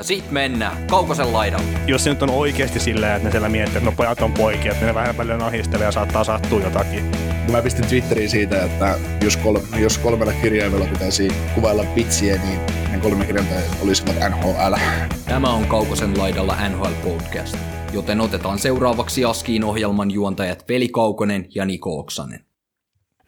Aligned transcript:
Ja 0.00 0.04
sit 0.04 0.30
mennään 0.30 0.86
Kaukosen 0.86 1.32
laidalle. 1.32 1.66
Jos 1.86 2.04
se 2.04 2.10
nyt 2.10 2.22
on 2.22 2.30
oikeasti 2.30 2.80
silleen, 2.80 3.12
että 3.16 3.28
ne 3.28 3.30
siellä 3.30 3.48
miettii, 3.48 3.76
että 3.76 3.90
no 3.90 3.96
pojat 3.96 4.22
on 4.22 4.32
poikia, 4.32 4.72
että 4.72 4.86
ne 4.86 4.94
vähän 4.94 5.18
välillä 5.18 5.46
ahistelee 5.46 5.84
ja 5.86 5.92
saattaa 5.92 6.24
sattua 6.24 6.60
jotakin. 6.60 7.04
Mä 7.50 7.62
pistin 7.62 7.86
Twitteriin 7.86 8.30
siitä, 8.30 8.64
että 8.64 8.98
jos, 9.24 9.36
kol- 9.36 9.58
jos 9.78 9.98
kolmella 9.98 10.32
kirjaimella 10.32 10.86
pitäisi 10.86 11.28
kuvailla 11.54 11.84
pitsiä, 11.84 12.36
niin 12.36 12.60
ne 12.90 12.98
kolme 13.02 13.26
kirjainta 13.26 13.54
olisivat 13.82 14.16
NHL. 14.30 14.74
Tämä 15.26 15.48
on 15.48 15.66
Kaukosen 15.66 16.18
laidalla 16.18 16.56
NHL 16.68 16.92
Podcast, 17.10 17.56
joten 17.92 18.20
otetaan 18.20 18.58
seuraavaksi 18.58 19.24
Askiin 19.24 19.64
ohjelman 19.64 20.10
juontajat 20.10 20.64
Veli 20.68 20.88
Kaukonen 20.88 21.46
ja 21.54 21.64
Niko 21.64 21.98
Oksanen. 21.98 22.44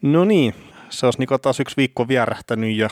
No 0.02 0.24
niin, 0.24 0.54
se 0.91 1.06
olisi 1.06 1.18
Niko 1.18 1.38
taas 1.38 1.60
yksi 1.60 1.77
viikko 1.77 2.08
vierähtänyt 2.08 2.77
ja 2.77 2.88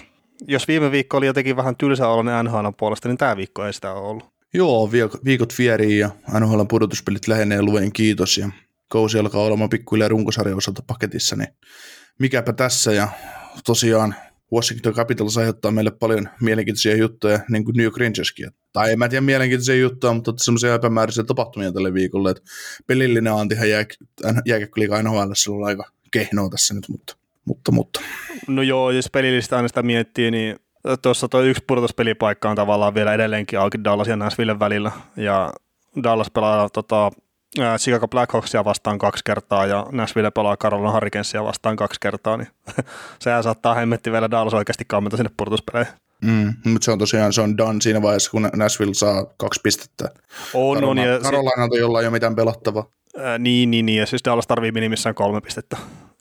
jos 0.48 0.68
viime 0.68 0.90
viikko 0.90 1.16
oli 1.16 1.26
jotenkin 1.26 1.56
vähän 1.56 1.76
tylsä 1.76 2.08
oloinen 2.08 2.44
NHL 2.44 2.68
puolesta, 2.78 3.08
niin 3.08 3.18
tämä 3.18 3.36
viikko 3.36 3.64
ei 3.64 3.72
sitä 3.72 3.92
ole 3.92 4.08
ollut. 4.08 4.24
Joo, 4.54 4.90
viikot 5.24 5.54
vierii 5.58 5.98
ja 5.98 6.10
NHL 6.40 6.62
pudotuspelit 6.68 7.28
lähenee 7.28 7.62
luen 7.62 7.92
kiitos 7.92 8.38
ja 8.38 8.50
kausi 8.88 9.18
alkaa 9.18 9.42
olemaan 9.42 9.70
pikkuhiljaa 9.70 10.08
runkosarjan 10.08 10.58
osalta 10.58 10.82
paketissa, 10.86 11.36
niin 11.36 11.48
mikäpä 12.18 12.52
tässä 12.52 12.92
ja 12.92 13.08
tosiaan 13.64 14.14
Washington 14.52 14.94
Capitals 14.94 15.38
aiheuttaa 15.38 15.70
meille 15.70 15.90
paljon 15.90 16.28
mielenkiintoisia 16.40 16.96
juttuja, 16.96 17.40
niin 17.48 17.64
kuin 17.64 17.76
New 17.76 17.84
York 17.84 17.96
Rangerskin. 17.96 18.50
Tai 18.72 18.92
en 18.92 18.98
mä 18.98 19.08
tiedä 19.08 19.20
mielenkiintoisia 19.20 19.74
juttuja, 19.74 20.12
mutta 20.12 20.32
semmoisia 20.36 20.74
epämääräisiä 20.74 21.24
tapahtumia 21.24 21.72
tälle 21.72 21.94
viikolle. 21.94 22.30
Että 22.30 22.42
pelillinen 22.86 23.32
antihan 23.32 23.70
jää, 23.70 23.84
jääkäkköliiga 24.46 25.02
NHL 25.02 25.32
on 25.48 25.66
aika 25.66 25.90
kehnoa 26.10 26.48
tässä 26.50 26.74
nyt, 26.74 26.88
mutta, 26.88 27.16
mutta, 27.44 27.72
mutta. 27.72 28.00
No 28.48 28.62
joo, 28.62 28.90
jos 28.90 29.10
pelillistä 29.10 29.56
aina 29.56 29.68
sitä 29.68 29.82
miettii, 29.82 30.30
niin 30.30 30.56
tuossa 31.02 31.28
tuo 31.28 31.40
yksi 31.40 31.64
pudotuspelipaikka 31.66 32.50
on 32.50 32.56
tavallaan 32.56 32.94
vielä 32.94 33.14
edelleenkin 33.14 33.58
auki 33.58 33.84
Dallas 33.84 34.08
ja 34.08 34.16
Nashville 34.16 34.58
välillä. 34.58 34.92
Ja 35.16 35.52
Dallas 36.02 36.30
pelaa 36.30 36.68
tota, 36.68 37.10
Chicago 37.78 38.08
Blackhawksia 38.08 38.64
vastaan 38.64 38.98
kaksi 38.98 39.24
kertaa 39.24 39.66
ja 39.66 39.86
Nashville 39.92 40.30
pelaa 40.30 40.56
Carolina 40.56 40.92
Hurricanesia 40.92 41.44
vastaan 41.44 41.76
kaksi 41.76 42.00
kertaa, 42.00 42.36
niin 42.36 42.48
sehän 43.22 43.42
saattaa 43.42 43.74
hemmetti 43.74 44.12
vielä 44.12 44.30
Dallas 44.30 44.54
oikeasti 44.54 44.84
kammenta 44.88 45.16
sinne 45.16 45.30
purtuspeleihin. 45.36 45.94
Mm, 46.24 46.54
mutta 46.64 46.84
se 46.84 46.90
on 46.90 46.98
tosiaan 46.98 47.32
se 47.32 47.40
on 47.40 47.58
done 47.58 47.80
siinä 47.80 48.02
vaiheessa, 48.02 48.30
kun 48.30 48.50
Nashville 48.56 48.94
saa 48.94 49.26
kaksi 49.36 49.60
pistettä. 49.62 50.08
On, 50.54 50.74
Karolina, 50.74 51.02
on. 51.02 51.08
Ja 51.08 51.18
Carolinalta, 51.18 51.78
jolla 51.78 52.00
ei 52.00 52.06
ole 52.06 52.12
mitään 52.12 52.36
pelattavaa. 52.36 52.86
Ää, 53.18 53.38
niin, 53.38 53.70
niin, 53.70 53.86
niin, 53.86 53.98
ja 53.98 54.06
siis 54.06 54.22
Dallas 54.24 54.46
tarvii 54.46 54.72
minimissään 54.72 55.14
kolme 55.14 55.40
pistettä 55.40 55.76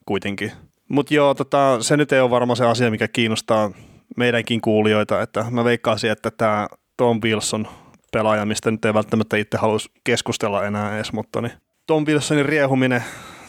kuitenkin. 0.05 0.51
Mutta 0.89 1.13
joo, 1.13 1.33
tota, 1.33 1.77
se 1.81 1.97
nyt 1.97 2.11
ei 2.11 2.21
ole 2.21 2.29
varmaan 2.29 2.57
se 2.57 2.65
asia, 2.65 2.91
mikä 2.91 3.07
kiinnostaa 3.07 3.71
meidänkin 4.17 4.61
kuulijoita, 4.61 5.21
että 5.21 5.45
mä 5.51 5.63
veikkaisin, 5.63 6.11
että 6.11 6.31
tämä 6.31 6.67
Tom 6.97 7.19
Wilson 7.23 7.67
pelaaja, 8.11 8.45
mistä 8.45 8.71
nyt 8.71 8.85
ei 8.85 8.93
välttämättä 8.93 9.37
itse 9.37 9.57
halus 9.57 9.91
keskustella 10.03 10.65
enää 10.65 10.95
edes, 10.95 11.13
mutta 11.13 11.41
niin 11.41 11.53
Tom 11.87 12.05
Wilsonin 12.05 12.45
riehuminen 12.45 13.03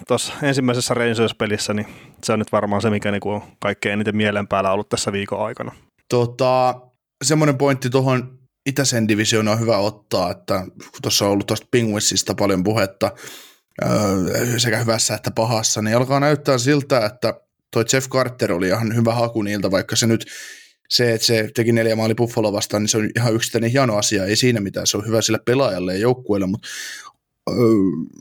tuossa 0.08 0.32
ensimmäisessä 0.42 0.94
Rangers-pelissä, 0.94 1.74
niin 1.74 1.86
se 2.24 2.32
on 2.32 2.38
nyt 2.38 2.52
varmaan 2.52 2.82
se, 2.82 2.90
mikä 2.90 3.10
niinku 3.10 3.30
on 3.30 3.42
kaikkein 3.60 3.92
eniten 3.92 4.16
mielen 4.16 4.48
päällä 4.48 4.72
ollut 4.72 4.88
tässä 4.88 5.12
viikon 5.12 5.46
aikana. 5.46 5.72
Tota, 6.08 6.80
semmoinen 7.24 7.58
pointti 7.58 7.90
tuohon 7.90 8.38
itäisen 8.66 9.08
divisioon 9.08 9.48
on 9.48 9.60
hyvä 9.60 9.78
ottaa, 9.78 10.30
että 10.30 10.66
tuossa 11.02 11.24
on 11.24 11.30
ollut 11.30 11.46
tuosta 11.46 11.66
Penguinsista 11.70 12.34
paljon 12.34 12.64
puhetta, 12.64 13.10
sekä 14.58 14.78
hyvässä 14.78 15.14
että 15.14 15.30
pahassa, 15.30 15.82
niin 15.82 15.96
alkaa 15.96 16.20
näyttää 16.20 16.58
siltä, 16.58 17.06
että 17.06 17.40
toi 17.70 17.84
Jeff 17.92 18.08
Carter 18.08 18.52
oli 18.52 18.68
ihan 18.68 18.96
hyvä 18.96 19.14
haku 19.14 19.42
niiltä, 19.42 19.70
vaikka 19.70 19.96
se 19.96 20.06
nyt 20.06 20.26
se, 20.88 21.12
että 21.14 21.26
se 21.26 21.50
teki 21.54 21.72
neljä 21.72 21.96
maali 21.96 22.14
Buffalo 22.14 22.52
vastaan, 22.52 22.82
niin 22.82 22.88
se 22.88 22.98
on 22.98 23.10
ihan 23.16 23.34
yksittäinen 23.34 23.70
hieno 23.70 23.96
asia, 23.96 24.24
ei 24.24 24.36
siinä 24.36 24.60
mitään, 24.60 24.86
se 24.86 24.96
on 24.96 25.06
hyvä 25.06 25.22
sille 25.22 25.38
pelaajalle 25.44 25.92
ja 25.92 26.00
joukkueelle, 26.00 26.46
mutta 26.46 26.68
öö, 27.50 27.56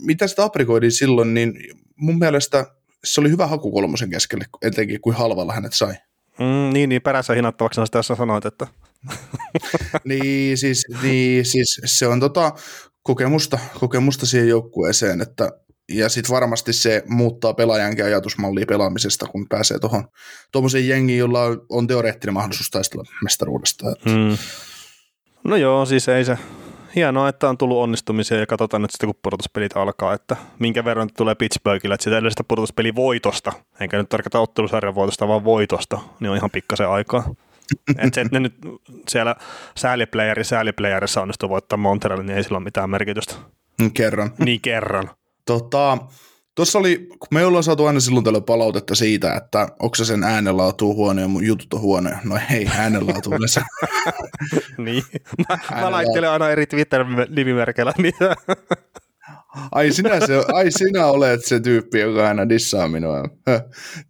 mitä 0.01 0.27
sitä 0.27 0.43
aprikoitiin 0.43 0.91
silloin, 0.91 1.33
niin 1.33 1.53
mun 1.95 2.19
mielestä 2.19 2.65
se 3.03 3.21
oli 3.21 3.29
hyvä 3.29 3.47
haku 3.47 3.71
kolmosen 3.71 4.09
keskelle, 4.09 4.45
etenkin 4.61 5.01
kuin 5.01 5.15
halvalla 5.15 5.53
hänet 5.53 5.73
sai. 5.73 5.93
Mm, 6.39 6.73
niin, 6.73 6.89
niin 6.89 7.01
perässä 7.01 7.33
hinattavaksi 7.33 7.81
tässä 7.91 8.15
sanoit, 8.15 8.45
että... 8.45 8.67
niin, 10.05 10.57
siis, 10.57 10.85
niin, 11.03 11.45
siis 11.45 11.81
se 11.85 12.07
on 12.07 12.19
tota, 12.19 12.53
kokemusta, 13.09 13.59
kokemusta 13.79 14.25
siihen 14.25 14.49
joukkueeseen, 14.49 15.21
että 15.21 15.51
ja 15.91 16.09
sitten 16.09 16.35
varmasti 16.35 16.73
se 16.73 17.03
muuttaa 17.07 17.53
pelaajankin 17.53 18.05
ajatusmallia 18.05 18.65
pelaamisesta, 18.65 19.25
kun 19.25 19.45
pääsee 19.49 19.79
tuohon 19.79 20.07
tuommoiseen 20.51 20.87
jengiin, 20.87 21.19
jolla 21.19 21.39
on 21.69 21.87
teoreettinen 21.87 22.33
mahdollisuus 22.33 22.69
taistella 22.69 23.03
mestaruudesta. 23.23 23.85
Hmm. 24.09 24.37
No 25.43 25.55
joo, 25.55 25.85
siis 25.85 26.09
ei 26.09 26.25
se, 26.25 26.37
hienoa, 26.95 27.29
että 27.29 27.49
on 27.49 27.57
tullut 27.57 27.77
onnistumisia 27.77 28.39
ja 28.39 28.47
katsotaan 28.47 28.81
nyt 28.81 28.91
sitten, 28.91 29.07
kun 29.07 29.19
pudotuspelit 29.23 29.77
alkaa, 29.77 30.13
että 30.13 30.35
minkä 30.59 30.85
verran 30.85 31.09
tulee 31.17 31.35
Pittsburghille, 31.35 31.93
että 31.93 32.03
sitä 32.03 32.17
edellisestä 32.17 32.43
pudotuspelivoitosta, 32.43 33.53
enkä 33.79 33.97
nyt 33.97 34.09
tarkoita 34.09 34.39
ottelusarjan 34.39 34.95
voitosta, 34.95 35.27
vaan 35.27 35.43
voitosta, 35.43 35.99
niin 36.19 36.29
on 36.29 36.37
ihan 36.37 36.51
pikkasen 36.51 36.89
aikaa. 36.89 37.23
että 37.89 38.09
se, 38.13 38.21
että 38.21 38.35
ne 38.35 38.39
nyt 38.39 38.55
siellä 39.09 39.35
sääliplayeri 39.77 40.43
sääliplayerissa 40.43 41.21
onnistuu 41.21 41.49
voittaa 41.49 41.77
Montrealin, 41.77 42.25
niin 42.25 42.37
ei 42.37 42.43
sillä 42.43 42.57
ole 42.57 42.63
mitään 42.63 42.89
merkitystä. 42.89 43.35
Kerran. 43.93 44.31
Niin 44.45 44.61
kerran. 44.61 45.09
Tota, 45.45 45.97
Tuossa 46.59 46.79
oli, 46.79 47.07
kun 47.19 47.27
me 47.31 47.45
ollaan 47.45 47.63
saatu 47.63 47.85
aina 47.85 47.99
silloin 47.99 48.23
tällöin 48.23 48.43
palautetta 48.43 48.95
siitä, 48.95 49.35
että 49.35 49.67
onko 49.79 49.95
se 49.95 50.05
sen 50.05 50.23
äänenlaatu 50.23 50.95
huono 50.95 51.21
ja 51.21 51.27
mun 51.27 51.45
jutut 51.45 51.73
on 51.73 51.81
huonoja. 51.81 52.17
No 52.23 52.39
ei, 52.51 52.67
äänenlaatu 52.77 53.29
yleensä. 53.29 53.61
niin, 54.77 55.03
mä, 55.49 55.57
mä 55.81 55.91
laittelen 55.91 56.29
aina 56.29 56.49
eri 56.49 56.65
Twitter-nimimerkeillä 56.65 57.93
niitä. 57.97 58.35
Ai, 59.71 59.91
sinä 59.91 60.27
se, 60.27 60.43
ai 60.53 60.71
sinä 60.71 61.05
olet 61.05 61.45
se 61.45 61.59
tyyppi, 61.59 61.99
joka 61.99 62.27
aina 62.27 62.49
dissaa 62.49 62.87
minua. 62.87 63.23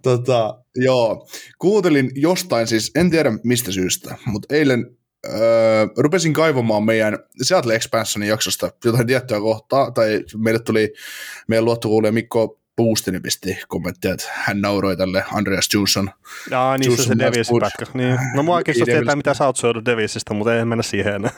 tota, 0.03 0.59
joo, 0.75 1.27
kuuntelin 1.59 2.11
jostain 2.15 2.67
siis, 2.67 2.91
en 2.95 3.09
tiedä 3.09 3.31
mistä 3.43 3.71
syystä, 3.71 4.15
mutta 4.25 4.55
eilen 4.55 4.97
öö, 5.27 5.87
rupesin 5.97 6.33
kaivamaan 6.33 6.83
meidän 6.83 7.19
Seattle 7.41 7.75
Expansionin 7.75 8.29
jaksosta 8.29 8.71
jotain 8.85 9.07
tiettyä 9.07 9.39
kohtaa, 9.39 9.91
tai 9.91 10.23
meille 10.37 10.59
tuli 10.59 10.93
meidän 11.47 11.65
luottokuulija 11.65 12.11
Mikko 12.11 12.59
Puustini 12.75 13.19
pisti 13.19 13.59
kommenttia, 13.67 14.13
että 14.13 14.25
hän 14.31 14.61
nauroi 14.61 14.97
tälle 14.97 15.23
Andreas 15.33 15.69
Johnson. 15.73 16.09
Jaa, 16.51 16.77
niin 16.77 16.97
se 16.97 17.03
se 17.03 17.19
Davis-pätkä. 17.19 17.85
Niin. 17.93 18.19
No 18.35 18.43
mua 18.43 18.63
kiinnostaa 18.63 18.85
tietää, 18.85 19.15
mitä 19.15 19.33
sä 19.33 19.45
oot 19.45 19.57
syönyt 19.57 19.85
Davisista, 19.85 20.33
mutta 20.33 20.55
ei 20.55 20.65
mennä 20.65 20.83
siihen 20.83 21.15
enää. 21.15 21.31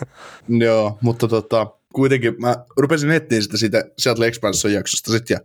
Joo, 0.47 0.97
mutta 1.01 1.27
tota, 1.27 1.67
kuitenkin 1.93 2.35
mä 2.39 2.55
rupesin 2.77 3.11
etsiä 3.11 3.41
sitä 3.41 3.57
siitä 3.57 3.83
Seattle 3.97 4.27
Expansion 4.27 4.73
jaksosta 4.73 5.11
sit, 5.11 5.29
ja 5.29 5.39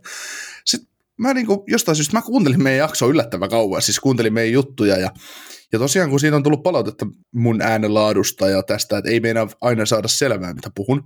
sit 0.65 0.81
mä 1.17 1.33
niinku, 1.33 1.63
jostain 1.67 1.95
syystä 1.95 2.17
mä 2.17 2.21
kuuntelin 2.21 2.63
meidän 2.63 2.79
jaksoa 2.79 3.09
yllättävän 3.09 3.49
kauan, 3.49 3.81
siis 3.81 3.99
kuuntelin 3.99 4.33
meidän 4.33 4.53
juttuja 4.53 4.97
ja 4.97 5.11
ja 5.71 5.79
tosiaan, 5.79 6.09
kun 6.09 6.19
siinä 6.19 6.35
on 6.35 6.43
tullut 6.43 6.63
palautetta 6.63 7.07
mun 7.31 7.61
äänenlaadusta 7.61 8.49
ja 8.49 8.63
tästä, 8.63 8.97
että 8.97 9.09
ei 9.09 9.19
meinaa 9.19 9.47
aina 9.61 9.85
saada 9.85 10.07
selvää, 10.07 10.53
mitä 10.53 10.71
puhun, 10.75 11.03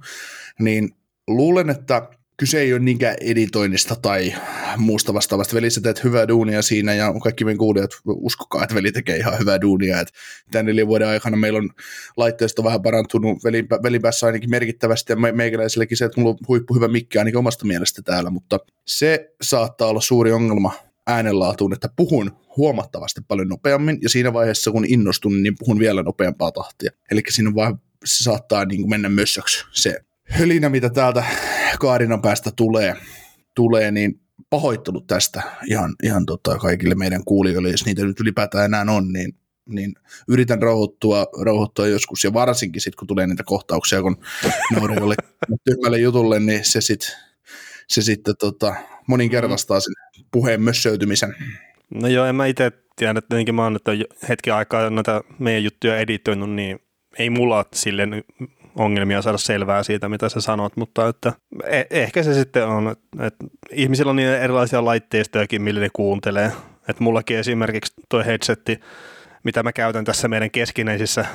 niin 0.59 0.89
luulen, 1.27 1.69
että 1.69 2.09
kyse 2.41 2.61
ei 2.61 2.73
ole 2.73 2.81
niinkään 2.81 3.15
editoinnista 3.21 3.95
tai 3.95 4.33
muusta 4.77 5.13
vastaavasta. 5.13 5.55
Veli, 5.55 5.69
sä 5.69 5.81
teet 5.81 6.03
hyvää 6.03 6.27
duunia 6.27 6.61
siinä 6.61 6.93
ja 6.93 7.13
kaikki 7.23 7.45
meidän 7.45 7.57
kuulijat 7.57 7.91
uskokaa, 8.05 8.63
että 8.63 8.75
veli 8.75 8.91
tekee 8.91 9.17
ihan 9.17 9.39
hyvää 9.39 9.61
duunia. 9.61 9.99
Että 9.99 10.13
tämän 10.51 10.65
neljän 10.65 10.87
vuoden 10.87 11.07
aikana 11.07 11.37
meillä 11.37 11.57
on 11.57 11.69
laitteisto 12.17 12.63
vähän 12.63 12.81
parantunut 12.81 13.43
velin, 13.43 13.67
velin 13.83 14.01
päässä 14.01 14.25
ainakin 14.25 14.49
merkittävästi 14.49 15.11
ja 15.11 15.15
me, 15.15 15.31
meikäläisellekin 15.31 15.97
se, 15.97 16.05
että 16.05 16.21
mulla 16.21 16.33
on 16.33 16.37
huippu 16.47 16.75
hyvä 16.75 16.87
mikki 16.87 17.17
ainakin 17.17 17.37
omasta 17.37 17.65
mielestä 17.65 18.01
täällä, 18.01 18.29
mutta 18.29 18.59
se 18.87 19.33
saattaa 19.41 19.87
olla 19.87 20.01
suuri 20.01 20.31
ongelma 20.31 20.73
äänenlaatuun, 21.07 21.73
että 21.73 21.89
puhun 21.95 22.31
huomattavasti 22.57 23.21
paljon 23.27 23.47
nopeammin, 23.47 23.97
ja 24.01 24.09
siinä 24.09 24.33
vaiheessa, 24.33 24.71
kun 24.71 24.85
innostun, 24.87 25.43
niin 25.43 25.55
puhun 25.59 25.79
vielä 25.79 26.03
nopeampaa 26.03 26.51
tahtia. 26.51 26.91
Eli 27.11 27.21
siinä 27.29 27.55
vaan 27.55 27.81
se 28.05 28.23
saattaa 28.23 28.65
niin 28.65 28.81
kuin 28.81 28.89
mennä 28.89 29.09
mössöksi 29.09 29.65
se 29.71 29.99
hölinä, 30.23 30.69
mitä 30.69 30.89
täältä 30.89 31.23
kaarinan 31.79 32.21
päästä 32.21 32.51
tulee, 32.55 32.95
tulee 33.55 33.91
niin 33.91 34.21
pahoittelut 34.49 35.07
tästä 35.07 35.41
ihan, 35.65 35.95
ihan 36.03 36.25
tota 36.25 36.57
kaikille 36.57 36.95
meidän 36.95 37.23
kuulijoille, 37.25 37.69
jos 37.69 37.85
niitä 37.85 38.05
nyt 38.05 38.19
ylipäätään 38.19 38.65
enää 38.65 38.85
on, 38.89 39.13
niin, 39.13 39.35
niin 39.69 39.93
yritän 40.27 40.61
rauhoittua, 40.61 41.25
rauhoittua 41.45 41.87
joskus, 41.87 42.23
ja 42.23 42.33
varsinkin 42.33 42.81
sitten, 42.81 42.97
kun 42.99 43.07
tulee 43.07 43.27
niitä 43.27 43.43
kohtauksia, 43.43 44.01
kun 44.01 44.17
nauri 44.75 44.95
jolle 44.95 45.15
tyhmälle 45.63 45.99
jutulle, 45.99 46.39
niin 46.39 46.65
se 46.65 46.81
sitten 46.81 47.11
se 47.87 48.01
sitten 48.01 48.35
tota, 48.39 48.75
moninkertaistaa 49.07 49.79
sen 49.79 49.93
puheen 50.31 50.61
mössöytymisen. 50.61 51.35
No 51.89 52.07
joo, 52.07 52.25
en 52.25 52.35
mä 52.35 52.45
itse 52.45 52.71
tiedä, 52.95 53.19
että 53.19 53.29
tietenkin 53.29 53.55
mä 53.55 53.63
oon 53.63 53.73
nyt 53.73 54.09
hetki 54.29 54.51
aikaa 54.51 54.89
noita 54.89 55.23
meidän 55.39 55.63
juttuja 55.63 55.97
editoinut, 55.97 56.49
niin 56.49 56.79
ei 57.17 57.29
mulla 57.29 57.65
silleen 57.73 58.23
ongelmia 58.75 59.21
saada 59.21 59.37
selvää 59.37 59.83
siitä, 59.83 60.09
mitä 60.09 60.29
sä 60.29 60.41
sanot, 60.41 60.77
mutta 60.77 61.07
että 61.07 61.33
e- 61.65 61.83
ehkä 61.89 62.23
se 62.23 62.33
sitten 62.33 62.67
on, 62.67 62.95
että, 63.19 63.45
ihmisillä 63.71 64.09
on 64.09 64.15
niin 64.15 64.29
erilaisia 64.29 64.85
laitteistojakin, 64.85 65.61
millä 65.61 65.81
ne 65.81 65.89
kuuntelee. 65.93 66.51
Että 66.89 67.03
mullakin 67.03 67.37
esimerkiksi 67.37 67.93
tuo 68.09 68.23
headsetti, 68.23 68.79
mitä 69.43 69.63
mä 69.63 69.73
käytän 69.73 70.05
tässä 70.05 70.27
meidän 70.27 70.51
keskinäisissä 70.51 71.25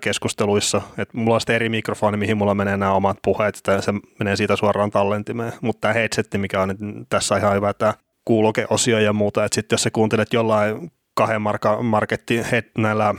keskusteluissa, 0.00 0.82
että 0.98 1.18
mulla 1.18 1.34
on 1.34 1.40
sitten 1.40 1.56
eri 1.56 1.68
mikrofoni, 1.68 2.16
mihin 2.16 2.36
mulla 2.36 2.54
menee 2.54 2.76
nämä 2.76 2.92
omat 2.92 3.18
puheet, 3.24 3.56
että 3.56 3.80
se 3.80 3.92
menee 4.18 4.36
siitä 4.36 4.56
suoraan 4.56 4.90
tallentimeen, 4.90 5.52
mutta 5.60 5.80
tämä 5.80 5.94
headsetti, 5.94 6.38
mikä 6.38 6.62
on 6.62 6.68
nyt 6.68 6.78
tässä 7.08 7.36
ihan 7.36 7.54
hyvä, 7.54 7.74
tämä 7.74 7.94
kuulokeosio 8.24 8.98
ja 8.98 9.12
muuta, 9.12 9.44
että 9.44 9.54
sitten 9.54 9.74
jos 9.74 9.82
sä 9.82 9.90
kuuntelet 9.90 10.32
jollain 10.32 10.92
kahden 11.14 11.42
marka, 11.42 11.82
marketti 11.82 12.42
näillä, 12.78 13.14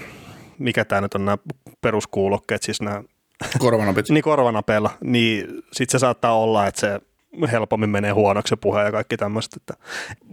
mikä 0.60 0.86
tämä 0.86 1.02
nyt 1.02 1.14
on, 1.14 1.26
nämä 1.26 1.38
peruskuulokkeet, 1.82 2.64
siis 2.64 2.82
nämä 2.82 3.04
Korvanapit. 3.60 4.10
niin 4.10 4.24
korvanapeilla, 4.24 4.90
niin 5.04 5.48
sitten 5.74 5.92
se 5.92 6.00
saattaa 6.00 6.38
olla, 6.40 6.68
että 6.68 6.82
se 6.82 7.00
helpommin 7.52 7.90
menee 7.90 8.12
huonoksi 8.12 8.50
se 8.50 8.56
puhe 8.56 8.84
ja 8.84 8.92
kaikki 8.92 9.18
tämmöistä. 9.18 9.58
Että 9.60 9.74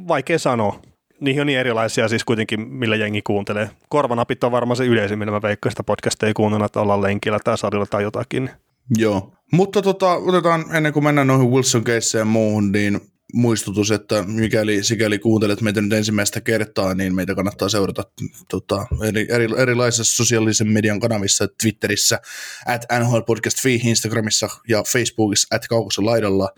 vaikea 0.09 0.39
sanoa. 0.39 0.81
Niihin 1.21 1.41
on 1.41 1.47
niin 1.47 1.59
erilaisia 1.59 2.09
siis 2.09 2.25
kuitenkin, 2.25 2.61
millä 2.69 2.97
jengi 2.97 3.23
kuuntelee. 3.23 3.71
Korvanapit 3.89 4.45
on 4.45 4.53
varmaan 4.53 4.77
se 4.77 4.87
yleisin, 4.87 5.19
millä 5.19 5.33
mä 5.33 5.43
veikkaan 5.43 5.73
sitä 5.73 5.83
podcastia 5.83 6.27
ei 6.27 6.35
kuunnella, 6.35 6.67
että 6.67 6.81
ollaan 6.81 7.03
lenkillä 7.03 7.39
tai 7.45 7.59
salilla 7.59 7.87
tai 7.87 8.03
jotakin. 8.03 8.51
Joo, 8.97 9.33
mutta 9.53 9.83
tota, 9.83 10.13
otetaan 10.15 10.65
ennen 10.77 10.93
kuin 10.93 11.05
mennään 11.05 11.27
noihin 11.27 11.51
Wilson 11.51 11.85
keisseen 11.85 12.21
ja 12.21 12.25
muuhun, 12.25 12.73
niin 12.73 13.01
muistutus, 13.33 13.91
että 13.91 14.23
mikäli 14.23 14.85
sikäli 14.85 15.19
kuuntelet 15.19 15.61
meitä 15.61 15.81
nyt 15.81 15.93
ensimmäistä 15.93 16.41
kertaa, 16.41 16.95
niin 16.95 17.15
meitä 17.15 17.35
kannattaa 17.35 17.69
seurata 17.69 18.03
tota, 18.49 18.87
eri, 19.09 19.27
eri, 19.31 19.47
erilaisissa 19.59 20.17
sosiaalisen 20.17 20.69
median 20.69 21.01
kanavissa, 21.01 21.49
Twitterissä, 21.63 22.21
at 22.67 22.87
NHL 23.01 23.21
Podcast 23.21 23.59
Instagramissa 23.65 24.49
ja 24.69 24.83
Facebookissa, 24.83 25.57
at 25.57 25.69
Kaukossa 25.69 26.05
laidalla. 26.05 26.49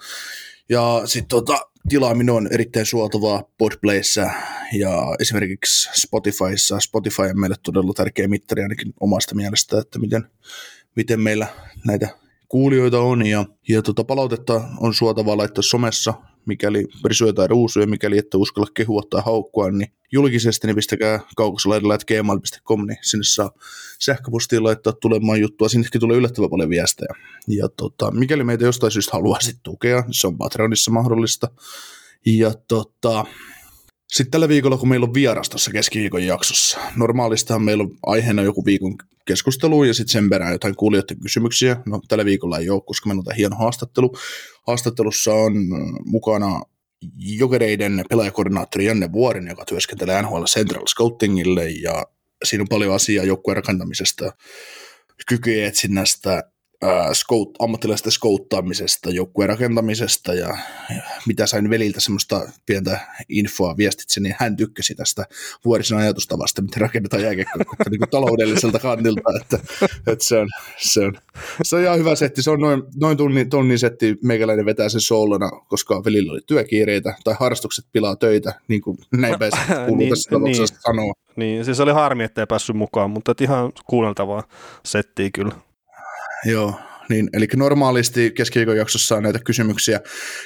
Ja 0.69 1.03
sitten 1.05 1.29
tota, 1.29 1.61
tilaaminen 1.89 2.35
on 2.35 2.49
erittäin 2.53 2.87
suotavaa 2.87 3.43
Podplayssä 3.59 4.31
ja 4.73 5.17
esimerkiksi 5.21 5.91
Spotifyssa. 6.01 6.81
Spotify 6.81 7.23
on 7.23 7.41
meille 7.41 7.57
todella 7.63 7.93
tärkeä 7.93 8.29
mittari 8.29 8.63
ainakin 8.63 8.95
omasta 9.01 9.35
mielestä, 9.35 9.79
että 9.79 9.99
miten, 9.99 10.25
miten 10.97 11.21
meillä 11.21 11.47
näitä 11.87 12.09
kuulijoita 12.49 13.01
on 13.01 13.27
ja, 13.27 13.45
ja 13.69 13.83
tota, 13.83 14.05
palautetta 14.05 14.61
on 14.81 14.95
suotavaa 14.95 15.37
laittaa 15.37 15.63
somessa 15.63 16.15
mikäli 16.47 16.87
risuja 17.05 17.33
tai 17.33 17.49
ruusuja, 17.49 17.87
mikäli 17.87 18.19
ette 18.19 18.37
uskalla 18.37 18.71
kehua 18.75 19.03
tai 19.11 19.23
haukkua, 19.25 19.71
niin 19.71 19.93
julkisesti 20.13 20.67
niin 20.67 20.77
pistäkää 20.77 21.21
kaukosalaidalla 21.37 21.99
gmail.com, 21.99 22.87
niin 22.87 22.99
sinne 23.03 23.25
saa 23.25 23.51
sähköpostiin 23.99 24.65
laittaa 24.65 24.93
tulemaan 24.93 25.41
juttua. 25.41 25.69
Sinnekin 25.69 26.01
tulee 26.01 26.17
yllättävän 26.17 26.51
paljon 26.51 26.71
viestejä. 26.71 27.15
Ja 27.49 27.69
tota, 27.69 28.11
mikäli 28.11 28.45
meitä 28.45 28.65
jostain 28.65 28.91
syystä 28.91 29.13
haluaisit 29.13 29.57
tukea, 29.63 30.01
niin 30.01 30.15
se 30.15 30.27
on 30.27 30.39
Patreonissa 30.39 30.91
mahdollista. 30.91 31.49
Ja 32.27 32.55
tota, 32.69 33.25
sitten 34.09 34.31
tällä 34.31 34.49
viikolla, 34.49 34.77
kun 34.77 34.89
meillä 34.89 35.05
on 35.05 35.15
vieras 35.15 35.49
tuossa 35.49 35.71
keskiviikon 35.71 36.27
jaksossa, 36.27 36.79
normaalistahan 36.97 37.63
meillä 37.63 37.83
on 37.83 37.91
aiheena 38.07 38.43
joku 38.43 38.65
viikon 38.65 38.97
keskustelu 39.27 39.85
ja 39.85 39.95
sitten 39.95 40.13
sen 40.13 40.31
perään 40.31 40.53
jotain 40.53 40.77
kuulijoiden 40.77 41.21
kysymyksiä. 41.21 41.77
No 41.87 42.01
tällä 42.09 42.25
viikolla 42.25 42.59
ei 42.59 42.71
ole, 42.71 42.83
koska 42.87 43.09
meillä 43.09 43.23
on 43.27 43.37
hieno 43.37 43.57
haastattelu. 43.57 44.13
Haastattelussa 44.67 45.35
on 45.35 45.53
mukana 46.05 46.63
Jokereiden 47.17 48.05
pelaajakoordinaattori 48.09 48.85
Janne 48.85 49.13
Vuorin, 49.13 49.49
joka 49.49 49.65
työskentelee 49.65 50.23
NHL 50.23 50.45
Central 50.45 50.87
Scoutingille 50.87 51.71
ja 51.71 52.07
siinä 52.45 52.63
on 52.63 52.69
paljon 52.69 52.95
asiaa 52.95 53.25
joukkueen 53.25 53.57
rakentamisesta, 53.57 54.33
kykyjen 55.27 55.67
etsinnästä, 55.67 56.52
scout, 57.13 57.57
ammattilaisten 57.59 58.13
skouttaamisesta, 58.13 59.11
joukkueen 59.11 59.49
rakentamisesta 59.49 60.35
ja, 60.35 60.57
ja 60.97 61.03
mitä 61.27 61.47
sain 61.47 61.71
veliltä 61.71 62.01
semmoista 62.01 62.41
pientä 62.67 63.01
infoa 63.29 63.77
viestitse, 63.77 64.21
niin 64.21 64.35
hän 64.39 64.57
tykkäsi 64.57 64.95
tästä 64.95 65.27
vuorisen 65.65 65.99
ajatustavasta, 65.99 66.63
miten 66.63 66.81
rakennetaan 66.81 67.23
jääkiekkoa 67.23 67.75
niin 67.91 68.01
taloudelliselta 68.11 68.79
kantilta, 68.79 69.21
että, 69.41 69.59
että 70.07 70.25
se, 70.25 70.39
on, 70.39 70.49
se, 70.79 71.01
on, 71.01 71.15
se 71.63 71.77
on 71.77 71.83
ihan 71.83 71.99
hyvä 71.99 72.15
setti, 72.15 72.43
se 72.43 72.51
on 72.51 72.61
noin, 72.61 72.83
noin 73.01 73.17
tunnin, 73.17 73.51
tunnin 73.51 73.79
setti, 73.79 74.19
meikäläinen 74.23 74.67
vetää 74.67 74.89
sen 74.89 75.01
soolona, 75.01 75.51
koska 75.69 76.03
velillä 76.05 76.33
oli 76.33 76.41
työkiireitä 76.47 77.15
tai 77.25 77.35
harrastukset 77.41 77.85
pilaa 77.93 78.17
töitä, 78.17 78.55
niin 78.69 78.81
kuin 78.81 78.99
näin 79.13 79.39
päin 79.39 79.53
kuuluu 79.87 79.97
niin, 79.97 80.11
tässä 80.11 80.39
niin, 80.39 80.69
sanoa. 80.69 81.13
Niin, 81.37 81.65
siis 81.65 81.81
oli 81.81 81.93
harmi, 81.93 82.25
ettei 82.25 82.47
päässyt 82.47 82.77
mukaan, 82.77 83.11
mutta 83.11 83.35
ihan 83.41 83.73
kuunneltavaa 83.87 84.43
settiä 84.85 85.31
kyllä. 85.35 85.53
Joo, 86.45 86.75
niin, 87.09 87.29
eli 87.33 87.49
normaalisti 87.57 88.31
keskiviikon 88.31 88.77
jaksossa 88.77 89.17
on 89.17 89.23
näitä 89.23 89.39
kysymyksiä, 89.39 90.01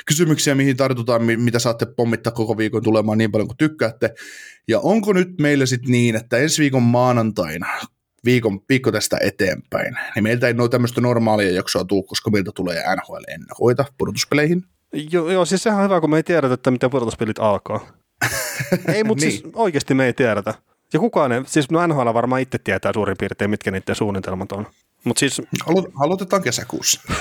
kysymyksiä, 0.06 0.54
mihin 0.54 0.76
tartutaan, 0.76 1.22
mitä 1.22 1.58
saatte 1.58 1.86
pommittaa 1.96 2.32
koko 2.32 2.56
viikon 2.56 2.82
tulemaan 2.82 3.18
niin 3.18 3.32
paljon 3.32 3.48
kuin 3.48 3.56
tykkäätte. 3.56 4.14
Ja 4.68 4.80
onko 4.80 5.12
nyt 5.12 5.28
meillä 5.40 5.66
sitten 5.66 5.92
niin, 5.92 6.16
että 6.16 6.36
ensi 6.36 6.62
viikon 6.62 6.82
maanantaina, 6.82 7.66
viikon, 8.24 8.60
viikko 8.68 8.92
tästä 8.92 9.18
eteenpäin, 9.20 9.96
niin 10.14 10.22
meiltä 10.22 10.46
ei 10.46 10.54
ole 10.58 10.68
tämmöistä 10.68 11.00
normaalia 11.00 11.52
jaksoa 11.52 11.84
tuu, 11.84 12.02
koska 12.02 12.30
meiltä 12.30 12.50
tulee 12.54 12.82
NHL-ennakoita 12.96 13.84
pudotuspeleihin. 13.98 14.64
Joo, 15.10 15.30
joo, 15.30 15.44
siis 15.44 15.62
sehän 15.62 15.78
on 15.78 15.84
hyvä, 15.84 16.00
kun 16.00 16.10
me 16.10 16.16
ei 16.16 16.22
tiedetä, 16.22 16.54
että 16.54 16.70
miten 16.70 16.90
pudotuspelit 16.90 17.38
alkaa. 17.38 17.86
ei, 18.94 19.04
mutta 19.04 19.22
siis 19.22 19.34
niin. 19.34 19.42
siis 19.42 19.54
oikeasti 19.54 19.94
me 19.94 20.06
ei 20.06 20.12
tiedetä. 20.12 20.54
Ja 20.92 20.98
kukaan 20.98 21.32
ei, 21.32 21.42
siis 21.46 21.70
no 21.70 21.86
NHL 21.86 22.14
varmaan 22.14 22.40
itse 22.40 22.58
tietää 22.58 22.92
suurin 22.92 23.16
piirtein, 23.18 23.50
mitkä 23.50 23.70
niiden 23.70 23.94
suunnitelmat 23.94 24.52
on. 24.52 24.66
Mut 25.06 25.18
siis, 25.18 25.42
Alo- 25.66 25.92
aloitetaan 26.00 26.42
kesäkuussa. 26.42 27.00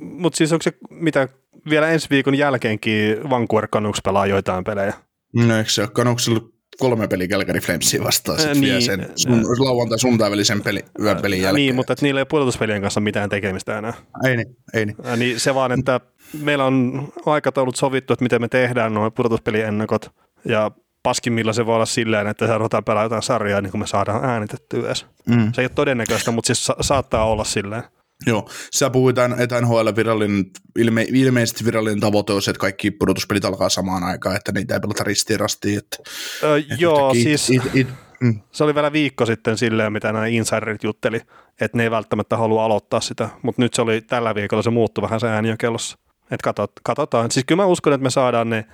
Mutta 0.00 0.36
siis 0.36 0.52
onko 0.52 0.62
se 0.62 0.72
mitä 0.90 1.28
vielä 1.70 1.88
ensi 1.88 2.06
viikon 2.10 2.34
jälkeenkin 2.34 3.30
Vancouver 3.30 3.68
Canucks 3.68 4.00
pelaa 4.04 4.26
joitain 4.26 4.64
pelejä? 4.64 4.92
No 5.34 5.58
eikö 5.58 5.70
se 5.70 5.82
ole 5.82 5.90
Canucksilla 5.90 6.40
kolme 6.78 7.08
peli 7.08 7.28
Calgary 7.28 7.60
Flamesia 7.60 8.04
vastaan 8.04 8.38
sitten 8.38 8.60
niin, 8.60 8.82
sen 8.82 9.08
sun, 9.16 9.42
lauantai 9.58 9.98
sunnuntai 9.98 10.30
välisen 10.30 10.62
peli, 10.62 10.84
yön 11.00 11.22
pelin 11.22 11.42
jälkeen. 11.42 11.54
Niin, 11.54 11.74
mutta 11.74 11.92
että 11.92 12.06
niillä 12.06 12.20
ei 12.20 12.26
pudotuspelien 12.26 12.82
kanssa 12.82 13.00
mitään 13.00 13.30
tekemistä 13.30 13.78
enää. 13.78 13.92
Ei 14.24 14.36
niin, 14.36 14.56
ei 14.74 14.86
niin. 14.86 14.96
niin 15.16 15.40
se 15.40 15.54
vaan, 15.54 15.72
että 15.72 16.00
meillä 16.42 16.64
on 16.64 17.08
aikataulut 17.26 17.76
sovittu, 17.76 18.12
että 18.12 18.22
miten 18.22 18.40
me 18.40 18.48
tehdään 18.48 18.94
nuo 18.94 19.10
pudotuspeliennakot 19.10 20.10
ja 20.44 20.70
paskimmilla 21.08 21.52
se 21.52 21.66
voi 21.66 21.74
olla 21.74 21.86
silleen, 21.86 22.26
että 22.26 22.46
se 22.46 22.58
ruvetaan 22.58 22.84
pelaa 22.84 23.02
jotain 23.02 23.22
sarjaa, 23.22 23.60
niin 23.60 23.70
kuin 23.70 23.80
me 23.80 23.86
saadaan 23.86 24.24
äänitettyä 24.24 24.86
edes. 24.86 25.06
Mm. 25.26 25.52
Se 25.52 25.62
ei 25.62 25.64
ole 25.64 25.70
todennäköistä, 25.74 26.30
mutta 26.30 26.46
siis 26.46 26.66
sa- 26.66 26.76
saattaa 26.80 27.24
olla 27.24 27.44
silleen. 27.44 27.82
Joo, 28.26 28.48
sä 28.74 28.90
puhuit, 28.90 29.16
että 29.18 29.60
NHL 29.60 29.88
virallinen, 29.96 30.44
ilme, 30.78 31.06
ilmeisesti 31.08 31.64
virallinen 31.64 32.00
tavoite 32.00 32.32
on 32.32 32.42
se, 32.42 32.50
että 32.50 32.60
kaikki 32.60 32.90
pudotuspelit 32.90 33.44
alkaa 33.44 33.68
samaan 33.68 34.04
aikaan, 34.04 34.36
että 34.36 34.52
niitä 34.52 34.74
ei 34.74 34.80
pelata 34.80 35.04
ristiin 35.04 35.40
rastiin. 35.40 35.78
Että, 35.78 35.96
öö, 36.42 36.56
että 36.58 36.74
joo, 36.78 37.12
it, 37.14 37.22
siis 37.22 37.50
it, 37.50 37.62
it, 37.74 37.88
mm. 38.20 38.40
se 38.52 38.64
oli 38.64 38.74
vielä 38.74 38.92
viikko 38.92 39.26
sitten 39.26 39.58
silleen, 39.58 39.92
mitä 39.92 40.12
nämä 40.12 40.26
insiderit 40.26 40.84
jutteli, 40.84 41.20
että 41.60 41.76
ne 41.76 41.82
ei 41.82 41.90
välttämättä 41.90 42.36
halua 42.36 42.64
aloittaa 42.64 43.00
sitä, 43.00 43.28
mutta 43.42 43.62
nyt 43.62 43.74
se 43.74 43.82
oli 43.82 44.00
tällä 44.00 44.34
viikolla, 44.34 44.62
se 44.62 44.70
muuttui 44.70 45.02
vähän 45.02 45.20
se 45.20 45.28
ääni 45.28 45.48
jo 45.48 45.56
kellossa. 45.58 45.98
Että 46.30 46.52
katsotaan. 46.82 47.30
Siis 47.30 47.46
kyllä 47.46 47.62
mä 47.62 47.66
uskon, 47.66 47.92
että 47.92 48.02
me 48.02 48.10
saadaan 48.10 48.50
ne 48.50 48.64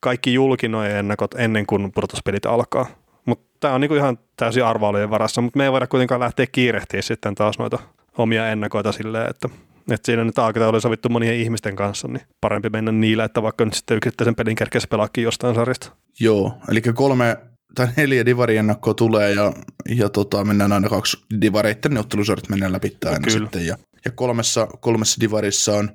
kaikki 0.00 0.34
julkinojen 0.34 0.96
ennakot 0.96 1.34
ennen 1.34 1.66
kuin 1.66 1.92
pudotuspelit 1.92 2.46
alkaa. 2.46 2.86
Mutta 3.26 3.46
tämä 3.60 3.74
on 3.74 3.80
niinku 3.80 3.94
ihan 3.94 4.18
täysin 4.36 4.64
arvailujen 4.64 5.10
varassa, 5.10 5.40
mutta 5.40 5.56
me 5.56 5.64
ei 5.64 5.72
voida 5.72 5.86
kuitenkaan 5.86 6.20
lähteä 6.20 6.46
kiirehtiä 6.52 7.02
sitten 7.02 7.34
taas 7.34 7.58
noita 7.58 7.78
omia 8.18 8.48
ennakoita 8.48 8.92
silleen, 8.92 9.30
että, 9.30 9.48
että 9.90 10.06
siinä 10.06 10.24
nyt 10.24 10.38
aikataulu 10.38 10.74
oli 10.74 10.80
sovittu 10.80 11.08
monien 11.08 11.34
ihmisten 11.34 11.76
kanssa, 11.76 12.08
niin 12.08 12.22
parempi 12.40 12.70
mennä 12.70 12.92
niillä, 12.92 13.24
että 13.24 13.42
vaikka 13.42 13.64
nyt 13.64 13.74
sitten 13.74 13.96
yksittäisen 13.96 14.34
pelin 14.34 14.56
kerkeisi 14.56 14.86
pelaakin 14.86 15.24
jostain 15.24 15.54
sarjasta. 15.54 15.92
Joo, 16.20 16.52
eli 16.70 16.80
kolme 16.80 17.36
tai 17.74 17.88
neljä 17.96 18.26
divariennakkoa 18.26 18.94
tulee 18.94 19.32
ja, 19.32 19.52
ja 19.88 20.08
tota, 20.08 20.44
mennään 20.44 20.72
aina 20.72 20.88
kaksi 20.88 21.16
divareitten 21.40 21.94
neuvottelusarjat 21.94 22.48
mennään 22.48 22.72
läpi 22.72 22.96
aina 23.04 23.30
sitten. 23.30 23.66
Ja, 23.66 23.76
ja 24.04 24.10
kolmessa, 24.10 24.66
kolmessa 24.80 25.20
divarissa 25.20 25.72
on 25.72 25.90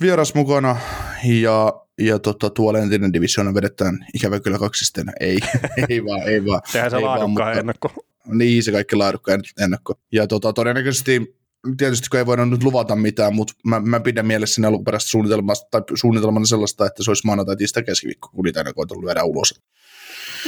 vieras 0.00 0.34
mukana 0.34 0.76
ja 1.24 1.72
ja 2.00 2.18
tota, 2.18 2.50
tuolla 2.50 2.78
entinen 2.78 3.12
divisioona 3.12 3.54
vedetään 3.54 4.06
ikävä 4.14 4.40
kyllä 4.40 4.58
kaksisten. 4.58 5.12
Ei, 5.20 5.38
ei 5.88 6.04
vaan, 6.04 6.22
ei 6.22 6.46
vaan. 6.46 6.60
Sehän 6.72 6.90
se 6.90 6.98
laadukkaan 6.98 7.58
ennakko. 7.58 7.92
Niin, 8.26 8.62
se 8.62 8.72
kaikki 8.72 8.96
laadukkaan 8.96 9.40
ennakko. 9.60 9.94
Ja 10.12 10.26
tota, 10.26 10.52
todennäköisesti 10.52 11.40
tietysti 11.76 12.08
kun 12.10 12.18
ei 12.18 12.26
voida 12.26 12.46
nyt 12.46 12.62
luvata 12.62 12.96
mitään, 12.96 13.34
mutta 13.34 13.54
mä, 13.64 13.80
mä 13.80 14.00
pidän 14.00 14.26
mielessä 14.26 14.68
alkuperäistä 14.68 15.10
suunnitelmasta 15.10 15.68
tai 15.70 15.82
suunnitelmana 15.94 16.46
sellaista, 16.46 16.86
että 16.86 17.02
se 17.02 17.10
olisi 17.10 17.26
maanantai, 17.26 17.56
tiistai, 17.56 17.82
keskiviikko, 17.82 18.28
kun 18.28 18.44
niitä 18.44 18.60
ennakoita 18.60 18.94
lyödään 19.00 19.26
ulos. 19.26 19.62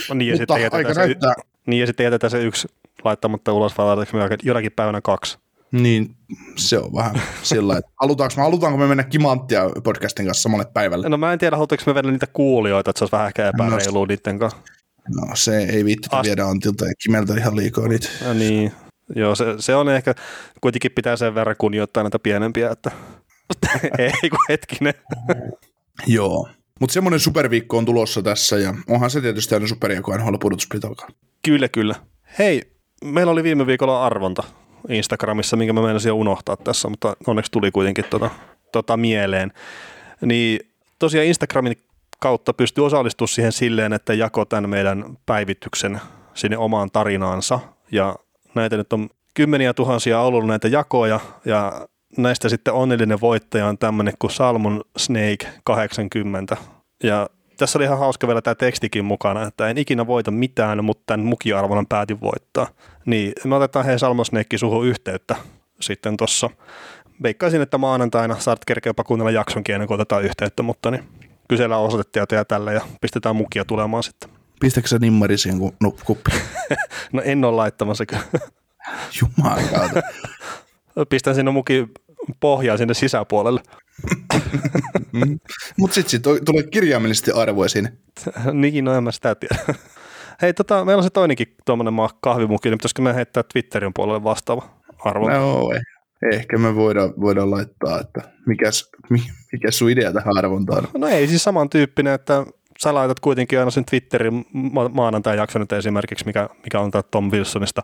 No 0.08 0.14
niin, 0.14 0.30
ja 0.30 0.36
sitten 0.36 0.56
aika 0.72 0.94
se, 0.94 1.00
Niin, 1.66 1.80
ja 1.80 1.86
sitten 1.86 2.04
jätetään 2.04 2.30
se 2.30 2.42
yksi 2.42 2.68
laittamatta 3.04 3.52
ulos, 3.52 3.78
vaan 3.78 4.06
jonakin 4.42 4.72
päivänä 4.72 5.00
kaksi. 5.00 5.38
Niin 5.72 6.16
se 6.56 6.78
on 6.78 6.92
vähän 6.94 7.22
sillä 7.42 7.78
että 7.78 7.90
halutaanko, 8.00 8.34
me, 8.36 8.42
halutaanko 8.42 8.78
me 8.78 8.86
mennä 8.86 9.04
kimanttia 9.04 9.70
podcastin 9.84 10.26
kanssa 10.26 10.42
samalle 10.42 10.66
päivälle? 10.74 11.08
No 11.08 11.16
mä 11.16 11.32
en 11.32 11.38
tiedä, 11.38 11.56
halutaanko 11.56 11.84
me 11.86 11.94
vedä 11.94 12.10
niitä 12.10 12.26
kuulijoita, 12.26 12.90
että 12.90 12.98
se 12.98 13.04
olisi 13.04 13.12
vähän 13.12 13.26
ehkä 13.26 13.48
epäreilua 13.48 14.06
niiden 14.06 14.38
kanssa. 14.38 14.58
No 15.08 15.36
se 15.36 15.58
ei 15.58 15.84
viittitä 15.84 16.16
Ast- 16.16 16.22
viedä 16.26 16.46
Antilta 16.46 16.84
ja 16.86 16.92
Kimeltä 17.02 17.34
ihan 17.34 17.56
liikaa 17.56 17.88
niitä. 17.88 18.08
No 18.26 18.32
niin, 18.34 18.72
joo 19.16 19.34
se, 19.34 19.44
se 19.58 19.74
on 19.74 19.88
ehkä, 19.88 20.14
kuitenkin 20.60 20.92
pitää 20.94 21.16
sen 21.16 21.34
verran 21.34 21.56
kunnioittaa 21.58 22.02
näitä 22.02 22.18
pienempiä, 22.18 22.70
että 22.70 22.90
ei 23.98 24.30
kun 24.30 24.38
hetkinen. 24.48 24.94
joo, 26.06 26.48
mutta 26.80 26.94
semmoinen 26.94 27.20
superviikko 27.20 27.78
on 27.78 27.84
tulossa 27.84 28.22
tässä 28.22 28.58
ja 28.58 28.74
onhan 28.88 29.10
se 29.10 29.20
tietysti 29.20 29.54
aina 29.54 29.66
superia, 29.66 30.02
kun 30.02 30.14
NHL 30.14 30.36
pudotusplit 30.40 30.84
alkaa. 30.84 31.08
Kyllä, 31.44 31.68
kyllä. 31.68 31.94
Hei, 32.38 32.72
meillä 33.04 33.32
oli 33.32 33.42
viime 33.42 33.66
viikolla 33.66 34.06
arvonta 34.06 34.42
Instagramissa, 34.88 35.56
minkä 35.56 35.72
mä 35.72 35.82
meinasin 35.82 36.08
jo 36.08 36.16
unohtaa 36.16 36.56
tässä, 36.56 36.88
mutta 36.88 37.16
onneksi 37.26 37.52
tuli 37.52 37.70
kuitenkin 37.70 38.04
tota, 38.10 38.30
tota 38.72 38.96
mieleen. 38.96 39.52
Niin 40.20 40.60
tosiaan 40.98 41.26
Instagramin 41.26 41.76
kautta 42.18 42.52
pystyy 42.52 42.86
osallistumaan 42.86 43.28
siihen 43.28 43.52
silleen, 43.52 43.92
että 43.92 44.14
jako 44.14 44.44
tämän 44.44 44.70
meidän 44.70 45.18
päivityksen 45.26 46.00
sinne 46.34 46.56
omaan 46.58 46.90
tarinaansa. 46.90 47.60
Ja 47.92 48.16
näitä 48.54 48.76
nyt 48.76 48.92
on 48.92 49.08
kymmeniä 49.34 49.74
tuhansia 49.74 50.20
ollut 50.20 50.46
näitä 50.46 50.68
jakoja 50.68 51.20
ja 51.44 51.86
näistä 52.16 52.48
sitten 52.48 52.74
onnellinen 52.74 53.20
voittaja 53.20 53.66
on 53.66 53.78
tämmöinen 53.78 54.14
kuin 54.18 54.30
Salmon 54.30 54.80
Snake 54.96 55.48
80. 55.64 56.56
Ja 57.02 57.28
tässä 57.56 57.78
oli 57.78 57.84
ihan 57.84 57.98
hauska 57.98 58.26
vielä 58.26 58.42
tämä 58.42 58.54
tekstikin 58.54 59.04
mukana, 59.04 59.46
että 59.46 59.68
en 59.68 59.78
ikinä 59.78 60.06
voita 60.06 60.30
mitään, 60.30 60.84
mutta 60.84 61.02
tämän 61.06 61.26
mukiarvonan 61.26 61.86
päätin 61.86 62.20
voittaa. 62.20 62.66
Niin 63.06 63.32
me 63.44 63.56
otetaan 63.56 63.84
hei 63.84 63.98
Salmon 63.98 64.26
Snake 64.26 64.58
suhun 64.58 64.86
yhteyttä 64.86 65.36
sitten 65.80 66.16
tuossa. 66.16 66.50
Veikkaisin, 67.22 67.62
että 67.62 67.78
maanantaina 67.78 68.38
saat 68.38 68.64
kerkeä 68.64 68.90
jopa 68.90 69.04
kuunnella 69.04 69.30
jaksonkin 69.30 69.74
ennen 69.74 69.88
kuin 69.88 69.94
otetaan 69.94 70.24
yhteyttä, 70.24 70.62
mutta 70.62 70.90
niin 70.90 71.04
kysellään 71.48 71.80
osoitetietoja 71.80 72.44
tällä 72.44 72.72
ja 72.72 72.80
pistetään 73.00 73.36
mukia 73.36 73.64
tulemaan 73.64 74.02
sitten. 74.02 74.30
Pistäkö 74.60 74.88
sä 74.88 74.98
nimmari 74.98 75.38
siihen 75.38 75.72
no, 75.80 75.96
kuppiin? 76.04 76.40
no 77.12 77.22
en 77.24 77.44
ole 77.44 77.56
laittamassa 77.56 78.06
kyllä. 78.06 78.22
Jumalauta. 79.20 80.02
Pistän 81.10 81.34
sinne 81.34 81.50
muki 81.50 81.88
pohjaa 82.40 82.76
sinne 82.76 82.94
sisäpuolelle. 82.94 83.60
Mutta 85.78 85.94
sitten 85.94 86.10
sit 86.10 86.22
tulee 86.22 86.62
kirjaimellisesti 86.70 87.30
arvoja 87.30 87.68
sinne. 87.68 87.92
niin, 88.52 88.84
no 88.84 88.94
en 88.94 89.04
mä 89.04 89.12
sitä 89.12 89.34
tiedä. 89.34 89.74
Hei, 90.42 90.54
tota, 90.54 90.84
meillä 90.84 91.00
on 91.00 91.04
se 91.04 91.10
toinenkin 91.10 91.54
tuommoinen 91.66 91.94
kahvimuki, 92.20 92.70
niin 92.70 92.78
pitäisikö 92.78 93.02
me 93.02 93.14
heittää 93.14 93.42
Twitterin 93.52 93.92
puolelle 93.94 94.24
vastaava 94.24 94.68
arvo? 95.04 95.28
No, 95.28 95.70
ehkä 96.32 96.58
me 96.58 96.74
voidaan, 96.74 97.14
voidaan 97.20 97.50
laittaa, 97.50 98.00
että 98.00 98.20
mikäs, 98.46 98.90
mikä 99.52 99.70
sun 99.70 99.90
idea 99.90 100.12
tähän 100.12 100.38
arvontaan? 100.38 100.88
No 100.98 101.06
ei 101.06 101.26
siis 101.26 101.44
samantyyppinen, 101.44 102.14
että 102.14 102.46
sä 102.82 102.94
laitat 102.94 103.20
kuitenkin 103.20 103.58
aina 103.58 103.70
sen 103.70 103.84
Twitterin 103.84 104.44
ma- 104.52 104.88
maanantai 104.88 105.36
jakso 105.36 105.58
nyt 105.58 105.72
esimerkiksi, 105.72 106.26
mikä, 106.26 106.48
mikä 106.64 106.80
on 106.80 106.90
tämä 106.90 107.02
Tom 107.02 107.30
Wilsonista 107.30 107.82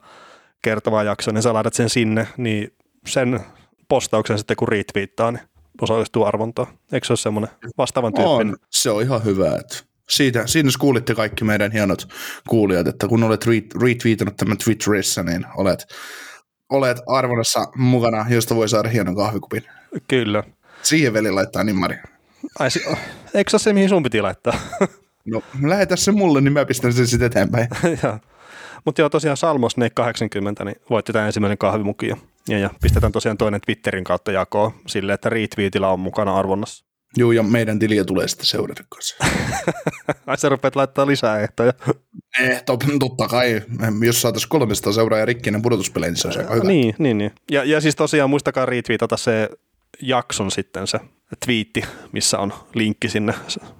kertova 0.62 1.02
jakso, 1.02 1.32
niin 1.32 1.42
sä 1.42 1.52
laitat 1.52 1.74
sen 1.74 1.90
sinne, 1.90 2.28
niin 2.36 2.72
sen 3.06 3.40
postauksen 3.88 4.38
sitten 4.38 4.56
kun 4.56 4.68
retweettaa, 4.68 5.32
niin 5.32 5.42
osallistuu 5.80 6.24
arvontaan. 6.24 6.68
Eikö 6.92 7.06
se 7.06 7.12
ole 7.12 7.18
semmoinen 7.18 7.50
vastaavan 7.78 8.14
tyyppinen? 8.14 8.48
On, 8.48 8.56
se 8.70 8.90
on 8.90 9.02
ihan 9.02 9.24
hyvä. 9.24 9.56
Että 9.56 9.88
siitä, 10.10 10.46
siinä 10.46 10.70
kuulitte 10.78 11.14
kaikki 11.14 11.44
meidän 11.44 11.72
hienot 11.72 12.08
kuulijat, 12.48 12.86
että 12.86 13.08
kun 13.08 13.22
olet 13.22 13.46
retweetannut 13.82 14.36
tämän 14.36 14.58
Twitterissä, 14.58 15.22
niin 15.22 15.46
olet, 15.56 15.86
olet 16.68 16.98
arvonnassa 17.06 17.66
mukana, 17.76 18.26
josta 18.28 18.54
voi 18.54 18.68
saada 18.68 18.88
hienon 18.88 19.16
kahvikupin. 19.16 19.64
Kyllä. 20.08 20.42
Siihen 20.82 21.12
veli 21.12 21.30
laittaa 21.30 21.64
nimmari. 21.64 21.96
Ai, 22.58 22.68
eikö 23.34 23.50
se 23.50 23.54
ole 23.54 23.60
se, 23.60 23.72
mihin 23.72 23.88
sun 23.88 24.02
piti 24.02 24.20
laittaa? 24.20 24.58
no, 25.24 25.42
lähetä 25.62 25.96
se 25.96 26.12
mulle, 26.12 26.40
niin 26.40 26.52
mä 26.52 26.64
pistän 26.64 26.92
sen 26.92 27.06
sitten 27.06 27.26
eteenpäin. 27.26 27.68
Mutta 28.84 29.02
joo, 29.02 29.08
tosiaan 29.08 29.36
Salmos 29.36 29.76
80, 29.94 30.64
niin 30.64 30.76
voitti 30.90 31.12
tämä 31.12 31.26
ensimmäinen 31.26 31.58
kahvimuki. 31.58 32.08
Ja, 32.48 32.58
ja 32.58 32.70
pistetään 32.82 33.12
tosiaan 33.12 33.38
toinen 33.38 33.60
Twitterin 33.60 34.04
kautta 34.04 34.32
jakoon 34.32 34.72
sille, 34.86 35.12
että 35.12 35.28
retweetillä 35.28 35.88
on 35.88 36.00
mukana 36.00 36.36
arvonnassa. 36.36 36.88
Joo, 37.16 37.32
ja 37.32 37.42
meidän 37.42 37.78
tiliä 37.78 38.04
tulee 38.04 38.28
sitten 38.28 38.46
seurata 38.46 38.84
kanssa. 38.88 39.16
Ai 40.26 40.38
sä 40.38 40.48
rupeat 40.48 40.76
laittaa 40.76 41.06
lisää 41.06 41.40
ehtoja. 41.40 41.72
Ehto, 42.40 42.78
totta 42.98 43.28
kai. 43.28 43.62
Jos 44.06 44.22
saataisiin 44.22 44.48
300 44.48 44.92
seuraajaa 44.92 45.26
rikkinen 45.26 45.62
pudotuspelejä, 45.62 46.10
niin 46.10 46.16
se 46.16 46.28
olisi 46.28 46.40
aika 46.40 46.54
hyvä. 46.54 46.64
Niin, 46.64 46.94
niin, 46.98 47.18
niin. 47.18 47.32
Ja, 47.50 47.64
ja 47.64 47.80
siis 47.80 47.96
tosiaan 47.96 48.30
muistakaa 48.30 48.66
retweetata 48.66 49.16
se 49.16 49.50
jakson 50.02 50.50
sitten 50.50 50.86
se 50.86 51.00
twiitti, 51.46 51.82
missä 52.12 52.38
on 52.38 52.52
linkki 52.74 53.08
sinne. 53.08 53.34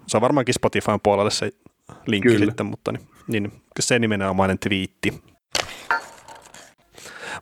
Se 0.07 0.17
on 0.17 0.21
varmaankin 0.21 0.55
Spotifyn 0.55 1.01
puolelle 1.03 1.31
se 1.31 1.53
linkki 2.07 2.29
Kyllä. 2.29 2.47
sitten, 2.47 2.67
mutta 2.67 2.93
niin, 2.93 3.09
niin, 3.29 3.53
se 3.81 3.99
nimenomainen 3.99 4.59
twiitti. 4.59 5.23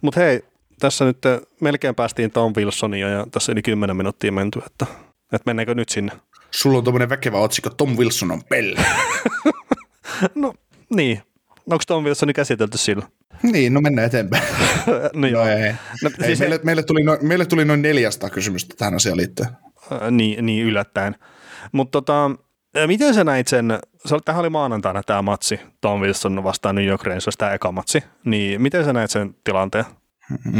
Mutta 0.02 0.20
hei, 0.20 0.42
tässä 0.80 1.04
nyt 1.04 1.18
melkein 1.60 1.94
päästiin 1.94 2.30
Tom 2.30 2.52
Wilsonia 2.56 3.08
ja 3.08 3.26
tässä 3.30 3.52
yli 3.52 3.62
10 3.62 3.96
minuuttia 3.96 4.32
menty, 4.32 4.62
että, 4.66 4.86
että 5.32 5.42
mennäänkö 5.46 5.74
nyt 5.74 5.88
sinne? 5.88 6.12
Sulla 6.50 6.78
on 6.78 6.84
tuommoinen 6.84 7.08
väkevä 7.08 7.38
otsikko, 7.38 7.70
Tom 7.70 7.96
Wilson 7.96 8.30
on 8.30 8.44
pelle. 8.44 8.80
no 10.34 10.54
niin, 10.94 11.22
onko 11.70 11.84
Tom 11.86 12.04
Wilsoni 12.04 12.32
käsitelty 12.32 12.78
sillä? 12.78 13.06
Niin, 13.42 13.74
no 13.74 13.80
mennään 13.80 14.06
eteenpäin. 14.06 14.42
no, 15.14 15.26
joo. 15.26 15.44
No 15.44 15.50
ei. 15.50 15.72
No, 16.02 16.10
ei 16.20 16.26
siis 16.26 16.38
meille, 16.38 16.60
meille, 16.62 16.82
tuli 16.82 17.02
noin, 17.02 17.26
meille 17.26 17.46
tuli 17.46 17.64
noin 17.64 17.82
400 17.82 18.30
kysymystä 18.30 18.74
tähän 18.78 18.94
asiaan 18.94 19.16
liittyen. 19.16 19.48
Äh, 19.92 20.10
niin, 20.10 20.46
niin 20.46 20.66
yllättäen. 20.66 21.16
Mutta 21.72 21.90
tota, 21.90 22.30
miten 22.86 23.14
sä 23.14 23.24
näit 23.24 23.48
sen, 23.48 23.68
tähän 24.24 24.40
oli 24.40 24.50
maanantaina 24.50 25.02
tämä 25.02 25.22
matsi, 25.22 25.60
Tom 25.80 26.00
Wilson 26.00 26.44
vastaan 26.44 26.74
New 26.74 26.86
York 26.86 27.04
Rangers, 27.04 27.36
tämä 27.38 27.52
eka 27.52 27.72
matsi, 27.72 28.02
niin 28.24 28.62
miten 28.62 28.84
sä 28.84 28.92
näit 28.92 29.10
sen 29.10 29.34
tilanteen? 29.44 29.84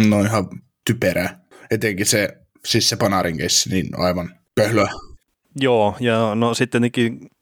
No 0.08 0.20
ihan 0.20 0.48
typerää. 0.86 1.40
Etenkin 1.70 2.06
se, 2.06 2.28
siis 2.64 2.88
se 2.88 2.96
Panarin 2.96 3.38
keissi, 3.38 3.70
niin 3.70 4.00
aivan 4.00 4.35
pöhlöä. 4.56 4.90
Joo, 5.60 5.96
ja 6.00 6.34
no 6.34 6.54
sitten 6.54 6.82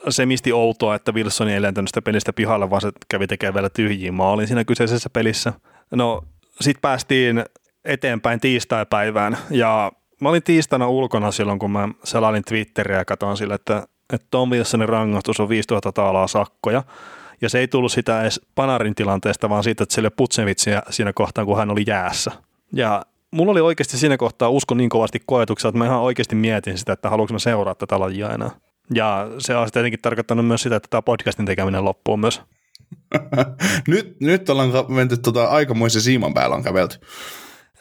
se 0.08 0.26
misti 0.26 0.52
outoa, 0.52 0.94
että 0.94 1.12
Wilson 1.12 1.48
ei 1.48 1.62
lentänyt 1.62 1.88
sitä 1.88 2.02
pelistä 2.02 2.32
pihalle, 2.32 2.70
vaan 2.70 2.80
se 2.80 2.92
kävi 3.08 3.26
tekemään 3.26 3.54
vielä 3.54 3.70
tyhjiin 3.70 4.14
maalin 4.14 4.46
siinä 4.46 4.64
kyseisessä 4.64 5.10
pelissä. 5.10 5.52
No, 5.90 6.24
sitten 6.60 6.80
päästiin 6.80 7.44
eteenpäin 7.84 8.40
tiistaipäivään, 8.40 9.38
ja 9.50 9.92
mä 10.20 10.28
olin 10.28 10.42
tiistaina 10.42 10.88
ulkona 10.88 11.30
silloin, 11.30 11.58
kun 11.58 11.70
mä 11.70 11.88
selailin 12.04 12.44
Twitteriä 12.44 12.98
ja 12.98 13.04
katsoin 13.04 13.36
sille, 13.36 13.54
että, 13.54 13.86
että 14.12 14.26
Tom 14.30 14.50
Wilsonin 14.50 14.88
rangaistus 14.88 15.40
on 15.40 15.48
5000 15.48 15.92
taalaa 15.92 16.26
sakkoja, 16.26 16.82
ja 17.40 17.48
se 17.48 17.58
ei 17.58 17.68
tullut 17.68 17.92
sitä 17.92 18.22
edes 18.22 18.40
Panarin 18.54 18.94
tilanteesta, 18.94 19.48
vaan 19.48 19.64
siitä, 19.64 19.82
että 19.82 20.00
oli 20.00 20.10
Putsevitsiä 20.10 20.82
siinä 20.90 21.12
kohtaa, 21.12 21.44
kun 21.44 21.56
hän 21.56 21.70
oli 21.70 21.84
jäässä. 21.86 22.30
Ja 22.72 23.02
mulla 23.34 23.52
oli 23.52 23.60
oikeasti 23.60 23.98
siinä 23.98 24.16
kohtaa 24.16 24.48
usko 24.48 24.74
niin 24.74 24.90
kovasti 24.90 25.20
koetuksia, 25.26 25.68
että 25.68 25.78
mä 25.78 25.86
ihan 25.86 26.00
oikeasti 26.00 26.34
mietin 26.34 26.78
sitä, 26.78 26.92
että 26.92 27.10
haluanko 27.10 27.32
mä 27.32 27.38
seuraa 27.38 27.74
tätä 27.74 28.00
lajia 28.00 28.30
enää. 28.30 28.50
Ja 28.94 29.28
se 29.38 29.56
on 29.56 29.68
tietenkin 29.72 30.00
tarkoittanut 30.00 30.46
myös 30.46 30.62
sitä, 30.62 30.76
että 30.76 30.88
tämä 30.90 31.02
podcastin 31.02 31.46
tekeminen 31.46 31.84
loppuu 31.84 32.16
myös. 32.16 32.42
nyt, 33.88 34.20
nyt 34.20 34.48
ollaan 34.50 34.70
menty 34.88 35.16
tota, 35.16 35.44
aikamoisen 35.44 36.02
siiman 36.02 36.34
päällä 36.34 36.56
on 36.56 36.62
kävelty. 36.62 36.98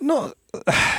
No 0.01 0.31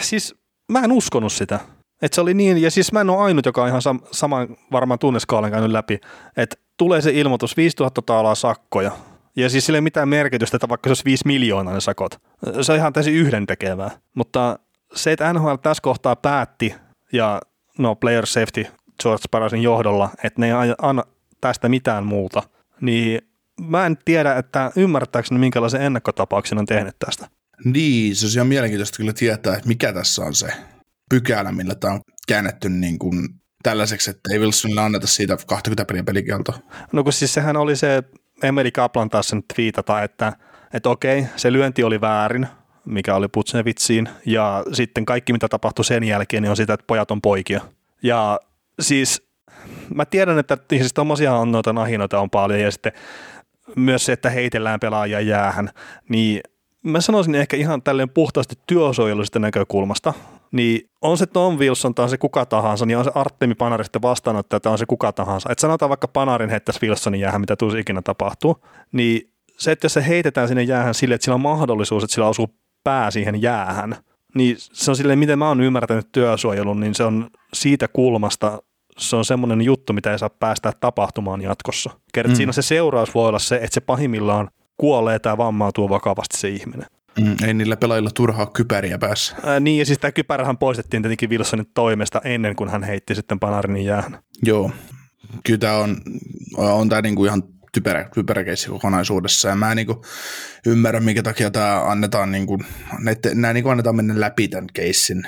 siis 0.01 0.35
mä 0.73 0.81
en 0.81 0.93
uskonut 0.93 1.33
sitä. 1.33 1.61
Että 2.03 2.15
se 2.15 2.21
oli 2.21 2.35
niin, 2.35 2.59
ja 2.59 2.71
siis 2.71 2.93
mä 2.93 3.01
en 3.01 3.11
ole 3.11 3.23
ainut, 3.23 3.47
joka 3.47 3.63
on 3.63 3.69
ihan 3.69 3.83
sam- 3.83 4.09
saman 4.11 4.57
varmaan 4.73 4.99
tunneskaalan 4.99 5.51
käynyt 5.51 5.71
läpi, 5.71 5.99
että 6.37 6.57
tulee 6.77 7.03
se 7.03 7.11
ilmoitus 7.11 7.57
5000 7.57 8.03
taalaa 8.03 8.35
sakkoja, 8.35 8.93
ja 9.37 9.51
siis 9.51 9.67
sillä 9.67 9.77
ei 9.77 9.81
mitään 9.81 10.09
merkitystä, 10.09 10.57
että 10.57 10.69
vaikka 10.69 10.89
se 10.89 10.91
olisi 10.91 11.05
5 11.05 11.27
miljoonaa 11.27 11.75
ne 11.75 11.81
sakot. 11.81 12.19
Se 12.63 12.73
on 12.73 12.79
ihan 12.79 12.93
täysin 12.93 13.15
yhden 13.15 13.47
tekevää. 13.47 13.91
Mutta 14.15 14.59
se, 14.95 15.13
että 15.13 15.33
NHL 15.33 15.55
tässä 15.55 15.81
kohtaa 15.83 16.17
päätti, 16.17 16.75
ja 17.13 17.41
no 17.79 17.95
player 17.95 18.27
safety 18.27 18.67
George 19.03 19.25
Parasin 19.31 19.63
johdolla, 19.63 20.11
että 20.25 20.41
ne 20.41 20.47
ei 20.47 20.75
anna 20.79 21.05
tästä 21.41 21.69
mitään 21.69 22.07
muuta, 22.07 22.43
niin 22.81 23.21
mä 23.61 23.87
en 23.87 23.99
tiedä, 24.05 24.37
että 24.37 24.71
ymmärtääkö 24.77 25.29
ne 25.31 25.39
minkälaisen 25.39 25.83
ennakkotapauksen 25.83 26.59
on 26.59 26.67
tehnyt 26.67 26.97
tästä. 26.99 27.29
Niin, 27.65 28.17
se 28.17 28.27
on 28.27 28.33
ihan 28.35 28.47
mielenkiintoista 28.47 28.97
kyllä 28.97 29.13
tietää, 29.13 29.57
että 29.57 29.69
mikä 29.69 29.93
tässä 29.93 30.23
on 30.23 30.35
se 30.35 30.47
pykälä, 31.11 31.53
millä 31.53 31.75
tämä 31.75 31.95
on 31.95 32.01
käännetty 32.29 32.69
niin 32.69 32.99
kuin 32.99 33.29
tällaiseksi, 33.63 34.11
että 34.11 34.33
ei 34.33 34.39
Wilsonille 34.39 34.81
anneta 34.81 35.07
siitä 35.07 35.37
20 35.47 35.85
pelin 35.85 36.05
pelikielto. 36.05 36.55
No 36.93 37.05
kun 37.05 37.13
siis 37.13 37.35
sehän 37.35 37.57
oli 37.57 37.77
se, 37.77 38.03
Emeli 38.43 38.73
Kaplan 38.73 39.11
taas 39.11 39.29
sen 39.29 39.43
twiitata, 39.55 40.03
että, 40.03 40.33
että 40.75 40.91
okei, 40.91 41.27
se 41.37 41.53
lyönti 41.53 41.85
oli 41.85 42.01
väärin, 42.01 42.47
mikä 42.85 43.15
oli 43.15 43.29
Putsnevitsiin, 43.29 44.09
ja 44.27 44.65
sitten 44.73 45.05
kaikki 45.05 45.33
mitä 45.33 45.49
tapahtui 45.49 45.85
sen 45.85 46.05
jälkeen, 46.05 46.43
niin 46.43 46.51
on 46.51 46.57
sitä, 46.57 46.75
että 46.75 46.85
pojat 46.87 47.11
on 47.11 47.23
poikia. 47.23 47.61
Ja 48.03 48.41
siis 48.81 49.29
mä 49.95 50.05
tiedän, 50.05 50.39
että 50.39 50.59
siis 50.71 50.93
tommosia 50.93 51.35
on 51.35 51.53
noita 51.53 51.73
nahinoita 51.73 52.21
on 52.21 52.31
paljon, 52.31 52.61
ja 52.61 52.71
sitten 52.71 52.93
myös 53.77 54.07
se, 54.07 54.13
että 54.13 54.31
heitellään 54.31 54.81
pelaajia 54.81 55.21
jäähän, 55.21 55.71
niin 56.09 56.41
mä 56.85 57.01
sanoisin 57.01 57.35
ehkä 57.35 57.57
ihan 57.57 57.83
tälleen 57.83 58.11
puhtaasti 58.11 58.55
työsuojelullisesta 58.67 59.39
näkökulmasta, 59.39 60.13
niin 60.53 60.91
on 61.03 61.19
se 61.19 61.27
Tom 61.27 61.59
Wilson 61.59 61.95
tai 61.95 62.03
on 62.03 62.11
se 62.11 62.19
kuka 62.19 62.47
tahansa, 62.47 62.87
niin 62.87 62.99
on 62.99 63.05
se 63.05 63.11
Artemi 63.15 63.55
Panari 63.55 63.85
sitten 63.85 64.03
vastaanottaja 64.03 64.61
tai 64.61 64.73
on 64.73 64.79
se 64.79 64.87
kuka 64.87 65.13
tahansa. 65.13 65.49
Että 65.53 65.61
sanotaan 65.61 65.89
vaikka 65.89 66.09
Panarin 66.09 66.51
heittäisi 66.51 66.81
Wilsonin 66.83 67.21
jäähän, 67.21 67.41
mitä 67.41 67.57
tuossa 67.57 67.79
ikinä 67.79 68.03
tapahtuu, 68.03 68.57
niin 68.93 69.31
se, 69.59 69.73
että 69.73 69.85
jos 69.85 69.93
se 69.93 70.07
heitetään 70.07 70.49
sinne 70.49 70.63
jäähän 70.63 70.95
sille, 70.95 71.15
että 71.15 71.25
sillä 71.25 71.35
on 71.35 71.41
mahdollisuus, 71.41 72.05
että 72.05 72.15
sillä 72.15 72.29
osuu 72.29 72.55
pää 72.85 73.11
siihen 73.11 73.43
jäähän, 73.43 73.97
niin 74.35 74.57
se 74.59 74.91
on 74.91 74.97
silleen, 74.97 75.19
miten 75.19 75.39
mä 75.39 75.49
oon 75.49 75.61
ymmärtänyt 75.61 76.13
työsuojelun, 76.13 76.81
niin 76.81 76.95
se 76.95 77.05
on 77.05 77.31
siitä 77.55 77.89
kulmasta 77.89 78.59
se 78.99 79.17
on 79.17 79.25
semmoinen 79.25 79.63
juttu, 79.63 79.93
mitä 79.93 80.13
ei 80.13 80.19
saa 80.19 80.31
päästä 80.31 80.73
tapahtumaan 80.81 81.43
jatkossa. 81.43 81.91
Kerrot, 82.13 82.33
mm. 82.33 82.37
siinä 82.37 82.53
se 82.53 82.63
seuraus 82.63 83.15
voi 83.15 83.29
olla 83.29 83.39
se, 83.39 83.57
että 83.57 83.75
se 83.75 83.81
pahimmillaan 83.81 84.49
kuolee 84.77 85.19
tai 85.19 85.37
vammautuu 85.37 85.89
vakavasti 85.89 86.37
se 86.37 86.49
ihminen. 86.49 86.87
Mm, 87.21 87.37
ei 87.47 87.55
niillä 87.55 87.77
pelaajilla 87.77 88.11
turhaa 88.15 88.47
kypäriä 88.47 88.99
päässä. 88.99 89.37
Ää, 89.45 89.61
niin, 89.61 89.79
ja 89.79 89.87
siis 89.87 89.99
tämä 89.99 90.13
kypärähän 90.13 90.59
poistettiin 90.59 91.03
tietenkin 91.03 91.31
Wilsonin 91.31 91.67
toimesta 91.75 92.21
ennen 92.25 92.57
kuin 92.57 92.71
hän 92.71 92.83
heitti 92.83 93.15
sitten 93.15 93.41
Panarinin 93.41 93.85
jäähän. 93.85 94.19
Joo, 94.43 94.71
kyllä 95.47 95.59
tämä 95.59 95.75
on, 95.75 95.97
on 96.57 96.89
tämä 96.89 97.03
niinku 97.03 97.25
ihan 97.25 97.43
typerä, 97.73 98.09
typerä 98.15 98.45
keissi 98.45 98.69
kokonaisuudessa, 98.69 99.49
ja 99.49 99.57
mä 99.57 99.71
en 99.71 99.77
niinku 99.77 100.05
ymmärrä, 100.67 101.01
minkä 101.01 101.23
takia 101.23 101.51
tämä 101.51 101.91
annetaan, 101.91 102.33
niinku, 102.33 102.59
nämä 103.35 103.53
niinku 103.53 103.69
annetaan 103.69 103.97
mennä 103.97 104.21
läpi 104.21 104.49
tämän 104.49 104.67
keissin 104.75 105.23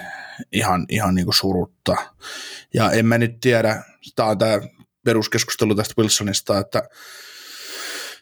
ihan, 0.53 0.87
ihan 0.89 1.15
niinku 1.15 1.33
surutta. 1.33 1.97
Ja 2.75 2.91
en 2.91 3.07
mä 3.07 3.19
nyt 3.19 3.41
tiedä, 3.41 3.83
tämä 4.17 4.29
on 4.29 4.39
tämä 4.39 4.61
peruskeskustelu 5.05 5.75
tästä 5.75 5.95
Wilsonista, 5.99 6.59
että 6.59 6.83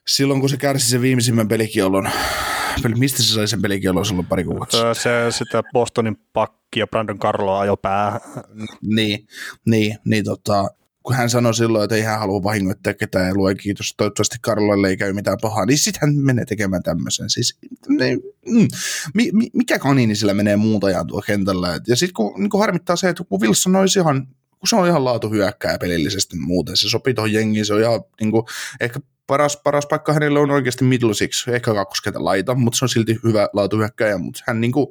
silloin 0.08 0.40
kun 0.40 0.48
se 0.48 0.56
kärsi 0.56 0.90
sen 0.90 1.00
viimeisimmän 1.00 1.48
pelikielon, 1.48 2.10
mistä 2.98 3.22
se 3.22 3.32
sai 3.32 3.48
sen 3.48 3.62
pelikielon 3.62 4.06
silloin 4.06 4.26
pari 4.26 4.44
kuukautta? 4.44 4.94
Se, 4.94 5.10
sitä 5.30 5.62
Bostonin 5.72 6.16
pakki 6.32 6.80
ja 6.80 6.86
Brandon 6.86 7.18
Carlo 7.18 7.58
ajo 7.58 7.76
päähän. 7.76 8.20
Niin, 8.82 9.26
niin, 9.66 9.98
niin 10.04 10.24
tota, 10.24 10.70
kun 11.02 11.16
hän 11.16 11.30
sanoi 11.30 11.54
silloin, 11.54 11.84
että 11.84 11.96
ei 11.96 12.02
hän 12.02 12.18
halua 12.18 12.42
vahingoittaa 12.42 12.94
ketään 12.94 13.28
ja 13.28 13.34
lue 13.34 13.54
kiitos, 13.54 13.94
toivottavasti 13.96 14.36
Karlolle 14.40 14.88
ei 14.88 14.96
käy 14.96 15.12
mitään 15.12 15.38
pahaa, 15.42 15.66
niin 15.66 15.78
sitten 15.78 16.00
hän 16.00 16.16
menee 16.16 16.44
tekemään 16.44 16.82
tämmöisen. 16.82 17.30
Siis, 17.30 17.58
ne, 17.88 18.16
mm, 18.46 18.68
mi, 19.14 19.30
mi, 19.32 19.50
mikä 19.52 19.78
kaniini 19.78 20.14
sillä 20.14 20.34
menee 20.34 20.56
muuta 20.56 20.90
ja 20.90 21.04
tuo 21.04 21.22
kentällä. 21.26 21.80
ja 21.86 21.96
sitten 21.96 22.14
kun, 22.14 22.40
niin 22.40 22.50
kun 22.50 22.60
harmittaa 22.60 22.96
se, 22.96 23.08
että 23.08 23.24
kun 23.24 23.40
Wilson 23.40 23.76
olisi 23.76 23.98
ihan 23.98 24.26
kun 24.58 24.68
se 24.68 24.76
on 24.76 24.88
ihan 24.88 25.04
laatu 25.04 25.30
hyökkää 25.30 25.78
pelillisesti 25.78 26.36
muuten. 26.36 26.76
Se 26.76 26.88
sopii 26.88 27.14
tuohon 27.14 27.32
jengiin, 27.32 27.66
se 27.66 27.74
on 27.74 27.80
ihan 27.80 28.00
niin 28.20 28.30
kuin, 28.30 28.44
ehkä 28.80 29.00
paras, 29.26 29.56
paras 29.56 29.86
paikka 29.86 30.12
hänelle 30.12 30.38
on 30.38 30.50
oikeasti 30.50 30.84
middle 30.84 31.14
six, 31.14 31.48
ehkä 31.48 31.74
kakkoskentä 31.74 32.24
laita, 32.24 32.54
mutta 32.54 32.78
se 32.78 32.84
on 32.84 32.88
silti 32.88 33.18
hyvä 33.24 33.48
laatu 33.52 33.76
hyökkäjä, 33.76 34.18
mutta 34.18 34.42
hän 34.46 34.60
niin 34.60 34.72
kuin, 34.72 34.86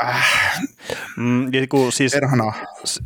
Äh, 0.00 0.60
mm, 1.16 1.50
kun 1.68 1.92
siis, 1.92 2.12
perhana. 2.12 2.52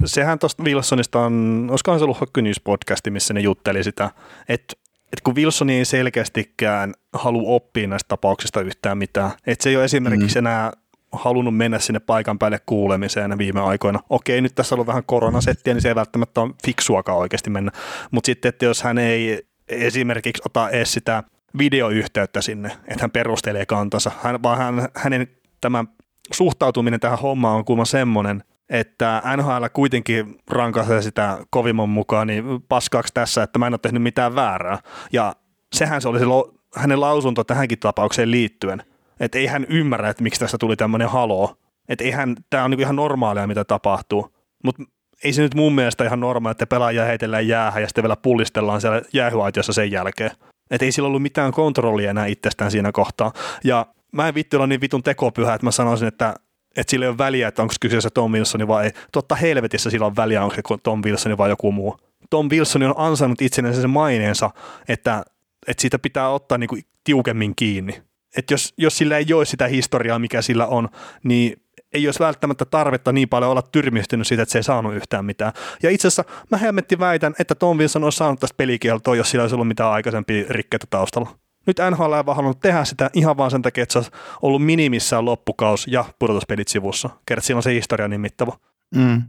Sehän 0.04 0.38
tuosta 0.38 0.62
Wilsonista 0.62 1.18
on, 1.18 1.66
olisikohan 1.70 2.00
se 2.00 2.04
ollut 2.04 2.64
podcasti, 2.64 3.10
missä 3.10 3.34
ne 3.34 3.40
jutteli 3.40 3.84
sitä, 3.84 4.10
että 4.48 4.74
et 5.12 5.20
kun 5.20 5.36
Wilson 5.36 5.70
ei 5.70 5.84
selkeästikään 5.84 6.94
halua 7.12 7.54
oppia 7.54 7.88
näistä 7.88 8.08
tapauksista 8.08 8.60
yhtään 8.60 8.98
mitään, 8.98 9.30
että 9.46 9.62
se 9.62 9.70
ei 9.70 9.76
ole 9.76 9.84
esimerkiksi 9.84 10.40
mm. 10.40 10.46
enää 10.46 10.72
halunnut 11.12 11.56
mennä 11.56 11.78
sinne 11.78 12.00
paikan 12.00 12.38
päälle 12.38 12.58
kuulemiseen 12.66 13.38
viime 13.38 13.60
aikoina. 13.60 14.00
Okei, 14.08 14.40
nyt 14.40 14.54
tässä 14.54 14.74
on 14.74 14.76
ollut 14.76 14.86
vähän 14.86 15.04
koronasettiä, 15.06 15.74
niin 15.74 15.82
se 15.82 15.88
ei 15.88 15.94
välttämättä 15.94 16.40
ole 16.40 16.54
fiksuakaan 16.64 17.18
oikeasti 17.18 17.50
mennä. 17.50 17.72
Mutta 18.10 18.26
sitten, 18.26 18.48
että 18.48 18.64
jos 18.64 18.82
hän 18.82 18.98
ei 18.98 19.49
esimerkiksi 19.70 20.42
ota 20.46 20.70
edes 20.70 20.92
sitä 20.92 21.22
videoyhteyttä 21.58 22.40
sinne, 22.40 22.68
että 22.68 23.00
hän 23.00 23.10
perustelee 23.10 23.66
kantansa, 23.66 24.10
hän, 24.22 24.42
vaan 24.42 24.58
hän, 24.58 24.88
hänen 24.94 25.26
tämä 25.60 25.84
suhtautuminen 26.32 27.00
tähän 27.00 27.18
hommaan 27.18 27.56
on 27.56 27.64
kuulemma 27.64 27.84
semmoinen, 27.84 28.44
että 28.68 29.22
NHL 29.36 29.64
kuitenkin 29.72 30.38
rankaisee 30.50 31.02
sitä 31.02 31.38
kovimman 31.50 31.88
mukaan 31.88 32.26
niin 32.26 32.44
paskaksi 32.68 33.14
tässä, 33.14 33.42
että 33.42 33.58
mä 33.58 33.66
en 33.66 33.72
ole 33.72 33.78
tehnyt 33.82 34.02
mitään 34.02 34.34
väärää. 34.34 34.78
Ja 35.12 35.36
sehän 35.72 36.02
se 36.02 36.08
oli 36.08 36.18
se 36.18 36.24
lo, 36.24 36.54
hänen 36.76 37.00
lausunto 37.00 37.44
tähänkin 37.44 37.78
tapaukseen 37.78 38.30
liittyen, 38.30 38.82
että 39.20 39.38
ei 39.38 39.46
hän 39.46 39.66
ymmärrä, 39.68 40.10
että 40.10 40.22
miksi 40.22 40.40
tässä 40.40 40.58
tuli 40.58 40.76
tämmöinen 40.76 41.08
haloo. 41.08 41.56
Että 41.88 42.04
eihän, 42.04 42.36
tämä 42.50 42.64
on 42.64 42.70
niin 42.70 42.80
ihan 42.80 42.96
normaalia, 42.96 43.46
mitä 43.46 43.64
tapahtuu. 43.64 44.36
Mutta 44.64 44.82
ei 45.24 45.32
se 45.32 45.42
nyt 45.42 45.54
mun 45.54 45.74
mielestä 45.74 46.04
ihan 46.04 46.20
normaalia, 46.20 46.52
että 46.52 46.66
pelaajia 46.66 47.04
heitellään 47.04 47.48
jäähän 47.48 47.82
ja 47.82 47.88
sitten 47.88 48.04
vielä 48.04 48.16
pullistellaan 48.16 48.80
siellä 48.80 49.02
jäähyaitiossa 49.12 49.72
sen 49.72 49.90
jälkeen. 49.90 50.30
Että 50.70 50.84
ei 50.84 50.92
sillä 50.92 51.06
ollut 51.06 51.22
mitään 51.22 51.52
kontrollia 51.52 52.10
enää 52.10 52.26
itsestään 52.26 52.70
siinä 52.70 52.92
kohtaa. 52.92 53.32
Ja 53.64 53.86
mä 54.12 54.28
en 54.28 54.34
vittu 54.34 54.56
olla 54.56 54.66
niin 54.66 54.80
vitun 54.80 55.02
tekopyhä, 55.02 55.54
että 55.54 55.66
mä 55.66 55.70
sanoisin, 55.70 56.08
että, 56.08 56.34
että 56.76 56.90
sillä 56.90 57.04
ei 57.04 57.08
ole 57.08 57.18
väliä, 57.18 57.48
että 57.48 57.62
onko 57.62 57.74
kyseessä 57.80 58.10
Tom 58.10 58.32
Wilsoni 58.32 58.68
vai 58.68 58.84
ei. 58.84 58.92
Totta 59.12 59.34
helvetissä 59.34 59.90
sillä 59.90 60.06
on 60.06 60.16
väliä, 60.16 60.42
onko 60.42 60.54
se 60.54 60.62
Tom 60.82 61.02
Wilsoni 61.04 61.38
vai 61.38 61.50
joku 61.50 61.72
muu. 61.72 61.96
Tom 62.30 62.48
Wilson 62.50 62.82
on 62.82 62.94
ansainnut 62.96 63.42
itselleen 63.42 63.74
sen 63.74 63.90
maineensa, 63.90 64.50
että, 64.88 65.22
että 65.66 65.80
siitä 65.80 65.98
pitää 65.98 66.28
ottaa 66.28 66.58
niin 66.58 66.68
kuin 66.68 66.82
tiukemmin 67.04 67.52
kiinni. 67.56 68.02
Että 68.36 68.54
jos, 68.54 68.74
jos 68.76 68.98
sillä 68.98 69.18
ei 69.18 69.32
ole 69.32 69.44
sitä 69.44 69.66
historiaa, 69.66 70.18
mikä 70.18 70.42
sillä 70.42 70.66
on, 70.66 70.88
niin 71.24 71.62
ei 71.92 72.06
olisi 72.06 72.20
välttämättä 72.20 72.64
tarvetta 72.64 73.12
niin 73.12 73.28
paljon 73.28 73.50
olla 73.50 73.62
tyrmistynyt 73.62 74.26
siitä, 74.26 74.42
että 74.42 74.52
se 74.52 74.58
ei 74.58 74.62
saanut 74.62 74.94
yhtään 74.94 75.24
mitään. 75.24 75.52
Ja 75.82 75.90
itse 75.90 76.08
asiassa 76.08 76.24
mä 76.50 76.56
hemmetti 76.56 76.98
väitän, 76.98 77.34
että 77.38 77.54
Tom 77.54 77.78
Wilson 77.78 78.04
on 78.04 78.12
saanut 78.12 78.40
tästä 78.40 78.54
pelikieltoa, 78.56 79.16
jos 79.16 79.30
sillä 79.30 79.42
olisi 79.42 79.54
ollut 79.54 79.68
mitään 79.68 79.90
aikaisempia 79.90 80.44
rikkeitä 80.48 80.86
taustalla. 80.90 81.36
Nyt 81.66 81.76
NHL 81.90 82.12
ei 82.12 82.26
vaan 82.26 82.36
halunnut 82.36 82.60
tehdä 82.60 82.84
sitä 82.84 83.10
ihan 83.14 83.36
vaan 83.36 83.50
sen 83.50 83.62
takia, 83.62 83.82
että 83.82 83.92
se 83.92 83.98
olisi 83.98 84.10
ollut 84.42 84.64
minimissään 84.64 85.24
loppukaus 85.24 85.86
ja 85.86 86.04
pudotuspelit 86.18 86.68
sivussa. 86.68 87.10
Kerrot, 87.26 87.44
siinä 87.44 87.56
on 87.56 87.62
se 87.62 87.74
historia 87.74 88.08
niin 88.08 88.20
mittava. 88.20 88.56
Mm. 88.94 89.22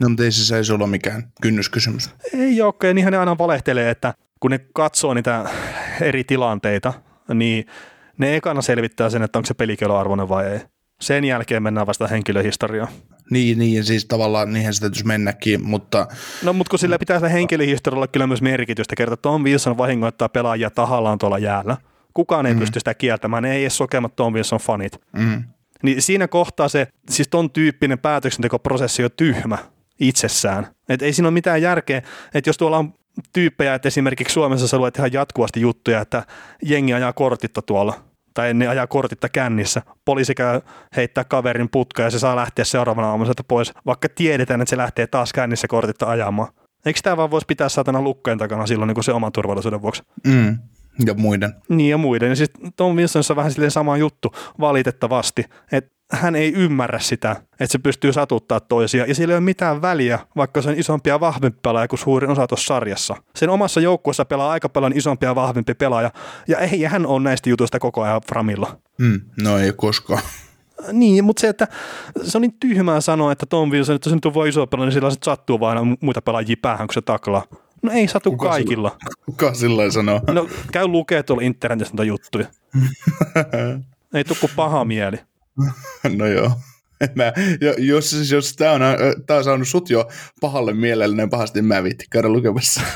No, 0.00 0.08
mutta 0.08 0.24
ei 0.24 0.32
se 0.32 0.44
saisi 0.44 0.72
olla 0.72 0.86
mikään 0.86 1.32
kynnyskysymys. 1.42 2.10
Ei 2.34 2.62
ole, 2.62 2.74
ja 2.82 2.94
niinhän 2.94 3.12
ne 3.12 3.18
aina 3.18 3.38
valehtelee, 3.38 3.90
että 3.90 4.14
kun 4.40 4.50
ne 4.50 4.60
katsoo 4.74 5.14
niitä 5.14 5.50
eri 6.00 6.24
tilanteita, 6.24 6.92
niin 7.34 7.66
ne 8.18 8.36
ekana 8.36 8.62
selvittää 8.62 9.10
sen, 9.10 9.22
että 9.22 9.38
onko 9.38 9.46
se 9.46 9.54
pelikelloarvoinen 9.54 10.28
vai 10.28 10.46
ei. 10.46 10.60
Sen 11.02 11.24
jälkeen 11.24 11.62
mennään 11.62 11.86
vasta 11.86 12.06
henkilöhistoriaan. 12.06 12.88
Niin, 13.30 13.58
niin, 13.58 13.84
siis 13.84 14.06
tavallaan 14.06 14.52
niihin 14.52 14.74
se 14.74 14.80
täytyisi 14.80 15.06
mennäkin, 15.06 15.64
mutta... 15.64 16.06
No, 16.42 16.52
mutta 16.52 16.70
kun 16.70 16.78
sillä 16.78 16.98
pitää 16.98 17.18
sillä 17.18 17.28
henkilöhistorialla 17.28 18.06
kyllä 18.06 18.26
myös 18.26 18.42
merkitystä. 18.42 18.96
Kertaa, 18.96 19.14
että 19.14 19.22
Tom 19.22 19.44
Wilson 19.44 19.78
vahingoittaa 19.78 20.28
pelaajia 20.28 20.70
tahallaan 20.70 21.18
tuolla 21.18 21.38
jäällä. 21.38 21.76
Kukaan 22.14 22.46
ei 22.46 22.54
mm. 22.54 22.60
pysty 22.60 22.80
sitä 22.80 22.94
kieltämään, 22.94 23.44
ei 23.44 23.62
edes 23.62 23.76
sokemat 23.76 24.16
Tom 24.16 24.32
Wilson 24.32 24.58
fanit. 24.58 25.00
Mm. 25.16 25.44
Niin 25.82 26.02
siinä 26.02 26.28
kohtaa 26.28 26.68
se, 26.68 26.88
siis 27.10 27.28
ton 27.28 27.50
tyyppinen 27.50 27.98
päätöksentekoprosessi 27.98 29.04
on 29.04 29.10
tyhmä 29.16 29.58
itsessään. 30.00 30.66
Et 30.88 31.02
ei 31.02 31.12
siinä 31.12 31.28
ole 31.28 31.34
mitään 31.34 31.62
järkeä, 31.62 32.02
että 32.34 32.48
jos 32.48 32.58
tuolla 32.58 32.78
on 32.78 32.94
tyyppejä, 33.32 33.74
että 33.74 33.88
esimerkiksi 33.88 34.32
Suomessa 34.32 34.68
sä 34.68 34.78
luet 34.78 34.96
ihan 34.96 35.12
jatkuvasti 35.12 35.60
juttuja, 35.60 36.00
että 36.00 36.26
jengi 36.62 36.94
ajaa 36.94 37.12
kortitta 37.12 37.62
tuolla, 37.62 38.04
tai 38.34 38.54
ne 38.54 38.66
ajaa 38.66 38.86
kortitta 38.86 39.28
kännissä. 39.28 39.82
Poliisi 40.04 40.34
käy 40.34 40.60
heittää 40.96 41.24
kaverin 41.24 41.68
putka 41.68 42.02
ja 42.02 42.10
se 42.10 42.18
saa 42.18 42.36
lähteä 42.36 42.64
seuraavana 42.64 43.10
aamuna 43.10 43.32
pois, 43.48 43.72
vaikka 43.86 44.08
tiedetään, 44.14 44.60
että 44.60 44.70
se 44.70 44.76
lähtee 44.76 45.06
taas 45.06 45.32
kännissä 45.32 45.68
kortitta 45.68 46.06
ajamaan. 46.06 46.48
Eikö 46.86 47.00
tämä 47.02 47.16
vaan 47.16 47.30
voisi 47.30 47.46
pitää 47.46 47.68
saatana 47.68 48.02
lukkojen 48.02 48.38
takana 48.38 48.66
silloin 48.66 48.88
niin 48.88 48.94
kuin 48.94 49.04
se 49.04 49.12
oman 49.12 49.32
turvallisuuden 49.32 49.82
vuoksi? 49.82 50.02
Mm. 50.26 50.58
Ja 51.06 51.14
muiden. 51.14 51.54
Niin 51.68 51.90
ja 51.90 51.98
muiden. 51.98 52.28
Ja 52.28 52.36
siis 52.36 52.50
Tom 52.76 52.96
Wilsonissa 52.96 53.32
on 53.32 53.36
vähän 53.36 53.52
silleen 53.52 53.70
sama 53.70 53.96
juttu 53.96 54.34
valitettavasti, 54.60 55.44
että 55.72 55.90
hän 56.12 56.36
ei 56.36 56.52
ymmärrä 56.52 56.98
sitä, 56.98 57.30
että 57.52 57.72
se 57.72 57.78
pystyy 57.78 58.12
satuttaa 58.12 58.60
toisia, 58.60 59.06
ja 59.06 59.14
sillä 59.14 59.32
ei 59.32 59.36
ole 59.36 59.44
mitään 59.44 59.82
väliä, 59.82 60.18
vaikka 60.36 60.62
se 60.62 60.68
on 60.68 60.78
isompi 60.78 61.10
ja 61.10 61.20
vahvempi 61.20 61.58
pelaaja 61.62 61.88
kuin 61.88 62.00
suurin 62.00 62.30
osa 62.30 62.46
tuossa 62.46 62.66
sarjassa. 62.66 63.16
Sen 63.36 63.50
omassa 63.50 63.80
joukkueessa 63.80 64.24
pelaa 64.24 64.50
aika 64.50 64.68
paljon 64.68 64.92
isompi 64.96 65.26
ja 65.26 65.34
vahvempi 65.34 65.74
pelaaja, 65.74 66.10
ja 66.48 66.58
ei 66.58 66.82
hän 66.82 67.06
ole 67.06 67.22
näistä 67.22 67.50
jutuista 67.50 67.78
koko 67.78 68.02
ajan 68.02 68.20
framilla. 68.28 68.78
Mm, 68.98 69.20
no 69.42 69.58
ei 69.58 69.72
koskaan. 69.72 70.22
Niin, 70.92 71.24
mutta 71.24 71.40
se, 71.40 71.48
että 71.48 71.68
se 72.22 72.38
on 72.38 72.42
niin 72.42 72.56
tyhmää 72.60 73.00
sanoa, 73.00 73.32
että 73.32 73.46
Tom 73.46 73.70
Wilson, 73.70 73.96
että 73.96 74.10
se 74.10 74.16
nyt 74.16 74.24
on 74.24 74.34
voi 74.34 74.48
iso 74.48 74.66
pelaaja, 74.66 74.86
niin 74.86 74.94
sillä 74.94 75.10
sattuu 75.24 75.60
vain 75.60 75.96
muita 76.00 76.22
pelaajia 76.22 76.56
päähän, 76.62 76.86
kun 76.86 76.94
se 76.94 77.02
taklaa. 77.02 77.42
No 77.82 77.92
ei 77.92 78.08
satu 78.08 78.30
kuka 78.30 78.48
kaikilla. 78.48 78.88
Sillä, 78.88 79.14
kuka 79.26 79.54
sillä 79.54 79.90
sanoo? 79.90 80.20
No 80.32 80.48
käy 80.72 80.86
lukee 80.86 81.22
tuolla 81.22 81.42
internetissä 81.42 81.94
noita 81.96 82.08
juttuja. 82.08 82.46
ei 84.14 84.24
tule 84.24 84.50
paha 84.56 84.84
mieli. 84.84 85.16
no 86.18 86.26
joo. 86.26 86.50
Mä, 87.14 87.32
jos, 87.78 88.30
jos 88.30 88.56
tämä 88.56 88.72
on, 88.72 88.80
tää 89.26 89.36
on 89.36 89.44
saanut 89.44 89.68
sut 89.68 89.90
jo 89.90 90.08
pahalle 90.40 90.72
mielelle, 90.72 91.16
niin 91.16 91.30
pahasti 91.30 91.62
mä 91.62 91.82
viitti 91.82 92.04
käydä 92.10 92.28
lukemassa. 92.28 92.80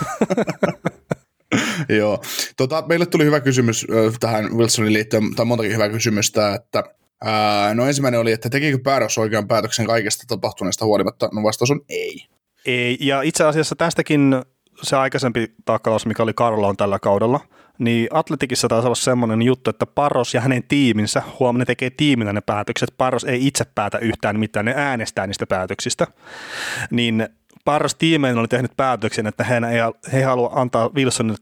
Joo. 1.98 2.22
Tota, 2.56 2.84
meille 2.88 3.06
tuli 3.06 3.24
hyvä 3.24 3.40
kysymys 3.40 3.86
tähän 4.20 4.56
Wilsonin 4.56 4.92
liittyen, 4.92 5.34
tai 5.34 5.46
montakin 5.46 5.72
hyvää 5.72 5.88
kysymystä, 5.88 6.54
että 6.54 6.84
ää, 7.24 7.74
no 7.74 7.86
ensimmäinen 7.86 8.20
oli, 8.20 8.32
että 8.32 8.50
tekikö 8.50 8.78
päätös 8.84 9.18
oikean 9.18 9.48
päätöksen 9.48 9.86
kaikesta 9.86 10.24
tapahtuneesta 10.28 10.84
huolimatta? 10.84 11.28
No 11.32 11.42
vastaus 11.42 11.70
on 11.70 11.80
ei. 11.88 12.26
Ei, 12.66 12.98
ja 13.00 13.22
itse 13.22 13.44
asiassa 13.44 13.76
tästäkin 13.76 14.34
se 14.82 14.96
aikaisempi 14.96 15.46
takkalaus, 15.64 16.06
mikä 16.06 16.22
oli 16.22 16.32
Karloon 16.34 16.76
tällä 16.76 16.98
kaudella, 16.98 17.40
niin 17.78 18.08
Atletikissa 18.10 18.68
taisi 18.68 18.86
olla 18.86 18.94
semmoinen 18.94 19.42
juttu, 19.42 19.70
että 19.70 19.86
Paros 19.86 20.34
ja 20.34 20.40
hänen 20.40 20.62
tiiminsä, 20.68 21.22
huomenna 21.40 21.64
tekee 21.64 21.90
tiiminä 21.90 22.32
ne 22.32 22.40
päätökset, 22.40 22.94
Paros 22.98 23.24
ei 23.24 23.46
itse 23.46 23.64
päätä 23.74 23.98
yhtään 23.98 24.38
mitään, 24.38 24.66
ne 24.66 24.74
äänestää 24.76 25.26
niistä 25.26 25.46
päätöksistä, 25.46 26.06
niin 26.90 27.28
Paros 27.64 27.94
tiimeen 27.94 28.38
oli 28.38 28.48
tehnyt 28.48 28.72
päätöksen, 28.76 29.26
että 29.26 29.44
he 29.44 29.54
ei, 29.54 30.12
he 30.12 30.22
halua 30.22 30.50
antaa 30.54 30.90
Wilsonille 30.94 31.38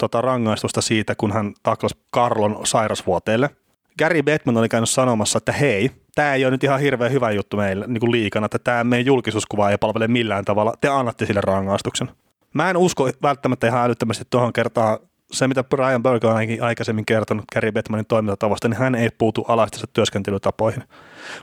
tota 0.00 0.20
rangaistusta 0.20 0.80
siitä, 0.80 1.14
kun 1.14 1.32
hän 1.32 1.54
taklasi 1.62 1.96
Karlon 2.10 2.60
sairasvuoteelle. 2.64 3.50
Gary 3.98 4.22
Bettman 4.22 4.56
oli 4.56 4.68
käynyt 4.68 4.90
sanomassa, 4.90 5.38
että 5.38 5.52
hei, 5.52 5.90
tämä 6.14 6.34
ei 6.34 6.44
ole 6.44 6.50
nyt 6.50 6.64
ihan 6.64 6.80
hirveän 6.80 7.12
hyvä 7.12 7.30
juttu 7.30 7.56
meille 7.56 7.84
niin 7.86 8.00
kuin 8.00 8.12
liikana, 8.12 8.44
että 8.44 8.58
tämä 8.58 8.84
meidän 8.84 9.06
julkisuuskuva 9.06 9.70
ei 9.70 9.78
palvele 9.78 10.08
millään 10.08 10.44
tavalla, 10.44 10.74
te 10.80 10.88
annatte 10.88 11.26
sille 11.26 11.40
rangaistuksen. 11.40 12.10
Mä 12.54 12.70
en 12.70 12.76
usko 12.76 13.10
välttämättä 13.22 13.66
ihan 13.66 13.84
älyttömästi 13.84 14.24
tuohon 14.30 14.52
kertaan 14.52 14.98
se, 15.32 15.48
mitä 15.48 15.64
Brian 15.64 16.02
Burke 16.02 16.26
on 16.26 16.36
aikaisemmin 16.60 17.06
kertonut 17.06 17.44
Gary 17.54 17.72
Bettmanin 17.72 18.06
toimintatavasta, 18.06 18.68
niin 18.68 18.78
hän 18.78 18.94
ei 18.94 19.10
puutu 19.18 19.44
alaistensa 19.48 19.86
työskentelytapoihin. 19.92 20.82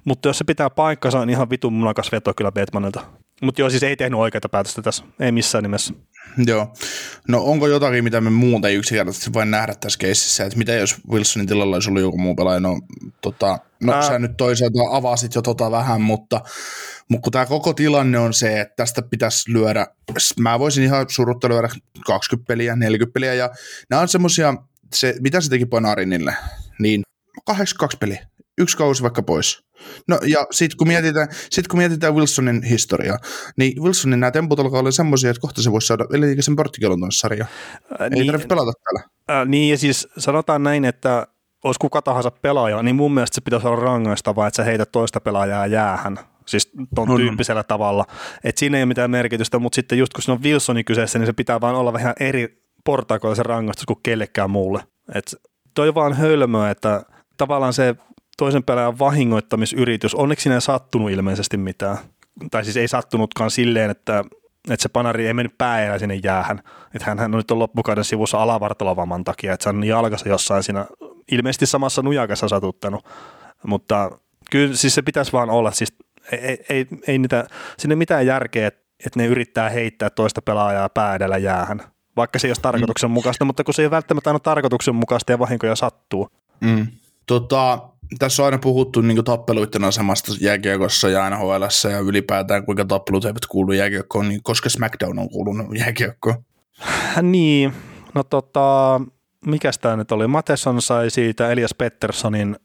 Mutta 0.06 0.30
jos 0.30 0.38
se 0.38 0.44
pitää 0.44 0.70
paikkansa, 0.70 1.20
on 1.20 1.30
ihan 1.30 1.50
vitun 1.50 1.74
munakas 1.74 2.12
veto 2.12 2.34
kyllä 2.34 2.52
Bettmanilta. 2.52 3.02
Mutta 3.44 3.62
joo, 3.62 3.70
siis 3.70 3.84
ei 3.84 3.96
tehnyt 3.96 4.20
oikeita 4.20 4.50
päätöstä 4.50 4.82
tässä, 4.82 5.04
ei 5.20 5.32
missään 5.32 5.64
nimessä. 5.64 5.94
Joo. 6.46 6.74
No 7.28 7.44
onko 7.44 7.68
jotakin, 7.68 8.04
mitä 8.04 8.22
me 8.22 8.30
muuta 8.30 8.68
ei 8.68 8.76
yksinkertaisesti 8.76 9.34
voi 9.34 9.46
nähdä 9.46 9.74
tässä 9.80 10.00
keississä, 10.00 10.44
että 10.44 10.58
mitä 10.58 10.74
jos 10.74 10.96
Wilsonin 11.12 11.48
tilalla 11.48 11.76
olisi 11.76 11.90
ollut 11.90 12.02
joku 12.02 12.18
muu 12.18 12.36
pelaaja? 12.36 12.60
No, 12.60 12.82
tota, 13.22 13.60
no 13.84 13.94
Ää... 13.94 14.08
sä 14.08 14.20
nyt 14.20 14.38
toisaalta 14.38 14.80
avasit 14.92 15.36
jo 15.36 15.42
tota 15.42 15.72
vähän, 15.72 16.02
mutta, 16.02 16.42
mutta 17.10 17.24
kun 17.24 17.32
tämä 17.32 17.46
koko 17.46 17.74
tilanne 17.74 18.20
on 18.20 18.34
se, 18.34 18.62
että 18.62 18.76
tästä 18.76 19.02
pitäisi 19.02 19.54
lyödä, 19.54 19.88
mä 20.40 20.60
voisin 20.60 20.84
ihan 20.84 21.06
surutta 21.10 21.50
lyödä 21.50 21.70
20 22.06 22.48
peliä, 22.48 22.76
40 22.76 23.14
peliä, 23.14 23.34
ja 23.34 23.50
nämä 23.90 24.02
on 24.02 24.08
semmoisia, 24.08 24.54
se, 24.94 25.16
mitä 25.20 25.42
se 25.42 25.50
teki 25.50 25.66
Ponarinille, 25.66 26.36
niin 26.80 27.02
82 27.46 27.98
peliä, 27.98 28.28
yksi 28.58 28.78
kausi 28.78 29.04
vaikka 29.04 29.24
pois. 29.24 29.64
No 30.08 30.20
ja 30.26 30.48
sitten 30.52 30.78
kun, 30.78 30.88
mietitään, 30.88 31.28
sit 31.50 31.68
kun 31.68 31.78
mietitään 31.78 32.16
Wilsonin 32.16 32.64
historiaa, 32.64 33.18
niin 33.58 33.84
Wilsonin 33.84 34.20
nämä 34.20 34.32
temput 34.32 34.60
alkaa 34.60 34.80
olla 34.80 34.92
semmoisia, 34.92 35.30
että 35.30 35.42
kohta 35.42 35.62
se 35.62 35.72
voisi 35.72 35.88
saada 35.88 36.06
sen 36.40 36.56
porttikelon 36.56 37.00
tuonne 37.00 37.12
sarjaan. 37.12 37.50
Ei 38.00 38.10
niin, 38.10 38.26
tarvitse 38.26 38.48
pelata 38.48 38.72
täällä. 38.84 39.10
Ää, 39.28 39.46
niin 39.46 39.70
ja 39.70 39.78
siis 39.78 40.08
sanotaan 40.18 40.64
näin, 40.64 40.86
että 40.86 41.28
olisi 41.64 41.80
kuka 41.80 42.02
tahansa 42.02 42.32
pelaaja, 42.32 42.84
niin 42.84 42.96
mun 42.96 43.14
mielestä 43.14 43.36
se 43.36 43.42
pitäisi 43.42 43.68
olla 43.68 43.82
rangaistavaa, 43.82 44.48
että 44.48 44.56
sä 44.56 44.64
heität 44.64 44.92
toista 44.92 45.20
pelaajaa 45.20 45.68
jäähän. 45.68 46.20
Siis 46.46 46.72
ton 46.96 47.10
on, 47.10 47.18
tyyppisellä 47.18 47.60
on. 47.60 47.66
tavalla. 47.66 48.06
Että 48.44 48.60
siinä 48.60 48.78
ei 48.78 48.84
ole 48.84 48.88
mitään 48.88 49.12
merkitystä, 49.12 49.60
mutta 49.60 49.76
sitten 49.76 49.98
just 49.98 50.14
kun 50.14 50.22
se 50.22 50.32
on 50.32 50.44
Wilsonin 50.44 50.86
kyseessä, 50.86 51.20
niin 51.20 51.26
se 51.26 51.34
pitää 51.34 51.62
vaan 51.62 51.76
olla 51.76 51.94
vähän 51.94 52.14
eri 52.20 52.64
portaikoilla 52.86 53.36
se 53.36 53.44
rangaistus 53.44 53.86
kuin 53.86 54.00
kellekään 54.04 54.50
muulle. 54.50 54.84
Et 55.16 55.36
toi 55.74 55.96
vaan 55.96 56.14
hölmöä, 56.14 56.70
että 56.70 57.04
tavallaan 57.38 57.74
se 57.74 57.96
toisen 58.38 58.64
pelaajan 58.64 59.00
vahingoittamisyritys, 59.00 60.16
onneksi 60.16 60.44
siinä 60.44 60.56
ei 60.56 60.62
sattunut 60.62 61.12
ilmeisesti 61.12 61.58
mitään. 61.58 61.98
Tai 62.52 62.64
siis 62.64 62.78
ei 62.78 62.88
sattunutkaan 62.88 63.52
silleen, 63.52 63.92
että, 63.92 64.24
että 64.70 64.84
se 64.84 64.90
panari 64.90 65.28
ei 65.28 65.34
mennyt 65.34 65.58
päällä 65.58 66.00
sinne 66.00 66.20
jäähän. 66.24 66.60
Että 66.96 67.06
hän, 67.06 67.20
hän 67.20 67.34
on 67.34 67.38
nyt 67.38 67.52
on 67.52 67.60
loppukauden 67.60 68.04
sivussa 68.04 68.44
alavartalovamman 68.44 69.24
takia, 69.24 69.54
että 69.54 69.64
se 69.64 69.70
on 69.70 69.84
jalkassa 69.84 70.30
jossain 70.30 70.64
siinä 70.64 70.86
ilmeisesti 71.32 71.66
samassa 71.66 72.02
nujakassa 72.02 72.48
satuttanut. 72.48 73.06
Mutta 73.68 74.12
kyllä 74.52 74.76
siis 74.76 74.96
se 74.96 75.02
pitäisi 75.02 75.32
vaan 75.32 75.50
olla, 75.50 75.72
siis 75.72 75.94
ei, 76.32 76.40
ei, 76.40 76.66
ei, 76.70 76.88
ei 77.08 77.18
niitä, 77.18 77.48
sinne 77.78 77.96
mitään 77.96 78.26
järkeä, 78.26 78.68
että, 78.68 78.84
että 79.06 79.20
ne 79.20 79.26
yrittää 79.26 79.70
heittää 79.70 80.10
toista 80.10 80.42
pelaajaa 80.42 80.90
päädellä 80.90 81.38
jäähän. 81.38 81.84
Vaikka 82.16 82.40
se 82.40 82.48
ei 82.48 82.50
olisi 82.50 82.62
tarkoituksenmukaista, 82.62 83.46
mm. 83.46 83.48
mutta 83.48 83.64
kun 83.64 83.74
se 83.74 83.82
ei 83.82 83.92
välttämättä 83.92 84.30
aina 84.30 84.40
tarkoituksenmukaista 84.40 85.32
ja 85.32 85.40
vahinkoja 85.40 85.76
sattuu. 85.76 86.30
Mm. 86.62 86.88
Tota, 87.26 87.80
tässä 88.20 88.44
on 88.44 88.46
aina 88.46 88.58
puhuttu 88.58 89.02
niin 89.02 89.24
tappeluiden 89.24 89.84
asemasta 89.84 90.32
jääkiekossa 90.40 91.10
ja 91.10 91.30
NHL 91.30 91.64
ja 91.92 92.00
ylipäätään 92.00 92.66
kuinka 92.66 92.86
tappelut 92.86 93.26
eivät 93.26 93.46
kuulu 93.46 93.72
jääkiekkoon, 93.72 94.30
niin 94.30 94.44
koska 94.44 94.70
SmackDown 94.70 95.20
on 95.20 95.30
kuulunut 95.30 95.78
jääkiekkoon? 95.78 96.36
Niin, 97.22 97.74
no 98.14 98.24
tota, 98.24 99.02
mikä 99.46 99.72
tämä 99.82 99.96
nyt 99.96 100.12
oli? 100.12 100.28
Mateson 100.28 100.82
sai 100.82 101.10
siitä 101.10 101.52
Elias 101.52 101.74
Petterssonin 101.74 102.56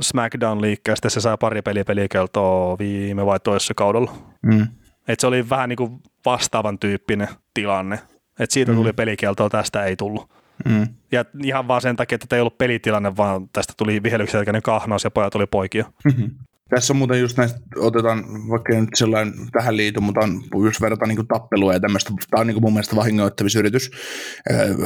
SmackDown-liikkeestä, 0.00 1.08
se 1.08 1.20
sai 1.20 1.36
pari 1.40 1.62
peliä 1.62 1.84
pelikeltoa 1.84 2.78
viime 2.78 3.26
vai 3.26 3.40
toisessa 3.40 3.74
kaudella. 3.74 4.12
Mm. 4.42 4.66
Et 5.08 5.20
se 5.20 5.26
oli 5.26 5.50
vähän 5.50 5.68
niin 5.68 5.76
kuin 5.76 6.00
vastaavan 6.24 6.78
tyyppinen 6.78 7.28
tilanne. 7.54 7.98
Et 8.38 8.50
siitä 8.50 8.72
mm. 8.72 8.76
tuli 8.76 8.92
pelikeltoa, 8.92 9.50
tästä 9.50 9.84
ei 9.84 9.96
tullut. 9.96 10.30
Mm. 10.68 10.88
Ja 11.12 11.24
ihan 11.42 11.68
vaan 11.68 11.82
sen 11.82 11.96
takia, 11.96 12.18
että 12.22 12.36
ei 12.36 12.40
ollut 12.40 12.58
pelitilanne, 12.58 13.16
vaan 13.16 13.48
tästä 13.48 13.72
tuli 13.76 14.02
vihelyksen 14.02 14.38
jälkeinen 14.38 14.62
kahnaus 14.62 15.04
ja 15.04 15.10
pojat 15.10 15.34
oli 15.34 15.46
poikia. 15.46 15.84
Mm-hmm. 16.04 16.30
Tässä 16.68 16.92
on 16.92 16.96
muuten 16.96 17.20
just 17.20 17.36
näistä, 17.36 17.60
otetaan 17.76 18.24
vaikka 18.50 18.74
nyt 18.74 18.88
sellainen 18.94 19.34
tähän 19.52 19.76
liity, 19.76 20.00
mutta 20.00 20.20
on, 20.20 20.42
just 20.64 20.80
verrataan 20.80 21.08
niin 21.08 21.26
tappelua 21.28 21.72
ja 21.72 21.80
tämmöistä, 21.80 22.10
tämä 22.30 22.40
on 22.40 22.46
niin 22.46 22.60
mun 22.60 22.72
mielestä 22.72 22.96
vahingoittamisyritys, 22.96 23.90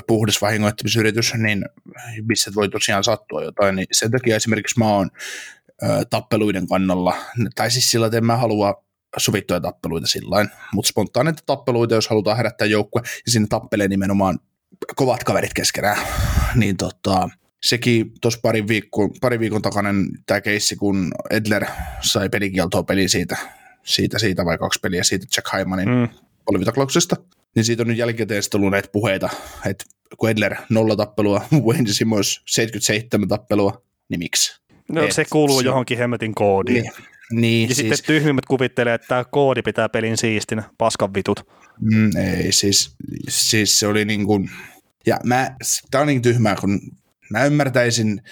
puhdas 0.07 0.43
vahingoittamisyritys, 0.43 1.35
niin 1.35 1.65
missä 2.29 2.51
voi 2.55 2.69
tosiaan 2.69 3.05
sattua 3.05 3.43
jotain, 3.43 3.77
niin 3.77 3.87
sen 3.93 4.11
takia 4.11 4.37
esimerkiksi 4.37 4.79
mä 4.79 4.89
oon 4.89 5.11
tappeluiden 6.11 6.69
kannalla, 6.69 7.17
tai 7.55 7.71
siis 7.71 7.91
sillä, 7.91 8.07
että 8.07 8.19
en 8.19 8.27
mä 8.27 8.37
halua 8.37 8.85
sovittuja 9.17 9.61
tappeluita 9.61 10.07
sillä 10.07 10.47
mutta 10.75 10.89
spontaaneita 10.89 11.43
tappeluita, 11.47 11.95
jos 11.95 12.09
halutaan 12.09 12.37
herättää 12.37 12.67
joukkue, 12.67 13.03
ja 13.05 13.33
sinne 13.33 13.49
tappelee 13.49 13.89
nimenomaan 13.89 14.39
kovat 14.97 15.25
kaverit 15.25 15.55
keskenään, 15.55 15.99
niin 16.55 16.77
tota, 16.77 17.29
sekin 17.63 18.13
tuossa 18.21 18.41
pari, 18.43 18.69
viikko, 18.69 19.09
pari 19.21 19.41
viikon 19.41 19.63
takainen 19.63 20.09
tämä 20.27 20.41
keissi, 20.41 20.77
kun 20.77 21.13
Edler 21.31 21.65
sai 22.01 22.29
pelikieltoa 22.29 22.83
peli 22.83 23.09
siitä, 23.09 23.37
siitä, 23.85 24.19
siitä 24.19 24.45
vai 24.45 24.59
kaksi 24.59 24.81
peliä 24.81 25.05
siitä 25.05 25.27
Jack 25.37 25.49
Hymanin 25.59 25.89
mm. 25.89 26.09
polvitaklauksesta, 26.45 27.17
niin 27.55 27.65
siitä 27.65 27.83
on 27.83 27.87
nyt 27.87 27.99
jälkikäteen 27.99 28.43
tullut 28.51 28.71
näitä 28.71 28.89
puheita, 28.93 29.29
että 29.67 29.85
kun 30.19 30.31
Edler 30.31 30.57
nolla 30.69 30.97
tappelua, 30.97 31.45
Wayne 31.67 31.93
Simmons 31.93 32.43
77 32.47 33.29
tappelua, 33.29 33.83
niin 34.09 34.19
miksi? 34.19 34.61
No 34.93 35.03
Et, 35.03 35.13
se 35.13 35.25
kuuluu 35.33 35.61
se, 35.61 35.67
johonkin 35.67 35.99
hemmetin 35.99 36.35
koodiin. 36.35 36.83
Niin, 36.83 36.93
niin, 37.31 37.69
ja 37.69 37.75
siis, 37.75 37.97
sitten 37.97 38.15
tyhmimmät 38.15 38.47
kuvittelee, 38.47 38.95
että 38.95 39.07
tämä 39.09 39.25
koodi 39.25 39.63
pitää 39.63 39.89
pelin 39.89 40.17
siistinä, 40.17 40.63
paskan 40.79 41.15
vitut. 41.15 41.47
Mm, 41.81 42.17
ei, 42.17 42.53
siis, 42.53 42.95
siis 43.29 43.79
se 43.81 43.87
oli 43.87 44.05
niin 44.05 44.27
kuin, 44.27 44.51
ja 45.07 45.19
mä, 45.25 45.57
tää 45.91 46.01
on 46.01 46.07
niin 46.07 46.23
tyhmää, 46.23 46.57
kun 46.57 46.81
mä 47.31 47.45
ymmärtäisin 47.45 48.23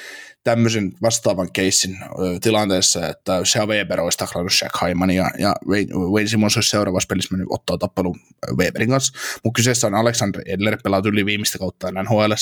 tämmöisen 0.45 0.93
vastaavan 1.03 1.53
keissin 1.53 1.99
tilanteessa, 2.43 3.09
että 3.09 3.45
se 3.45 3.67
Weber 3.67 4.01
olisi 4.01 4.19
taklannut 4.19 4.53
Shaq 4.53 4.75
Haimania 4.75 5.31
ja 5.39 5.55
Wayne 6.13 6.29
Simmons 6.29 6.57
olisi 6.57 6.71
seuraavassa 6.71 7.07
pelissä 7.07 7.35
mennyt 7.35 7.49
ottaa 7.51 7.79
tappelun 7.79 8.21
Weberin 8.57 8.89
kanssa. 8.89 9.13
Mutta 9.45 9.59
kyseessä 9.59 9.87
on 9.87 9.95
Alexander 9.95 10.43
Edler, 10.47 10.79
pelaat 10.85 11.07
yli 11.07 11.27
viimeistä 11.27 11.59
kautta 11.59 11.91
nhl 11.91 12.33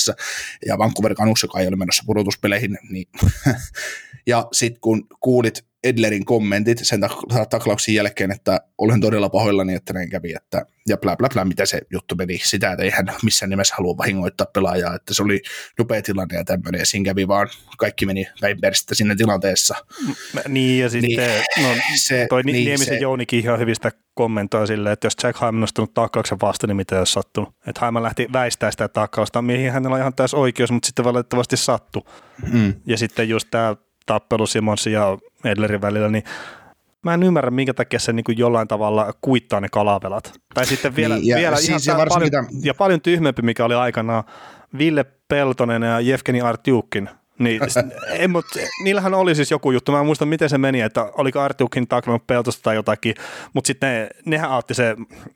ja 0.65 0.77
Vancouver 0.77 1.15
Canucks, 1.15 1.43
joka 1.43 1.59
ei 1.59 1.67
ole 1.67 1.75
menossa 1.75 2.03
pudotuspeleihin. 2.05 2.77
Niin 2.89 3.07
ja 4.27 4.47
sitten 4.51 4.81
kun 4.81 5.07
kuulit 5.19 5.65
Edlerin 5.85 6.25
kommentit 6.25 6.79
sen 6.83 7.01
taklauksen 7.49 7.95
jälkeen, 7.95 8.31
että 8.31 8.61
olen 8.77 9.01
todella 9.01 9.29
pahoillani, 9.29 9.75
että 9.75 9.93
näin 9.93 10.09
kävi, 10.09 10.33
että, 10.35 10.65
ja 10.87 10.97
bla 10.97 11.15
bla 11.15 11.27
bla, 11.33 11.45
mitä 11.45 11.65
se 11.65 11.81
juttu 11.93 12.15
meni, 12.15 12.39
sitä, 12.43 12.71
että 12.71 12.83
ei 12.83 12.89
hän 12.89 13.05
missään 13.23 13.49
nimessä 13.49 13.75
halua 13.77 13.97
vahingoittaa 13.97 14.47
pelaajaa, 14.53 14.95
että 14.95 15.13
se 15.13 15.23
oli 15.23 15.41
nopea 15.79 16.01
tilanne 16.01 16.37
ja 16.37 16.43
tämmöinen, 16.43 16.79
ja 16.79 16.85
siinä 16.85 17.05
kävi 17.05 17.27
vaan, 17.27 17.49
kaikki 17.77 18.05
meni 18.05 18.27
päin 18.41 18.57
siinä 18.73 19.15
tilanteessa. 19.15 19.75
Niin, 20.47 20.81
ja 20.81 20.89
sitten, 20.89 21.43
niin, 21.57 21.67
no, 21.67 21.75
se, 21.95 22.25
toi 22.29 22.43
niin, 22.43 22.65
Niemisen 22.65 22.93
se, 22.93 23.01
Jounikin 23.01 23.39
ihan 23.39 23.59
hyvistä 23.59 23.91
kommentoi 24.13 24.67
silleen, 24.67 24.93
että 24.93 25.05
jos 25.05 25.15
Jack 25.23 25.41
Hyman 25.41 25.55
on 25.55 25.61
nostanut 25.61 25.93
taklauksen 25.93 26.37
vasta, 26.41 26.67
niin 26.67 26.77
mitä 26.77 26.95
jos 26.95 27.13
sattunut. 27.13 27.55
Että 27.67 27.85
Hyman 27.85 28.03
lähti 28.03 28.27
väistää 28.33 28.71
sitä 28.71 28.87
taklausta, 28.87 29.41
mihin 29.41 29.71
hänellä 29.71 29.93
on 29.93 29.99
ihan 29.99 30.13
täys 30.13 30.33
oikeus, 30.33 30.71
mutta 30.71 30.85
sitten 30.85 31.05
valitettavasti 31.05 31.57
sattui. 31.57 32.03
Mm. 32.51 32.73
Ja 32.85 32.97
sitten 32.97 33.29
just 33.29 33.47
tämä 33.51 33.75
tappelu 34.05 34.47
Simonsin 34.47 34.93
ja 34.93 35.17
Edlerin 35.43 35.81
välillä, 35.81 36.09
niin 36.09 36.23
mä 37.01 37.13
en 37.13 37.23
ymmärrä, 37.23 37.51
minkä 37.51 37.73
takia 37.73 37.99
se 37.99 38.13
niin 38.13 38.23
kuin 38.23 38.37
jollain 38.37 38.67
tavalla 38.67 39.13
kuittaa 39.21 39.61
ne 39.61 39.67
kalavelat. 39.71 40.33
Tai 40.53 40.65
sitten 40.65 40.95
vielä, 40.95 41.15
niin, 41.15 41.27
ja 41.27 41.37
vielä 41.37 41.55
siis 41.55 41.87
ihan 41.87 42.07
paljon, 42.09 42.23
mitä... 42.23 42.43
ja 42.63 42.73
paljon 42.73 43.01
tyhmempi, 43.01 43.41
mikä 43.41 43.65
oli 43.65 43.75
aikanaan 43.75 44.23
Ville 44.77 45.05
Peltonen 45.27 45.81
ja 45.81 45.99
Jevgeni 45.99 46.41
Artjukin. 46.41 47.09
Niin, 47.39 47.61
en, 48.09 48.31
mut, 48.31 48.45
niillähän 48.83 49.13
oli 49.13 49.35
siis 49.35 49.51
joku 49.51 49.71
juttu, 49.71 49.91
mä 49.91 49.99
en 49.99 50.05
muista 50.05 50.25
miten 50.25 50.49
se 50.49 50.57
meni, 50.57 50.81
että 50.81 51.03
oliko 51.03 51.39
Artjukin 51.39 51.87
taklannut 51.87 52.27
peltosta 52.27 52.61
tai 52.63 52.75
jotakin, 52.75 53.15
mutta 53.53 53.67
sitten 53.67 53.89
ne, 53.89 54.09
nehän 54.25 54.51
otti 54.51 54.73
se 54.73 54.95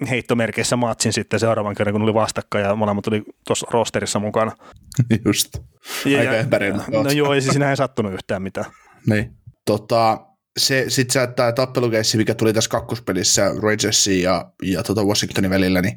heittomerkeissä 0.09 0.75
matsin 0.75 1.13
sitten 1.13 1.39
seuraavan 1.39 1.75
kerran, 1.75 1.93
kun 1.93 2.01
oli 2.01 2.13
vastakkain 2.13 2.65
ja 2.65 2.75
molemmat 2.75 3.03
tuli 3.05 3.23
tuossa 3.47 3.67
rosterissa 3.71 4.19
mukana. 4.19 4.51
Just, 5.25 5.57
aika 6.05 6.33
ja, 6.33 7.03
No 7.03 7.12
joo, 7.12 7.33
ei 7.33 7.41
siis 7.41 7.51
siinä 7.51 7.69
ei 7.69 7.77
sattunut 7.77 8.13
yhtään 8.13 8.41
mitään. 8.41 8.65
Niin. 9.09 9.31
Tota, 9.65 10.27
se, 10.57 10.85
sitten 10.88 11.13
se, 11.13 11.27
tämä 11.35 11.51
tappelukeissi, 11.51 12.17
mikä 12.17 12.35
tuli 12.35 12.53
tässä 12.53 12.69
kakkospelissä 12.69 13.51
Rangersin 13.62 14.21
ja, 14.21 14.51
ja 14.63 14.83
tota 14.83 15.03
Washingtonin 15.03 15.49
välillä, 15.49 15.81
niin 15.81 15.95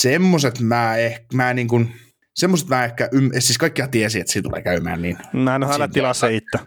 semmoset 0.00 0.60
mä 0.60 0.96
ehkä, 0.96 1.26
mä 1.34 1.54
niin 1.54 1.68
kuin, 1.68 1.92
semmoset 2.34 2.68
mä 2.68 2.84
ehkä, 2.84 3.08
ym, 3.12 3.30
siis 3.38 3.58
kaikkia 3.58 3.88
tiesi, 3.88 4.20
että 4.20 4.32
siitä 4.32 4.48
tulee 4.48 4.62
käymään 4.62 5.02
niin. 5.02 5.18
Mä 5.32 5.54
en 5.54 5.64
ole 5.64 5.72
Siinä 5.72 5.88
tilassa 5.88 6.28
itse. 6.28 6.58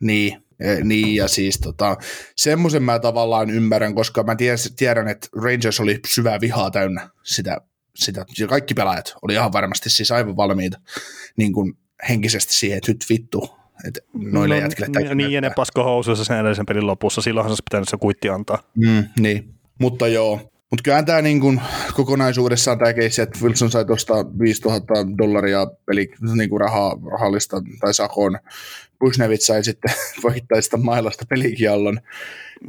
Niin, 0.00 0.42
eh, 0.60 0.78
niin 0.84 1.14
ja 1.14 1.28
siis 1.28 1.58
tota, 1.58 1.96
semmoisen 2.36 2.82
mä 2.82 2.98
tavallaan 2.98 3.50
ymmärrän, 3.50 3.94
koska 3.94 4.22
mä 4.22 4.36
tiedän, 4.76 5.08
että 5.08 5.28
Rangers 5.42 5.80
oli 5.80 6.00
syvää 6.06 6.40
vihaa 6.40 6.70
täynnä 6.70 7.08
sitä, 7.22 7.60
sitä 7.94 8.26
kaikki 8.48 8.74
pelaajat 8.74 9.14
oli 9.22 9.32
ihan 9.32 9.52
varmasti 9.52 9.90
siis 9.90 10.10
aivan 10.10 10.36
valmiita 10.36 10.80
niin 11.36 11.52
kuin 11.52 11.74
henkisesti 12.08 12.54
siihen, 12.54 12.78
että 12.78 12.92
nyt 12.92 13.04
vittu, 13.10 13.50
että 13.88 14.00
noille 14.14 14.54
no, 14.54 14.60
jätkille 14.60 15.14
Niin, 15.14 15.32
ja 15.32 15.40
ne 15.40 15.50
pasko 15.56 15.84
housuissa 15.84 16.24
sen 16.24 16.38
edellisen 16.38 16.66
pelin 16.66 16.86
lopussa, 16.86 17.22
silloinhan 17.22 17.56
se 17.56 17.62
pitänyt 17.70 17.88
se 17.88 17.96
kuitti 17.96 18.28
antaa. 18.28 18.62
Mm, 18.76 19.04
niin, 19.18 19.54
mutta 19.80 20.08
joo, 20.08 20.52
mutta 20.74 20.82
kyllähän 20.82 21.04
tämä 21.04 21.22
niin 21.22 21.40
kuin 21.40 21.60
kokonaisuudessaan 21.94 22.78
tämä 22.78 22.92
keissi, 22.92 23.22
että 23.22 23.38
Wilson 23.42 23.70
sai 23.70 23.84
tuosta 23.84 24.14
5000 24.38 24.94
dollaria 25.18 25.66
eli 25.92 26.10
niin 26.36 26.50
kuin 26.50 26.60
rahaa, 26.60 26.98
rahallista 27.10 27.62
tai 27.80 27.94
sakon. 27.94 28.38
Bushnevit 29.00 29.42
sai 29.42 29.64
sitten 29.64 29.94
voittaista 30.22 30.76
mailasta 30.76 31.24
pelikiallon. 31.28 32.00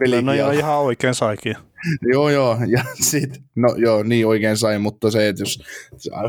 No, 0.09 0.21
no 0.21 0.33
joo, 0.33 0.51
ihan 0.51 0.79
oikein 0.79 1.13
saikin. 1.13 1.55
joo, 2.13 2.29
joo, 2.29 2.57
ja 2.67 2.83
sit, 3.01 3.41
no 3.55 3.75
joo, 3.77 4.03
niin 4.03 4.27
oikein 4.27 4.57
sai, 4.57 4.79
mutta 4.79 5.11
se, 5.11 5.27
että 5.27 5.41
jos 5.41 5.63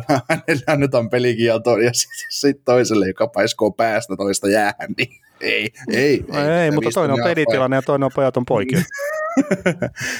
hänelle 0.09 0.65
annetaan 0.67 1.11
pelikielto 1.11 1.79
ja 1.79 1.91
sitten 1.93 2.27
sit 2.31 2.65
toiselle, 2.65 3.07
joka 3.07 3.27
paiskoo 3.27 3.71
päästä 3.71 4.17
toista 4.17 4.49
jäähän, 4.49 4.95
niin 4.99 5.21
ei, 5.41 5.71
ei. 5.93 6.25
No 6.29 6.41
ei, 6.41 6.49
ei 6.49 6.71
mutta 6.71 6.91
toinen 6.95 7.15
on 7.15 7.25
pelitilanne 7.25 7.77
ja 7.77 7.83
toinen 7.83 8.05
on 8.05 8.13
pojaton 8.15 8.45
poikia. 8.45 8.81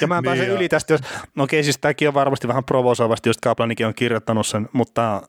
ja 0.01 0.07
mä 0.07 0.17
en 0.17 0.23
pääse 0.23 0.41
niin 0.41 0.51
yli 0.51 0.69
tästä, 0.69 0.93
jos, 0.93 1.01
no 1.35 1.43
okei, 1.43 1.63
siis 1.63 1.77
tämäkin 1.77 2.07
on 2.07 2.13
varmasti 2.13 2.47
vähän 2.47 2.63
provosoivasti, 2.63 3.29
just 3.29 3.41
Kaplanikin 3.41 3.87
on 3.87 3.93
kirjoittanut 3.93 4.47
sen, 4.47 4.69
mutta 4.73 5.21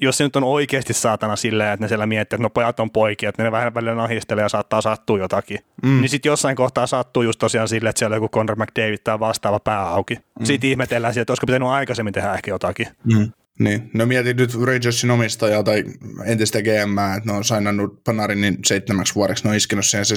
jos 0.00 0.18
se 0.18 0.24
nyt 0.24 0.36
on 0.36 0.44
oikeasti 0.44 0.92
saatana 0.92 1.36
silleen, 1.36 1.72
että 1.72 1.84
ne 1.84 1.88
siellä 1.88 2.06
miettii, 2.06 2.36
että 2.36 2.42
no 2.42 2.50
pojat 2.50 2.80
on 2.80 2.90
poikia, 2.90 3.28
että 3.28 3.42
ne 3.42 3.52
vähän 3.52 3.74
välillä 3.74 3.94
nahistelee 3.94 4.42
ja 4.42 4.48
saattaa 4.48 4.80
sattua 4.80 5.18
jotakin, 5.18 5.58
mm. 5.82 6.00
niin 6.00 6.08
sitten 6.08 6.30
jossain 6.30 6.56
kohtaa 6.56 6.86
sattuu 6.86 7.22
just 7.22 7.38
tosiaan 7.38 7.68
silleen, 7.68 7.90
että 7.90 7.98
siellä 7.98 8.14
on 8.14 8.22
joku 8.22 8.38
Conor 8.38 8.56
McDavid 8.56 8.98
tai 9.04 9.20
vastaava 9.20 9.60
pää 9.60 9.88
auki. 9.88 10.14
Mm. 10.14 10.44
Sitten 10.44 10.70
ihmetellään 10.70 11.14
sieltä, 11.14 11.22
että 11.22 11.32
olisiko 11.32 11.46
pitänyt 11.46 11.68
aikaisemmin 11.68 12.14
tehdä 12.14 12.34
ehkä 12.34 12.50
jotakin. 12.50 12.86
Mm. 13.04 13.32
Niin, 13.58 13.90
no 13.94 14.06
mietin 14.06 14.36
nyt 14.36 14.54
Rangersin 14.54 15.10
omistajaa 15.10 15.62
tai 15.62 15.84
entistä 16.24 16.62
GM, 16.62 16.98
että 17.16 17.30
ne 17.30 17.32
on 17.32 17.44
sainannut 17.44 18.04
Panarinin 18.04 18.58
seitsemäksi 18.66 19.14
vuodeksi, 19.14 19.44
ne 19.44 19.50
on 19.50 19.56
iskenut 19.56 19.86
siihen 19.86 20.04
se 20.04 20.14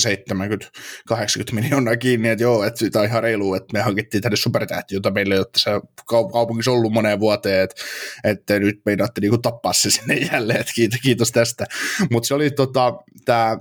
70-80 1.11 1.15
miljoonaa 1.51 1.97
kiinni, 1.97 2.29
että 2.29 2.43
joo, 2.43 2.63
että 2.63 2.89
tämä 2.89 3.03
on 3.03 3.09
ihan 3.09 3.23
reilu, 3.23 3.53
että 3.53 3.73
me 3.73 3.81
hankittiin 3.81 4.23
tänne 4.23 4.35
supertähti, 4.35 4.95
jota 4.95 5.11
meillä 5.11 5.35
ei 5.35 5.39
ole 5.39 5.47
tässä 5.51 5.81
kaupungissa 6.05 6.71
ollut 6.71 6.93
moneen 6.93 7.19
vuoteen, 7.19 7.63
että, 7.63 7.81
että 8.23 8.59
nyt 8.59 8.81
meinaatte 8.85 9.21
niinku 9.21 9.37
tappaa 9.37 9.73
se 9.73 9.91
sinne 9.91 10.15
jälleen, 10.15 10.59
että 10.59 10.73
kiitos, 10.75 10.99
kiitos 11.01 11.31
tästä. 11.31 11.65
Mutta 12.11 12.27
se 12.27 12.33
oli 12.33 12.51
tota, 12.51 12.93
tämä 13.25 13.57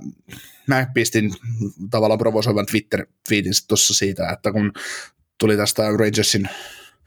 mä 0.67 0.87
pistin 0.93 1.31
tavallaan 1.91 2.17
provosoivan 2.17 2.65
Twitter-feedin 2.65 3.53
tuossa 3.67 3.93
siitä, 3.93 4.29
että 4.29 4.51
kun 4.51 4.71
tuli 5.39 5.57
tästä 5.57 5.83
Rangersin 5.97 6.49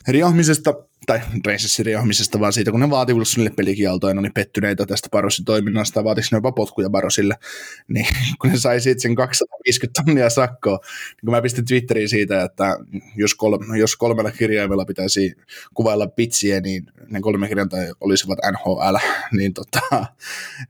riahmisesta, 0.08 0.74
tai 1.06 1.20
Rangersin 1.46 1.86
riahmisesta, 1.86 2.40
vaan 2.40 2.52
siitä, 2.52 2.70
kun 2.70 2.80
ne 2.80 2.90
vaati 2.90 3.14
Wilsonille 3.14 3.54
pelikieltoa 3.56 4.14
ne 4.14 4.20
oli 4.20 4.30
pettyneitä 4.30 4.86
tästä 4.86 5.08
Barrosin 5.10 5.44
toiminnasta 5.44 6.04
vaatiko 6.04 6.26
ne 6.32 6.36
jopa 6.36 6.52
potkuja 6.52 6.90
Barrosille, 6.90 7.34
niin 7.94 8.06
kun 8.40 8.50
ne 8.50 8.58
sai 8.58 8.80
siitä 8.80 9.00
sen 9.00 9.14
250 9.14 10.02
tonnia 10.02 10.30
sakkoa, 10.30 10.78
niin 10.82 11.20
kun 11.24 11.34
mä 11.34 11.42
pistin 11.42 11.64
Twitteriin 11.64 12.08
siitä, 12.08 12.42
että 12.42 12.76
jos, 13.16 13.34
kolme, 13.34 13.78
jos 13.78 13.96
kolmella 13.96 14.30
kirjaimella 14.30 14.84
pitäisi 14.84 15.34
kuvailla 15.74 16.06
pitsiä, 16.06 16.60
niin 16.60 16.86
ne 17.08 17.20
kolme 17.20 17.48
kirjainta 17.48 17.76
olisivat 18.00 18.38
NHL, 18.52 18.96
niin 19.38 19.54
tota, 19.54 20.06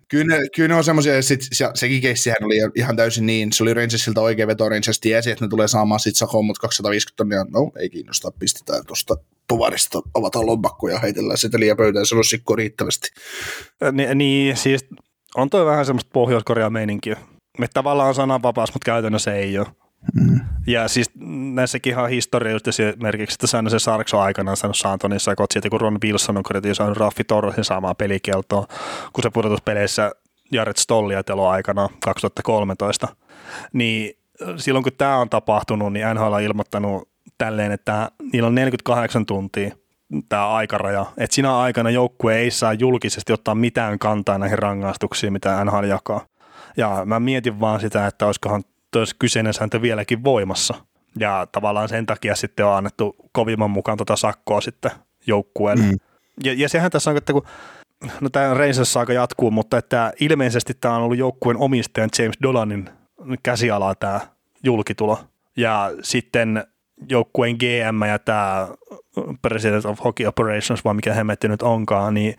kyllä, 0.09 0.37
ne, 0.37 0.43
kyllä 0.57 0.69
ne 0.69 0.75
on 0.75 0.85
semmoisia, 0.85 1.15
ja 1.15 1.23
sit, 1.23 1.49
se, 1.53 1.69
sekin 1.75 2.03
keissihän 2.03 2.45
oli 2.45 2.55
ihan 2.75 2.97
täysin 2.97 3.27
niin, 3.27 3.53
se 3.53 3.63
oli 3.63 3.75
Rangersilta 3.75 4.21
oikein 4.21 4.49
veto, 4.49 4.69
Rangers 4.69 5.01
tiesi, 5.01 5.31
että 5.31 5.45
ne 5.45 5.49
tulee 5.49 5.69
saamaan 5.69 6.01
sit 6.01 6.17
sakkoa, 6.17 6.43
mutta 6.43 6.61
250 6.61 7.17
tonnia, 7.17 7.45
no 7.51 7.73
ei 7.81 7.91
kiinnosta, 7.91 8.31
pistetään 8.39 8.87
tuosta 8.87 9.17
tuvarista 9.49 10.03
avataan 10.23 10.47
lompakkoja 10.47 10.95
ja 10.95 11.01
heitellään 11.01 11.39
liian 11.57 11.77
pöytään, 11.77 12.07
se 12.07 12.17
on 12.17 12.25
sikko 12.25 12.57
riittävästi. 12.57 13.09
Ni, 13.93 14.15
niin, 14.15 14.57
siis 14.57 14.87
on 15.35 15.51
toi 15.51 15.67
vähän 15.67 15.87
semmoista 15.87 16.11
pohjois 16.13 16.45
meininkiä. 16.71 17.17
Me 17.59 17.67
tavallaan 17.75 18.09
on 18.09 18.15
sananvapaus, 18.15 18.75
mutta 18.75 18.87
käytännössä 18.87 19.35
ei 19.35 19.59
ole. 19.59 19.67
Mm. 20.15 20.41
Ja 20.67 20.89
siis 20.89 21.11
näissäkin 21.55 21.91
ihan 21.93 22.11
historia 22.11 22.53
just 22.53 22.69
esimerkiksi, 22.69 23.35
että 23.35 23.47
Säännö 23.47 23.71
se 23.71 23.79
Sarkso 23.79 24.19
aikanaan 24.19 24.57
sanonut 24.57 24.77
Santonissa, 24.77 25.37
kun 25.37 25.47
siitä, 25.53 25.71
kun 25.71 25.81
Ron 25.81 25.99
Wilson 26.05 26.37
on 26.37 26.43
kritisoinut 26.43 26.97
Raffi 26.97 27.25
Torresin 27.25 27.65
saamaan 27.65 27.97
pelikieltoa, 27.97 28.67
kun 29.13 29.23
se 29.23 29.31
pudotuspeleissä 29.31 30.13
Jared 30.53 30.77
Stollia 30.79 31.25
telo 31.25 31.49
aikana 31.49 31.89
2013, 32.05 33.09
niin 33.73 34.19
silloin 34.57 34.83
kun 34.83 34.93
tämä 34.99 35.17
on 35.17 35.29
tapahtunut, 35.29 35.93
niin 35.93 36.07
NHL 36.15 36.33
on 36.33 36.43
ilmoittanut 36.43 37.09
tälleen, 37.39 37.73
että 37.73 38.11
niillä 38.33 38.47
on 38.47 38.55
48 38.55 39.27
tuntia 39.27 39.75
tämä 40.29 40.49
aikaraja, 40.49 41.07
että 41.19 41.35
siinä 41.35 41.59
aikana 41.59 41.91
joukkue 41.91 42.37
ei 42.37 42.51
saa 42.51 42.73
julkisesti 42.73 43.33
ottaa 43.33 43.55
mitään 43.55 43.99
kantaa 43.99 44.39
näihin 44.39 44.59
rangaistuksiin, 44.59 45.33
mitä 45.33 45.65
NHL 45.65 45.85
jakaa. 45.85 46.27
Ja 46.77 47.03
mä 47.05 47.21
mietin 47.21 47.61
vaan 47.61 47.81
sitä, 47.81 48.07
että 48.07 48.27
olisikohan 48.27 48.63
tuossa 48.91 49.17
kyseinen 49.19 49.55
sääntö 49.55 49.83
vieläkin 49.83 50.25
voimassa. 50.25 50.75
Ja 51.19 51.47
tavallaan 51.53 51.89
sen 51.89 52.07
takia 52.07 52.37
sitten 52.37 52.67
on 52.67 52.77
annettu 52.77 53.17
kovimman 53.33 53.71
mukaan 53.71 53.99
tota 53.99 54.17
sakkoa 54.17 54.61
sitten 54.61 54.91
joukkueelle. 55.27 55.85
Mm. 55.85 55.99
Ja, 56.45 56.53
ja 56.57 56.69
sehän 56.69 56.91
tässä 56.91 57.11
on, 57.11 57.17
että 57.17 57.33
kun 57.33 57.47
no 58.21 58.29
tämä 58.29 58.55
Rangers 58.55 58.93
saaka 58.93 59.13
jatkuu, 59.13 59.51
mutta 59.51 59.79
että 59.79 60.13
ilmeisesti 60.21 60.75
tämä 60.75 60.97
on 60.97 61.03
ollut 61.03 61.19
joukkueen 61.19 61.57
omistajan 61.57 62.11
James 62.19 62.37
Dolanin 62.43 62.91
käsiala 63.43 63.95
tämä 63.95 64.21
julkitulo. 64.63 65.19
Ja 65.57 65.91
sitten 66.03 66.65
joukkueen 67.09 67.57
GM 67.57 68.03
ja 68.09 68.19
tämä 68.19 68.69
President 69.43 69.85
of 69.85 70.05
Hockey 70.05 70.27
Operations, 70.27 70.85
vai 70.85 70.95
mikä 70.95 71.15
hemmetti 71.15 71.49
nyt 71.49 71.63
onkaan, 71.63 72.15
niin 72.15 72.35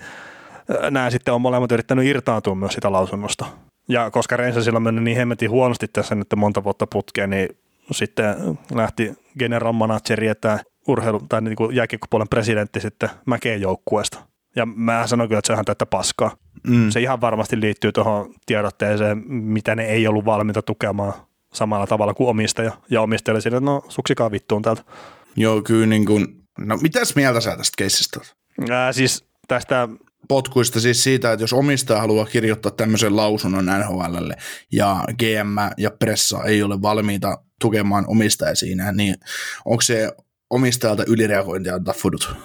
nämä 0.90 1.10
sitten 1.10 1.34
on 1.34 1.42
molemmat 1.42 1.72
yrittänyt 1.72 2.06
irtaantua 2.06 2.56
myös 2.56 2.74
sitä 2.74 2.92
lausunnosta. 2.92 3.46
Ja 3.90 4.12
koska 4.12 4.38
Rensasilla 4.38 4.78
on 4.78 4.84
mennyt 4.84 5.04
niin 5.04 5.18
hemmetin 5.18 5.50
huonosti 5.50 5.88
tässä 5.88 6.16
nyt 6.16 6.28
monta 6.36 6.64
vuotta 6.64 6.88
putkeen, 6.88 7.30
niin 7.30 7.50
sitten 7.92 8.36
lähti 8.74 9.14
general 9.40 9.74
manageri, 9.74 10.28
että 10.28 10.60
urheilu, 10.88 11.22
tai 11.30 11.42
niin 11.42 11.56
kuin 11.56 11.76
jääkiekkopuolen 11.76 12.30
presidentti 12.30 12.80
sitten 12.80 13.10
mäkeen 13.26 13.62
joukkueesta. 13.62 14.20
Ja 14.56 14.66
mä 14.66 15.08
sanoin 15.08 15.30
kyllä, 15.30 15.40
että 15.40 15.54
se 15.54 15.60
on 15.60 15.66
tätä 15.66 15.86
paskaa. 15.86 16.32
Mm. 16.68 16.90
Se 16.90 17.02
ihan 17.02 17.22
varmasti 17.22 17.62
liittyy 17.62 17.92
tuohon 17.92 18.34
tiedotteeseen, 18.46 19.24
mitä 19.28 19.76
ne 19.76 19.86
ei 19.86 20.08
ollut 20.08 20.26
valmiita 20.26 20.62
tukemaan 20.62 21.14
samalla 21.54 21.88
tavalla 21.88 22.14
kuin 22.14 22.30
omistaja. 22.30 22.72
Ja 22.90 23.02
omistaja 23.02 23.34
oli 23.34 23.42
siinä, 23.42 23.58
että 23.58 23.66
no 23.66 23.82
suksikaa 23.90 24.32
vittuun 24.32 24.62
täältä. 24.62 24.84
Joo, 25.36 25.62
kyllä 25.62 25.86
niin 25.86 26.06
kuin, 26.06 26.28
no 26.60 26.78
mitäs 26.78 27.16
mieltä 27.16 27.42
sä 27.42 27.58
tästä 27.58 27.74
keissistä 27.78 28.20
Ää, 28.70 28.94
siis 28.94 29.26
tästä 29.48 29.88
potkuista 30.28 30.80
siis 30.80 31.04
siitä, 31.04 31.32
että 31.32 31.44
jos 31.44 31.54
omistaja 31.54 32.00
haluaa 32.00 32.26
kirjoittaa 32.26 32.72
tämmöisen 32.72 33.16
lausunnon 33.16 33.66
NHLlle 33.66 34.36
ja 34.72 35.04
GM 35.20 35.74
ja 35.78 35.92
pressa 35.92 36.44
ei 36.44 36.64
ole 36.64 36.82
valmiita 36.82 37.38
tukemaan 37.62 38.06
omistaja 38.08 38.56
siinä, 38.56 38.92
niin 38.92 39.16
onko 39.66 39.82
se 39.82 40.12
omistajalta 40.50 41.04
ylireagointia 41.08 41.76
antaa 41.76 41.94
fudut? 41.94 42.36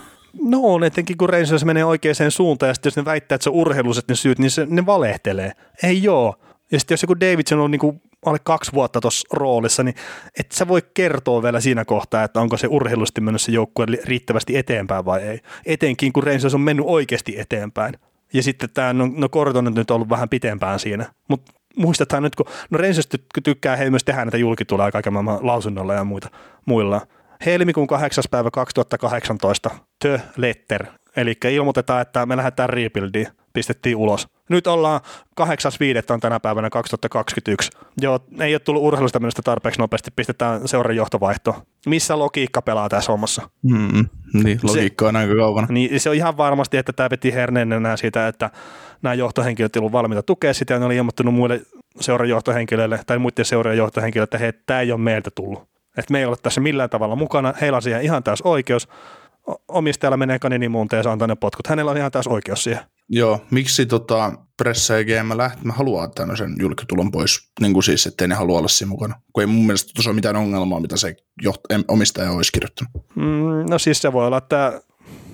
No 0.43 0.61
on, 0.63 0.85
etenkin 0.85 1.17
kun 1.17 1.29
Rangers 1.29 1.65
menee 1.65 1.85
oikeaan 1.85 2.31
suuntaan 2.31 2.69
ja 2.71 2.75
sitten 2.75 2.91
jos 2.91 2.97
ne 2.97 3.05
väittää, 3.05 3.37
että 3.37 3.43
se 3.43 3.51
on 3.51 3.57
urheiluset 3.57 4.09
ne 4.09 4.15
syyt, 4.15 4.39
niin 4.39 4.51
se, 4.51 4.67
ne 4.71 4.87
valehtelee. 4.87 5.53
Ei 5.83 6.03
joo. 6.03 6.35
Ja 6.73 6.79
sitten 6.79 6.93
jos 6.95 7.03
joku 7.03 7.21
Davidson 7.21 7.61
on 7.61 7.71
niinku 7.71 8.03
alle 8.27 8.39
kaksi 8.45 8.73
vuotta 8.73 9.01
tuossa 9.01 9.29
roolissa, 9.33 9.83
niin 9.83 9.95
et 10.41 10.53
sä 10.53 10.69
voi 10.69 10.83
kertoa 10.95 11.43
vielä 11.43 11.61
siinä 11.61 11.85
kohtaa, 11.85 12.25
että 12.25 12.41
onko 12.41 12.57
se 12.57 12.67
urheilusti 12.67 13.21
mennyt 13.21 13.43
se 13.43 13.53
joukkue 13.53 13.87
riittävästi 14.05 14.57
eteenpäin 14.57 15.05
vai 15.05 15.23
ei. 15.23 15.41
Etenkin 15.67 16.13
kun 16.13 16.23
Rangers 16.23 16.55
on 16.55 16.61
mennyt 16.61 16.87
oikeasti 16.89 17.41
eteenpäin. 17.41 17.95
Ja 18.33 18.43
sitten 18.43 18.71
tämä, 18.75 18.93
no, 18.93 19.09
no 19.17 19.29
Korton 19.29 19.67
on 19.67 19.75
nyt 19.75 19.91
ollut 19.91 20.09
vähän 20.09 20.29
pitempään 20.29 20.79
siinä, 20.79 21.07
mutta 21.29 21.53
muistetaan 21.77 22.23
nyt, 22.23 22.37
kun 22.37 22.47
no 22.71 22.79
Rangers 22.79 23.09
tykkää 23.45 23.77
he 23.77 23.91
myös 23.91 24.05
tehdä 24.05 24.25
näitä 24.25 24.37
julkituloja 24.37 24.93
kaiken 24.93 25.13
maailman 25.13 25.47
lausunnolla 25.47 25.95
ja 25.95 26.05
muita, 26.05 26.29
muilla. 26.67 27.01
Helmikuun 27.47 27.87
8. 27.87 28.25
päivä 28.31 28.51
2018, 28.51 29.71
The 29.99 30.21
Letter, 30.37 30.87
eli 31.17 31.35
ilmoitetaan, 31.51 32.03
että 32.03 32.27
me 32.27 32.37
lähdetään 32.37 32.71
rebuildiin, 32.71 33.27
pistettiin 33.53 33.97
ulos. 33.97 34.29
Nyt 34.49 34.67
ollaan 34.67 35.01
8.5. 35.41 35.47
on 36.11 36.21
tänä 36.21 36.41
päivänä 36.41 36.71
2021. 36.71 37.71
Joo, 38.01 38.21
ei 38.41 38.55
ole 38.55 38.59
tullut 38.59 38.83
urheilusta 38.83 39.21
minusta 39.21 39.43
tarpeeksi 39.43 39.81
nopeasti, 39.81 40.11
pistetään 40.17 40.69
seuran 40.69 40.97
johtovaihto. 40.97 41.63
Missä 41.87 42.19
logiikka 42.19 42.63
pelaa 42.63 42.89
tässä 42.89 43.13
hommassa? 43.13 43.51
Mm, 43.63 44.05
niin, 44.45 44.61
logiikka 44.63 45.09
on 45.09 45.17
aika 45.17 45.35
kaukana. 45.35 45.67
Niin, 45.71 46.01
se 46.01 46.11
on 46.11 46.17
ihan 46.17 46.37
varmasti, 46.37 46.77
että 46.77 46.93
tämä 46.93 47.11
veti 47.11 47.35
herneen 47.35 47.73
enää 47.73 47.97
siitä, 47.97 48.29
että 48.29 48.51
nämä 49.03 49.15
johtohenkilöt 49.15 49.77
ovat 49.77 49.93
valmiita 49.93 50.23
tukea 50.23 50.55
sitä, 50.55 50.75
ja 50.75 50.81
ne 50.81 50.87
oli 50.87 50.97
ilmoittanut 50.97 51.35
muille 51.35 51.61
seuran 52.01 52.29
johtohenkilöille 52.29 53.01
tai 53.07 53.19
muiden 53.19 53.45
seuran 53.45 53.77
johtohenkilöille, 53.77 54.25
että 54.25 54.39
hei, 54.39 54.53
tämä 54.67 54.81
ei 54.81 54.93
ole 54.93 55.01
meiltä 55.01 55.31
tullut. 55.31 55.69
Että 55.97 56.13
me 56.13 56.19
ei 56.19 56.25
ole 56.25 56.37
tässä 56.43 56.61
millään 56.61 56.91
tavalla 56.91 57.17
mukana, 57.17 57.55
heillä 57.61 57.77
on 57.77 57.83
siihen 57.83 58.03
ihan 58.03 58.23
täys 58.23 58.43
oikeus, 58.43 58.89
omistajalla 59.69 60.17
menee 60.17 60.39
kaninimuunteen 60.39 60.99
ja 60.99 61.03
saa 61.03 61.13
antaa 61.13 61.29
ne 61.29 61.37
potkut. 61.37 61.67
Hänellä 61.67 61.91
on 61.91 61.97
ihan 61.97 62.11
taas 62.11 62.27
oikeus 62.27 62.65
siihen. 62.65 62.81
Joo, 63.09 63.41
miksi 63.51 63.87
tota, 63.87 64.33
pressa 64.57 64.95
ja 64.99 65.05
GM 65.05 65.37
lähti, 65.37 65.65
mä 65.65 65.73
haluan 65.73 66.11
tämmöisen 66.11 66.55
julkitulon 66.61 67.11
pois, 67.11 67.51
niin 67.61 67.73
kuin 67.73 67.83
siis, 67.83 68.07
ettei 68.07 68.29
ne 68.29 68.35
halua 68.35 68.59
olla 68.59 68.69
siinä 68.69 68.91
mukana. 68.91 69.21
Kun 69.33 69.43
ei 69.43 69.47
mun 69.47 69.67
mielestä 69.67 69.91
tuossa 69.95 70.11
ole 70.11 70.15
mitään 70.15 70.37
ongelmaa, 70.37 70.81
mitä 70.81 70.97
se 70.97 71.17
joht- 71.47 71.85
omistaja 71.89 72.31
olisi 72.31 72.53
kirjoittanut. 72.53 72.93
Mm, 73.15 73.71
no 73.71 73.79
siis 73.79 74.03
se 74.03 74.13
voi 74.13 74.27
olla, 74.27 74.39
että 74.39 74.81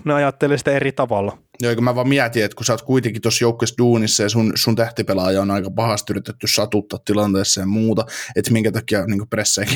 ne 0.05 0.15
ajattelee 0.15 0.59
sitä 0.59 0.71
eri 0.71 0.93
tavalla. 0.93 1.39
Joo, 1.63 1.75
mä 1.75 1.95
vaan 1.95 2.09
mietin, 2.09 2.45
että 2.45 2.57
kun 2.57 2.67
sä 2.67 2.73
oot 2.73 2.83
kuitenkin 2.83 3.23
tuossa 3.23 3.45
joukkueessa 3.45 3.75
duunissa 3.79 4.23
ja 4.23 4.29
sun, 4.29 4.53
sun 4.55 4.77
tähtipelaaja 4.77 5.43
on 5.43 5.51
aika 5.51 5.71
pahasti 5.71 6.13
yritetty 6.13 6.47
satuttaa 6.47 6.99
tilanteessa 7.05 7.61
ja 7.61 7.67
muuta, 7.67 8.07
että 8.37 8.53
minkä 8.53 8.73
takia 8.73 9.07
niin 9.07 9.21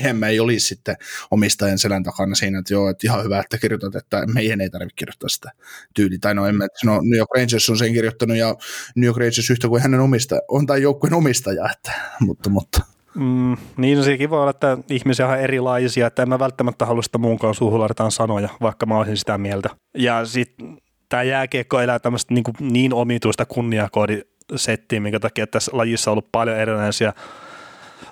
GM 0.00 0.22
ei 0.22 0.40
olisi 0.40 0.66
sitten 0.66 0.96
omistajan 1.30 1.78
selän 1.78 2.02
takana 2.02 2.34
siinä, 2.34 2.58
että 2.58 2.74
joo, 2.74 2.88
että 2.88 3.06
ihan 3.06 3.24
hyvä, 3.24 3.40
että 3.40 3.58
kirjoitat, 3.58 3.94
että 3.94 4.26
meidän 4.26 4.60
ei 4.60 4.70
tarvitse 4.70 4.96
kirjoittaa 4.96 5.28
sitä 5.28 5.50
tyyliä. 5.94 6.18
Tai 6.20 6.34
no, 6.34 6.46
en 6.46 6.56
mä, 6.56 6.66
no 6.84 7.00
New 7.02 7.18
York 7.18 7.30
Rangers 7.36 7.70
on 7.70 7.78
sen 7.78 7.92
kirjoittanut 7.92 8.36
ja 8.36 8.54
New 8.96 9.06
York 9.06 9.18
Rangers 9.18 9.50
yhtä 9.50 9.68
kuin 9.68 9.82
hänen 9.82 10.00
omistaja, 10.00 10.40
on 10.48 10.66
tai 10.66 10.82
joukkueen 10.82 11.14
omistaja, 11.14 11.70
että, 11.72 11.92
mutta, 12.20 12.50
mutta 12.50 12.80
Mm, 13.14 13.56
niin 13.76 14.04
sekin 14.04 14.30
voi 14.30 14.40
olla, 14.40 14.50
että 14.50 14.78
ihmisiä 14.90 15.28
on 15.28 15.38
erilaisia, 15.38 16.06
että 16.06 16.22
en 16.22 16.28
mä 16.28 16.38
välttämättä 16.38 16.86
halua 16.86 17.02
sitä 17.02 17.18
muunkaan 17.18 17.54
suuhun 17.54 17.80
laitetaan 17.80 18.12
sanoja, 18.12 18.48
vaikka 18.60 18.86
mä 18.86 18.98
olisin 18.98 19.16
sitä 19.16 19.38
mieltä. 19.38 19.70
Ja 19.94 20.24
sitten 20.24 20.78
tämä 21.08 21.22
jääkiekko 21.22 21.80
elää 21.80 21.98
tämmöistä 21.98 22.34
niin, 22.34 22.44
niin 22.60 22.94
omituista 22.94 23.46
kunniakoodisettiä, 23.46 25.00
minkä 25.00 25.20
takia 25.20 25.46
tässä 25.46 25.70
lajissa 25.74 26.10
on 26.10 26.12
ollut 26.12 26.32
paljon 26.32 26.56
erilaisia 26.56 27.12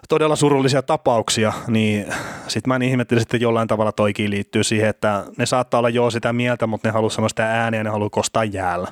todella 0.08 0.36
surullisia 0.36 0.82
tapauksia, 0.82 1.52
niin 1.66 2.06
sitten 2.48 2.68
mä 2.68 2.76
en 2.76 2.82
ihmettelin, 2.82 3.22
että 3.22 3.36
jollain 3.36 3.68
tavalla 3.68 3.92
toikin 3.92 4.30
liittyy 4.30 4.64
siihen, 4.64 4.88
että 4.88 5.24
ne 5.38 5.46
saattaa 5.46 5.78
olla 5.78 5.88
jo 5.88 6.10
sitä 6.10 6.32
mieltä, 6.32 6.66
mutta 6.66 6.88
ne 6.88 6.92
haluaa 6.92 7.10
sanoa 7.10 7.28
sitä 7.28 7.62
ääniä 7.62 7.80
ja 7.80 7.84
ne 7.84 7.90
haluaa 7.90 8.10
kostaa 8.10 8.44
jäällä. 8.44 8.88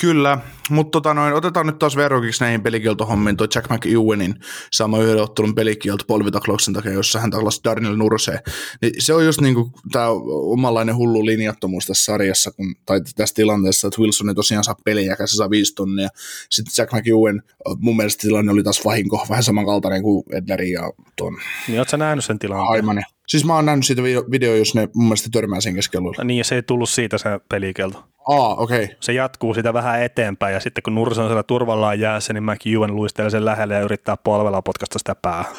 Kyllä, 0.00 0.38
mutta 0.70 0.90
tota 0.90 1.14
noin, 1.14 1.34
otetaan 1.34 1.66
nyt 1.66 1.78
taas 1.78 1.96
verrokiksi 1.96 2.44
näihin 2.44 2.62
pelikieltohommiin 2.62 3.36
toi 3.36 3.48
Jack 3.54 3.70
McEwenin 3.70 4.34
sama 4.72 4.98
yhden 4.98 5.22
ottelun 5.22 5.54
pelikielto 5.54 6.04
polvitaklauksen 6.06 6.74
takia, 6.74 6.92
jossa 6.92 7.20
hän 7.20 7.30
taklasi 7.30 7.60
Darnell 7.64 7.96
Nurseen. 7.96 8.38
Niin 8.82 8.92
se 8.98 9.14
on 9.14 9.24
just 9.24 9.40
niinku 9.40 9.72
tämä 9.92 10.08
omanlainen 10.52 10.96
hullu 10.96 11.26
linjattomuus 11.26 11.86
tässä 11.86 12.04
sarjassa, 12.04 12.50
kun, 12.50 12.74
tai 12.86 13.00
tässä 13.16 13.34
tilanteessa, 13.34 13.88
että 13.88 14.00
Wilson 14.00 14.28
ei 14.28 14.34
tosiaan 14.34 14.64
saa 14.64 14.76
peliä, 14.84 15.16
se 15.18 15.36
saa 15.36 15.50
viisi 15.50 15.74
tonnia. 15.74 16.08
Sitten 16.50 16.72
Jack 16.78 16.92
McEwen, 16.92 17.42
mun 17.78 17.96
mielestä 17.96 18.20
tilanne 18.20 18.52
oli 18.52 18.62
taas 18.62 18.84
vahinko, 18.84 19.26
vähän 19.30 19.42
samankaltainen 19.42 20.02
kuin 20.02 20.24
Edleri 20.32 20.70
ja 20.70 20.92
tuon 21.16 21.38
Niin 21.68 21.78
ootko 21.78 21.90
sä 21.90 21.96
nähnyt 21.96 22.24
sen 22.24 22.38
tilanteen? 22.38 22.70
Aimanen. 22.70 23.04
Siis 23.28 23.44
mä 23.44 23.54
oon 23.54 23.66
nähnyt 23.66 23.86
siitä 23.86 24.02
video, 24.02 24.54
jos 24.54 24.74
ne 24.74 24.88
mun 24.94 25.04
mielestä 25.04 25.28
törmää 25.32 25.60
sen 25.60 25.74
keskellä. 25.74 26.24
Niin 26.24 26.38
ja 26.38 26.44
se 26.44 26.54
ei 26.54 26.62
tullut 26.62 26.88
siitä 26.88 27.18
se 27.18 27.28
pelikelto. 27.48 28.04
Aa, 28.28 28.54
okei. 28.54 28.84
Okay. 28.84 28.96
Se 29.00 29.12
jatkuu 29.12 29.54
sitä 29.54 29.72
vähän 29.72 30.02
eteenpäin 30.02 30.54
ja 30.54 30.60
sitten 30.60 30.82
kun 30.82 30.94
Nurse 30.94 31.20
on 31.20 31.28
siellä 31.28 31.42
turvallaan 31.42 32.00
jäässä, 32.00 32.32
niin 32.32 32.44
McEwen 32.44 32.96
luistelee 32.96 33.30
sen 33.30 33.44
lähelle 33.44 33.74
ja 33.74 33.80
yrittää 33.80 34.16
polvella 34.16 34.62
potkasta 34.62 34.98
sitä 34.98 35.14
päähän. 35.14 35.54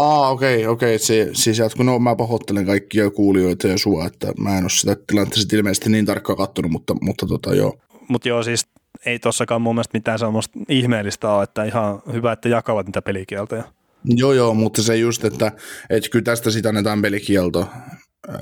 Aa, 0.00 0.30
okei, 0.30 0.56
okay, 0.56 0.72
okei. 0.72 0.94
Okay. 0.94 0.98
Se, 0.98 1.30
siis 1.32 1.58
jatkuu, 1.58 1.84
no 1.84 1.98
mä 1.98 2.16
pahoittelen 2.16 2.66
kaikkia 2.66 3.10
kuulijoita 3.10 3.68
ja 3.68 3.78
sua, 3.78 4.06
että 4.06 4.32
mä 4.38 4.58
en 4.58 4.64
ole 4.64 4.70
sitä 4.70 4.96
tilannetta 5.06 5.56
ilmeisesti 5.56 5.90
niin 5.90 6.06
tarkkaan 6.06 6.38
kattonut, 6.38 6.72
mutta, 6.72 6.94
mutta 7.00 7.26
tota 7.26 7.54
joo. 7.54 7.78
Mutta 8.08 8.28
joo, 8.28 8.42
siis 8.42 8.66
ei 9.06 9.18
tossakaan 9.18 9.62
mun 9.62 9.74
mielestä 9.74 9.98
mitään 9.98 10.18
semmoista 10.18 10.58
ihmeellistä 10.68 11.30
ole, 11.30 11.42
että 11.42 11.64
ihan 11.64 12.02
hyvä, 12.12 12.32
että 12.32 12.48
jakavat 12.48 12.86
niitä 12.86 13.02
pelikieltoja. 13.02 13.62
Joo, 14.04 14.32
joo, 14.32 14.54
mutta 14.54 14.82
se 14.82 14.96
just, 14.96 15.24
että, 15.24 15.52
että 15.90 16.10
kyllä 16.10 16.24
tästä 16.24 16.50
sitten 16.50 16.68
annetaan 16.68 17.02
pelikielto, 17.02 17.68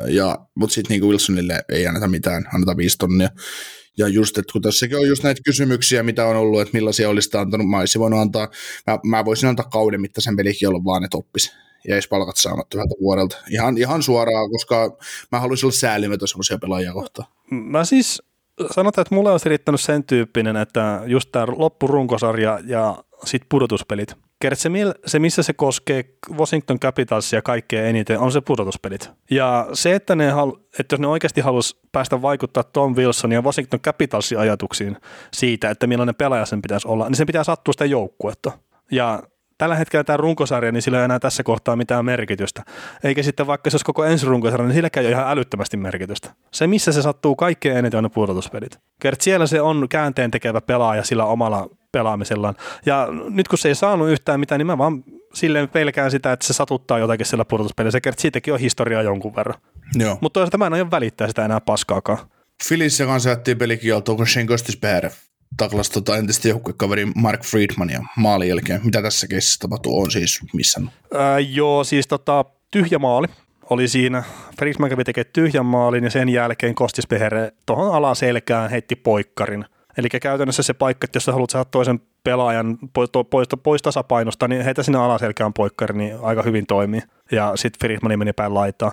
ja, 0.06 0.38
mutta 0.54 0.74
sitten 0.74 0.94
niin 0.94 1.08
Wilsonille 1.10 1.64
ei 1.68 1.86
anneta 1.86 2.08
mitään, 2.08 2.44
annetaan 2.54 2.76
viisi 2.76 2.98
tonnia. 2.98 3.28
Ja 3.98 4.08
just, 4.08 4.38
että 4.38 4.52
kun 4.52 4.62
tässäkin 4.62 4.96
on 4.96 5.08
just 5.08 5.22
näitä 5.22 5.40
kysymyksiä, 5.44 6.02
mitä 6.02 6.26
on 6.26 6.36
ollut, 6.36 6.60
että 6.60 6.76
millaisia 6.76 7.08
olisi 7.08 7.36
antanut, 7.36 7.68
mä 7.68 7.78
olisin 7.78 8.00
voinut 8.00 8.20
antaa, 8.20 8.48
mä, 8.86 8.98
mä 9.04 9.24
voisin 9.24 9.48
antaa 9.48 9.68
kauden 9.72 10.00
mittaisen 10.00 10.36
pelikielon 10.36 10.84
vaan, 10.84 11.04
että 11.04 11.16
oppisi 11.16 11.52
ja 11.88 11.94
edes 11.94 12.08
palkat 12.08 12.36
saamatta 12.36 12.78
yhdeltä 12.78 12.94
vuodelta. 13.00 13.36
Ihan, 13.50 13.78
ihan 13.78 14.02
suoraan, 14.02 14.50
koska 14.50 14.96
mä 15.32 15.40
haluaisin 15.40 15.66
olla 15.66 15.76
säälimätön 15.76 16.28
sellaisia 16.28 16.58
pelaajia 16.58 16.92
kohtaan. 16.92 17.28
Mä 17.50 17.84
siis 17.84 18.22
sanotaan, 18.70 19.02
että 19.02 19.14
mulle 19.14 19.30
olisi 19.30 19.48
riittänyt 19.48 19.80
sen 19.80 20.04
tyyppinen, 20.04 20.56
että 20.56 21.02
just 21.06 21.28
tämä 21.32 21.46
loppurunkosarja 21.56 22.60
ja 22.66 23.04
sitten 23.24 23.46
pudotuspelit. 23.48 24.14
Kert, 24.40 24.58
se, 25.06 25.18
missä 25.18 25.42
se 25.42 25.52
koskee 25.52 26.04
Washington 26.38 26.80
Capitalsia 26.80 27.42
kaikkein 27.42 27.86
eniten, 27.86 28.18
on 28.18 28.32
se 28.32 28.40
pudotuspelit. 28.40 29.10
Ja 29.30 29.68
se, 29.72 29.94
että, 29.94 30.14
ne 30.14 30.30
halu, 30.30 30.58
että 30.78 30.94
jos 30.94 31.00
ne 31.00 31.06
oikeasti 31.06 31.40
haluaisi 31.40 31.76
päästä 31.92 32.22
vaikuttaa 32.22 32.62
Tom 32.62 32.96
Wilson 32.96 33.32
ja 33.32 33.42
Washington 33.42 33.80
Capitalsin 33.80 34.38
ajatuksiin 34.38 34.96
siitä, 35.32 35.70
että 35.70 35.86
millainen 35.86 36.14
pelaaja 36.14 36.46
sen 36.46 36.62
pitäisi 36.62 36.88
olla, 36.88 37.08
niin 37.08 37.16
sen 37.16 37.26
pitää 37.26 37.44
sattua 37.44 37.72
sitä 37.72 37.84
joukkuetta. 37.84 38.52
Ja 38.90 39.22
tällä 39.58 39.74
hetkellä 39.74 40.04
tämä 40.04 40.16
runkosarja, 40.16 40.72
niin 40.72 40.82
sillä 40.82 40.98
ei 40.98 41.04
enää 41.04 41.18
tässä 41.18 41.42
kohtaa 41.42 41.76
mitään 41.76 42.04
merkitystä. 42.04 42.62
Eikä 43.04 43.22
sitten 43.22 43.46
vaikka 43.46 43.70
se 43.70 43.74
olisi 43.74 43.84
koko 43.84 44.04
ensi 44.04 44.26
runkosarja, 44.26 44.66
niin 44.66 44.74
silläkään 44.74 45.06
ei 45.06 45.12
ole 45.12 45.20
ihan 45.20 45.32
älyttömästi 45.32 45.76
merkitystä. 45.76 46.34
Se, 46.50 46.66
missä 46.66 46.92
se 46.92 47.02
sattuu 47.02 47.36
kaikkein 47.36 47.76
eniten, 47.76 47.98
on 47.98 48.04
ne 48.04 48.10
pudotuspelit. 48.10 48.78
Kert, 49.00 49.20
siellä 49.20 49.46
se 49.46 49.60
on 49.60 49.88
käänteen 49.88 50.30
tekevä 50.30 50.60
pelaaja 50.60 51.04
sillä 51.04 51.24
omalla 51.24 51.68
pelaamisellaan. 51.92 52.54
Ja 52.86 53.08
nyt 53.30 53.48
kun 53.48 53.58
se 53.58 53.68
ei 53.68 53.74
saanut 53.74 54.08
yhtään 54.08 54.40
mitään, 54.40 54.58
niin 54.58 54.66
mä 54.66 54.78
vaan 54.78 55.04
silleen 55.34 55.68
pelkään 55.68 56.10
sitä, 56.10 56.32
että 56.32 56.46
se 56.46 56.52
satuttaa 56.52 56.98
jotakin 56.98 57.26
sillä 57.26 57.44
pudotuspelissä. 57.44 57.96
Se 57.96 58.00
kert, 58.00 58.18
siitäkin 58.18 58.54
on 58.54 58.60
historiaa 58.60 59.02
jonkun 59.02 59.36
verran. 59.36 59.60
Joo. 59.94 60.18
Mutta 60.20 60.40
toisaalta 60.40 60.58
mä 60.58 60.66
en 60.66 60.72
aio 60.72 60.90
välittää 60.90 61.28
sitä 61.28 61.44
enää 61.44 61.60
paskaakaan. 61.60 62.18
Filissä 62.68 63.06
kanssa 63.06 63.28
jättiin 63.28 63.58
pelikieltoon, 63.58 64.16
kun 64.16 64.26
Shane 64.26 64.46
Gostisberg 64.46 65.12
taklas 65.56 65.90
tota 65.90 66.16
entistä 66.16 66.48
joukkuekaveri 66.48 67.06
Mark 67.14 67.44
Friedmania 67.44 68.00
maalin 68.16 68.48
jälkeen. 68.48 68.80
Mitä 68.84 69.02
tässä 69.02 69.26
keississä 69.26 69.58
tapahtuu? 69.60 70.02
On 70.02 70.10
siis 70.10 70.40
missä? 70.52 70.80
Ää, 71.14 71.38
joo, 71.38 71.84
siis 71.84 72.06
tota, 72.06 72.44
tyhjä 72.70 72.98
maali 72.98 73.26
oli 73.70 73.88
siinä. 73.88 74.22
Friedman 74.58 74.90
kävi 74.90 75.04
tekemään 75.04 75.30
tyhjän 75.32 75.66
maalin 75.66 76.04
ja 76.04 76.10
sen 76.10 76.28
jälkeen 76.28 76.74
Kostisbehere 76.74 77.52
tuohon 77.66 77.94
alaselkään 77.94 78.70
heitti 78.70 78.96
poikkarin. 78.96 79.64
Eli 79.96 80.08
käytännössä 80.08 80.62
se 80.62 80.74
paikka, 80.74 81.04
että 81.04 81.16
jos 81.16 81.24
sä 81.24 81.32
haluat 81.32 81.50
saada 81.50 81.64
toisen 81.64 82.00
pelaajan 82.24 82.78
pois, 82.92 83.10
pois, 83.30 83.48
pois 83.62 83.82
tasapainosta, 83.82 84.48
niin 84.48 84.64
heitä 84.64 84.82
sinne 84.82 84.98
alaselkään 84.98 85.52
poikkari, 85.52 85.98
niin 85.98 86.16
aika 86.22 86.42
hyvin 86.42 86.66
toimii. 86.66 87.02
Ja 87.32 87.52
sitten 87.54 87.80
Friedman 87.80 88.18
meni 88.18 88.32
päin 88.32 88.54
laitaa. 88.54 88.92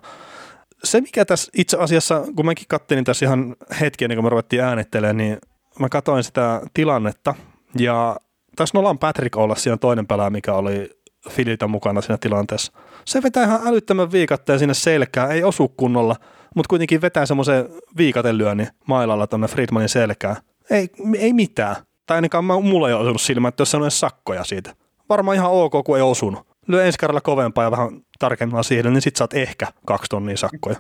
Se, 0.84 1.02
mikä 1.02 1.26
tässä 1.26 1.52
itse 1.58 1.78
asiassa, 1.78 2.24
kun 2.36 2.46
mäkin 2.46 2.66
kattelin 2.68 3.04
tässä 3.04 3.26
ihan 3.26 3.56
hetki 3.82 4.06
ennen 4.06 4.16
kuin 4.16 4.26
me 4.26 4.30
ruvettiin 4.30 4.64
äänittelemään, 4.64 5.18
niin 5.18 5.38
mä 5.80 5.90
katsoin 5.90 6.24
sitä 6.24 6.62
tilannetta 6.74 7.36
ja 7.80 8.16
tässä 8.56 8.78
Nolan 8.78 9.00
Patrick 9.00 9.38
olla 9.38 9.56
siinä 9.56 9.78
toinen 9.78 10.08
pelaaja, 10.08 10.30
mikä 10.30 10.54
oli 10.54 10.90
Fililtä 11.30 11.68
mukana 11.68 12.02
siinä 12.02 12.18
tilanteessa. 12.18 12.72
Se 13.06 13.24
vetää 13.24 13.44
ihan 13.44 13.68
älyttömän 13.68 14.12
viikatteen 14.12 14.60
sinne 14.60 14.74
selkään, 14.74 15.32
ei 15.32 15.44
osu 15.44 15.68
kunnolla, 15.68 16.16
mutta 16.56 16.70
kuitenkin 16.70 17.02
vetää 17.02 17.26
semmoisen 17.26 17.70
viikatellyönnin 17.98 18.68
mailalla 18.88 19.28
tuonne 19.28 19.48
Friedmanin 19.48 19.90
selkään. 19.90 20.36
Ei, 20.70 20.90
ei 21.18 21.34
mitään. 21.34 21.76
Tai 22.06 22.18
ainakaan 22.18 22.46
mä, 22.46 22.60
mulla 22.60 22.88
ei 22.88 22.94
ole 22.94 23.02
osunut 23.02 23.22
silmään, 23.22 23.50
että 23.50 23.62
jos 23.62 23.76
on 23.76 23.92
sakkoja 23.92 24.44
siitä. 24.44 24.76
Varmaan 25.10 25.36
ihan 25.36 25.52
ok, 25.52 25.86
kun 25.86 25.98
ei 25.98 26.04
osunut. 26.04 26.48
Lyö 26.68 26.86
ensi 26.86 27.00
kerralla 27.00 27.22
kovempaa 27.22 27.64
ja 27.64 27.72
vähän 27.72 27.90
tarkemmin 28.20 28.64
siihen, 28.64 28.94
niin 28.94 29.02
sit 29.02 29.16
saat 29.16 29.34
ehkä 29.34 29.68
kaksi 29.86 30.10
tonnia 30.10 30.38
sakkoja. 30.38 30.76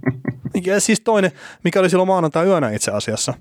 ja 0.66 0.80
siis 0.80 1.00
toinen, 1.00 1.32
mikä 1.64 1.80
oli 1.80 1.90
silloin 1.90 2.06
maanantai 2.06 2.46
yönä 2.46 2.70
itse 2.70 2.90
asiassa, 2.90 3.34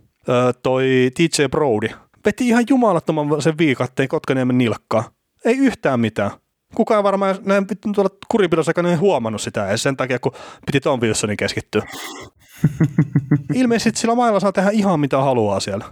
toi 0.64 1.12
TJ 1.16 1.44
Brody. 1.52 1.90
Veti 2.26 2.48
ihan 2.48 2.64
jumalattoman 2.70 3.42
sen 3.42 3.58
viikatteen 3.58 4.10
Kotkaniemen 4.10 4.58
nilkkaa. 4.58 5.04
Ei 5.46 5.58
yhtään 5.58 6.00
mitään. 6.00 6.32
Kukaan 6.76 7.04
varmaan 7.04 7.36
näin 7.46 7.66
tuolla 7.96 8.16
kuripidossa 8.28 8.72
ei 8.90 8.96
huomannut 8.96 9.42
sitä 9.42 9.70
edes 9.70 9.84
sen 9.84 9.98
takia, 9.98 10.20
kun 10.20 10.32
piti 10.66 10.80
Tom 10.80 11.00
Wilsonin 11.00 11.38
keskittyä. 11.38 11.82
Ilmeisesti 13.54 14.00
sillä 14.00 14.16
mailla 14.16 14.40
saa 14.40 14.52
tehdä 14.52 14.70
ihan 14.70 15.00
mitä 15.00 15.18
haluaa 15.18 15.60
siellä. 15.60 15.86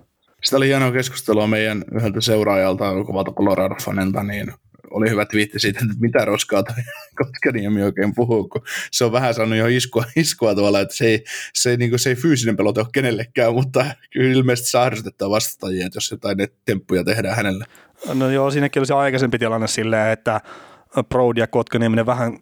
Sitä 0.44 0.58
oli 0.58 0.68
hienoa 0.68 0.92
keskustelua 0.92 1.48
meidän 1.48 1.84
yhdeltä 1.96 2.22
seuraajalta, 2.22 3.04
kovalta 3.06 3.32
Colorado-fanilta, 3.32 4.24
niin 4.24 4.54
oli 4.94 5.10
hyvä 5.10 5.26
twiitti 5.26 5.60
siitä, 5.60 5.80
että 5.84 6.00
mitä 6.00 6.26
roskaa 6.26 6.64
toi 6.64 6.76
Kotkaniemi 7.26 7.84
oikein 7.84 8.16
puhuu, 8.16 8.50
kun 8.50 8.62
se 8.92 9.06
on 9.06 9.12
vähän 9.12 9.34
saanut 9.34 9.58
jo 9.58 9.68
iskua, 9.68 10.06
iskua 10.16 10.56
tavalla, 10.56 10.80
että 10.80 10.96
se 10.96 11.06
ei, 11.06 11.24
se 11.54 11.70
ei, 11.70 11.78
niin 11.78 11.90
kuin, 11.90 12.00
se 12.00 12.10
ei 12.10 12.16
fyysinen 12.16 12.58
pelote 12.58 12.80
ole 12.80 12.88
kenellekään, 12.94 13.54
mutta 13.54 13.86
kyllä 14.14 14.32
ilmeisesti 14.32 14.70
saa 14.70 14.92
vastaajia, 15.30 15.86
että 15.86 15.98
jos 15.98 16.12
jotain 16.12 16.38
temppuja 16.66 17.04
tehdään 17.04 17.36
hänelle. 17.36 17.66
No 18.14 18.30
joo, 18.30 18.52
siinäkin 18.52 18.80
oli 18.80 18.88
se 18.88 18.94
aikaisempi 18.94 19.40
tilanne 19.40 19.68
silleen, 19.68 20.12
että 20.12 20.42
Brody 21.10 21.40
ja 21.40 21.48
Kotkaniemi 21.48 22.06
vähän, 22.06 22.38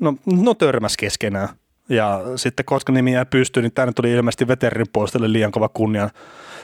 no, 0.00 0.14
no 0.26 0.54
törmäs 0.54 0.96
keskenään. 0.96 1.48
Ja 1.92 2.20
sitten 2.36 2.64
koska 2.64 2.92
nimi 2.92 3.12
jäi 3.12 3.26
pystyyn, 3.26 3.62
niin 3.62 3.72
tänne 3.72 3.92
tuli 3.92 4.12
ilmeisesti 4.12 4.48
veterin 4.48 4.86
puolestelle 4.92 5.32
liian 5.32 5.52
kova 5.52 5.68
kunnia, 5.68 6.10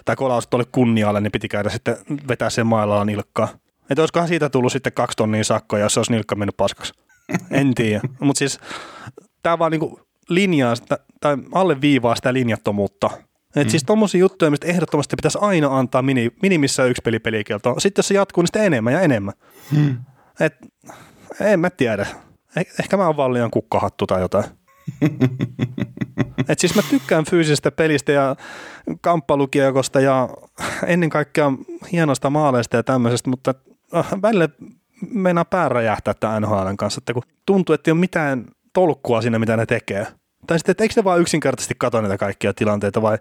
tai 0.05 0.16
kolaus 0.16 0.47
tuolle 0.47 0.66
kunnialle, 0.72 1.20
niin 1.20 1.33
piti 1.33 1.49
käydä 1.49 1.68
sitten 1.68 1.97
vetää 2.29 2.51
sen 2.51 2.66
mailalla 2.66 3.05
nilkkaa. 3.05 3.49
Että 3.91 4.03
olisikohan 4.03 4.29
siitä 4.29 4.51
tullut 4.51 4.72
sitten 4.72 4.93
kaksi 4.93 5.16
tonnia 5.16 5.45
sakkoja, 5.45 5.83
jos 5.83 5.95
se 5.95 6.01
olisi 6.01 6.12
nilkka 6.12 6.35
mennyt 6.35 6.57
paskaksi. 6.57 6.93
En 7.51 7.74
tiedä. 7.74 8.01
Mutta 8.20 8.39
siis 8.39 8.61
tämä 9.43 9.59
vaan 9.59 9.72
niinku, 9.72 10.01
linjaa 10.29 10.74
sitä, 10.74 10.99
tai 11.20 11.37
alleviivaa 11.53 12.16
sitä 12.16 12.33
linjattomuutta. 12.33 13.11
Et 13.57 13.66
mm. 13.66 13.70
siis 13.70 13.85
tommosia 13.85 14.20
juttuja, 14.20 14.51
mistä 14.51 14.66
ehdottomasti 14.66 15.16
pitäisi 15.16 15.39
aina 15.41 15.79
antaa 15.79 16.03
mini, 16.03 16.31
minimissä 16.43 16.85
yksi 16.85 17.03
peli 17.05 17.18
pelikielto. 17.18 17.74
Sitten 17.79 18.01
jos 18.01 18.09
se 18.09 18.14
jatkuu, 18.14 18.43
niin 18.43 18.49
sitten 18.49 18.64
enemmän 18.64 18.93
ja 18.93 19.01
enemmän. 19.01 19.35
Mm. 19.76 19.97
Et, 20.41 20.55
en 21.41 21.61
mä 21.61 21.70
tiedä. 21.70 22.07
Eh, 22.57 22.66
ehkä 22.81 22.97
mä 22.97 23.07
oon 23.07 23.16
vaan 23.16 23.35
liian 23.35 23.51
kukkahattu 23.51 24.07
tai 24.07 24.20
jotain. 24.20 24.45
Et 26.49 26.59
siis 26.59 26.74
mä 26.74 26.82
tykkään 26.91 27.24
fyysisestä 27.24 27.70
pelistä 27.70 28.12
ja 28.12 28.36
kamppalukiekosta 29.01 30.01
ja 30.01 30.28
ennen 30.86 31.11
kaikkea 31.11 31.53
hienosta 31.93 32.30
maaleista 32.30 32.76
ja 32.76 32.82
tämmöisestä, 32.82 33.30
mutta 33.30 33.55
äh, 33.97 34.09
välillä 34.22 34.49
meinaa 35.11 35.45
pää 35.45 35.68
räjähtää 35.68 36.14
tämän 36.14 36.43
NHLn 36.43 36.76
kanssa, 36.76 36.99
että 36.99 37.12
kun 37.12 37.22
tuntuu, 37.47 37.74
että 37.74 37.91
ei 37.91 37.93
ole 37.93 38.01
mitään 38.01 38.45
tolkkua 38.72 39.22
siinä, 39.22 39.39
mitä 39.39 39.57
ne 39.57 39.66
tekee. 39.66 40.07
Tai 40.47 40.59
sitten, 40.59 40.70
että 40.70 40.84
eikö 40.84 40.95
ne 40.97 41.05
vaan 41.05 41.20
yksinkertaisesti 41.20 41.74
katso 41.78 42.01
niitä 42.01 42.18
kaikkia 42.18 42.55
tilanteita 42.55 43.03
vai 43.03 43.18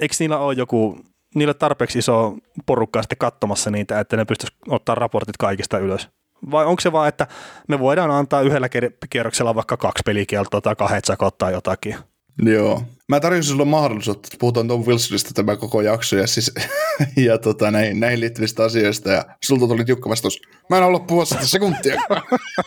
eikö 0.00 0.14
niillä 0.18 0.38
ole 0.38 0.54
joku, 0.54 1.00
niillä 1.34 1.54
tarpeeksi 1.54 1.98
iso 1.98 2.36
porukka 2.66 3.02
sitten 3.02 3.18
katsomassa 3.18 3.70
niitä, 3.70 4.00
että 4.00 4.16
ne 4.16 4.24
pystyisi 4.24 4.56
ottaa 4.68 4.94
raportit 4.94 5.36
kaikista 5.36 5.78
ylös? 5.78 6.08
Vai 6.50 6.66
onko 6.66 6.80
se 6.80 6.92
vaan, 6.92 7.08
että 7.08 7.26
me 7.68 7.78
voidaan 7.78 8.10
antaa 8.10 8.40
yhdellä 8.40 8.68
kierroksella 9.10 9.54
vaikka 9.54 9.76
kaksi 9.76 10.02
pelikieltoa 10.06 10.60
tai 10.60 10.76
kahdet 10.76 11.04
sakot 11.04 11.38
tai 11.38 11.52
jotakin? 11.52 11.96
Joo. 12.42 12.82
Mä 13.08 13.20
tarjosin 13.20 13.50
sulle 13.50 13.64
mahdollisuutta, 13.64 14.26
että 14.26 14.36
puhutaan 14.40 14.68
Tom 14.68 14.86
Wilsonista 14.86 15.30
tämä 15.34 15.56
koko 15.56 15.80
jakso 15.80 16.16
ja, 16.16 16.26
siis, 16.26 16.52
ja 17.26 17.38
tota, 17.38 17.70
näihin, 17.70 18.00
näihin 18.00 18.20
liittyvistä 18.20 18.64
asioista. 18.64 19.10
Ja 19.10 19.24
sulta 19.44 19.66
tuli 19.66 19.84
tiukka 19.84 20.10
vastaus. 20.10 20.40
Mä 20.70 20.76
en 20.76 20.82
halua 20.82 21.00
puhua 21.00 21.24
sitä 21.24 21.46
sekuntia. 21.46 22.00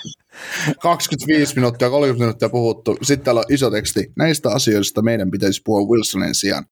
25 0.81 1.55
minuuttia, 1.55 1.89
30 1.89 2.23
minuuttia 2.23 2.49
puhuttu. 2.49 2.97
Sitten 3.01 3.25
täällä 3.25 3.39
on 3.39 3.45
iso 3.49 3.71
teksti. 3.71 4.11
Näistä 4.17 4.49
asioista 4.49 5.01
meidän 5.01 5.31
pitäisi 5.31 5.61
puhua 5.65 5.89
Wilsonin 5.89 6.35
sijaan. 6.35 6.65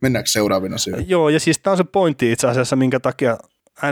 Mennäänkö 0.00 0.30
seuraaviin 0.30 0.74
asioihin? 0.74 1.08
Joo, 1.08 1.28
ja 1.28 1.40
siis 1.40 1.58
tämä 1.58 1.72
on 1.72 1.78
se 1.78 1.84
pointti 1.84 2.32
itse 2.32 2.46
asiassa, 2.46 2.76
minkä 2.76 3.00
takia 3.00 3.38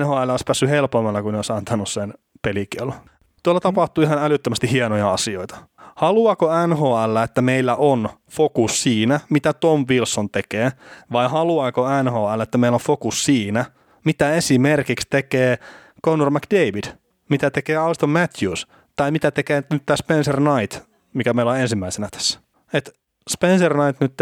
NHL 0.01 0.31
olisi 0.31 0.45
päässyt 0.47 0.71
helpommalla, 0.71 1.23
kun 1.23 1.33
ne 1.33 1.39
olisi 1.39 1.53
antanut 1.53 1.89
sen 1.89 2.15
pelikielon. 2.43 2.95
Tuolla 3.43 3.61
tapahtuu 3.61 4.05
ihan 4.05 4.19
älyttömästi 4.19 4.71
hienoja 4.71 5.13
asioita. 5.13 5.57
Haluaako 5.97 6.67
NHL, 6.67 7.17
että 7.25 7.43
meillä 7.43 7.77
on 7.77 8.09
fokus 8.31 8.83
siinä, 8.83 9.21
mitä 9.31 9.53
Tom 9.53 9.87
Wilson 9.91 10.31
tekee, 10.31 10.73
vai 11.13 11.29
haluaako 11.29 12.03
NHL, 12.03 12.41
että 12.41 12.59
meillä 12.59 12.77
on 12.77 12.81
fokus 12.81 13.25
siinä, 13.25 13.65
mitä 14.05 14.35
esimerkiksi 14.35 15.07
tekee 15.11 15.59
Conor 16.05 16.31
McDavid, 16.31 16.85
mitä 17.29 17.51
tekee 17.51 17.77
Auston 17.77 18.11
Matthews, 18.11 18.67
tai 18.97 19.11
mitä 19.11 19.31
tekee 19.31 19.63
nyt 19.71 19.83
tämä 19.87 19.97
Spencer 19.97 20.37
Knight, 20.37 20.89
mikä 21.15 21.33
meillä 21.33 21.53
on 21.53 21.59
ensimmäisenä 21.59 22.09
tässä. 22.11 22.41
Et 22.73 22.97
Spencer 23.31 23.75
Knight 23.75 24.01
nyt 24.01 24.15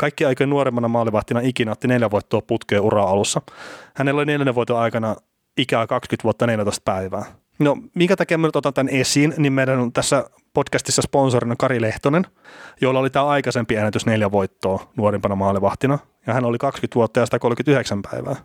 kaikki 0.00 0.24
aikojen 0.24 0.50
nuoremmana 0.50 0.88
maalivahtina 0.88 1.40
ikinä 1.40 1.72
otti 1.72 1.88
neljä 1.88 2.10
voittoa 2.10 2.40
putkeen 2.46 2.82
ura 2.82 3.02
alussa. 3.02 3.42
Hänellä 3.94 4.18
oli 4.18 4.26
neljännen 4.26 4.54
voiton 4.54 4.78
aikana 4.78 5.16
ikää 5.56 5.86
20 5.86 6.24
vuotta 6.24 6.46
14 6.46 6.82
päivää. 6.84 7.24
No, 7.58 7.76
minkä 7.94 8.16
takia 8.16 8.38
mä 8.38 8.46
nyt 8.46 8.56
otan 8.56 8.74
tämän 8.74 8.94
esiin, 8.94 9.34
niin 9.36 9.52
meidän 9.52 9.78
on 9.78 9.92
tässä 9.92 10.24
podcastissa 10.54 11.02
sponsorina 11.02 11.54
Kari 11.58 11.80
Lehtonen, 11.80 12.26
jolla 12.80 13.00
oli 13.00 13.10
tämä 13.10 13.26
aikaisempi 13.26 13.76
ennätys 13.76 14.06
neljä 14.06 14.30
voittoa 14.30 14.90
nuorimpana 14.96 15.34
maalivahtina, 15.34 15.98
ja 16.26 16.34
hän 16.34 16.44
oli 16.44 16.58
20 16.58 16.94
vuotta 16.94 17.20
ja 17.20 17.26
139 17.26 18.02
päivää. 18.02 18.36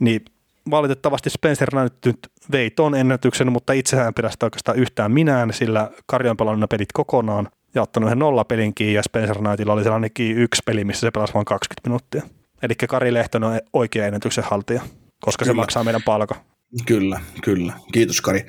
Niin 0.00 0.24
valitettavasti 0.70 1.30
Spencer 1.30 1.68
nyt 2.04 2.18
vei 2.52 2.70
ton 2.70 2.94
ennätyksen, 2.94 3.52
mutta 3.52 3.72
itsehän 3.72 4.14
pidä 4.14 4.30
sitä 4.30 4.46
oikeastaan 4.46 4.78
yhtään 4.78 5.12
minään, 5.12 5.52
sillä 5.52 5.90
Kari 6.06 6.28
on 6.28 6.36
pelannut 6.36 6.70
pelit 6.70 6.92
kokonaan 6.92 7.48
ja 7.76 7.82
ottanut 7.82 8.08
yhden 8.08 8.18
nollapelin 8.18 8.74
kiinni, 8.74 8.94
ja 8.94 9.02
Spencer 9.02 9.36
Knightilla 9.38 9.72
oli 9.72 9.88
ainakin 9.88 10.38
yksi 10.38 10.62
peli, 10.66 10.84
missä 10.84 11.00
se 11.00 11.10
pelasi 11.10 11.34
vain 11.34 11.44
20 11.44 11.88
minuuttia. 11.88 12.22
Eli 12.62 12.74
Kari 12.74 13.14
Lehtonen 13.14 13.50
on 13.50 13.60
oikea 13.72 14.06
ennätyksen 14.06 14.44
haltija, 14.44 14.82
koska 15.20 15.44
kyllä. 15.44 15.54
se 15.54 15.56
maksaa 15.56 15.84
meidän 15.84 16.02
palkan. 16.04 16.40
Kyllä, 16.86 17.20
kyllä. 17.42 17.72
Kiitos 17.92 18.20
Kari. 18.20 18.46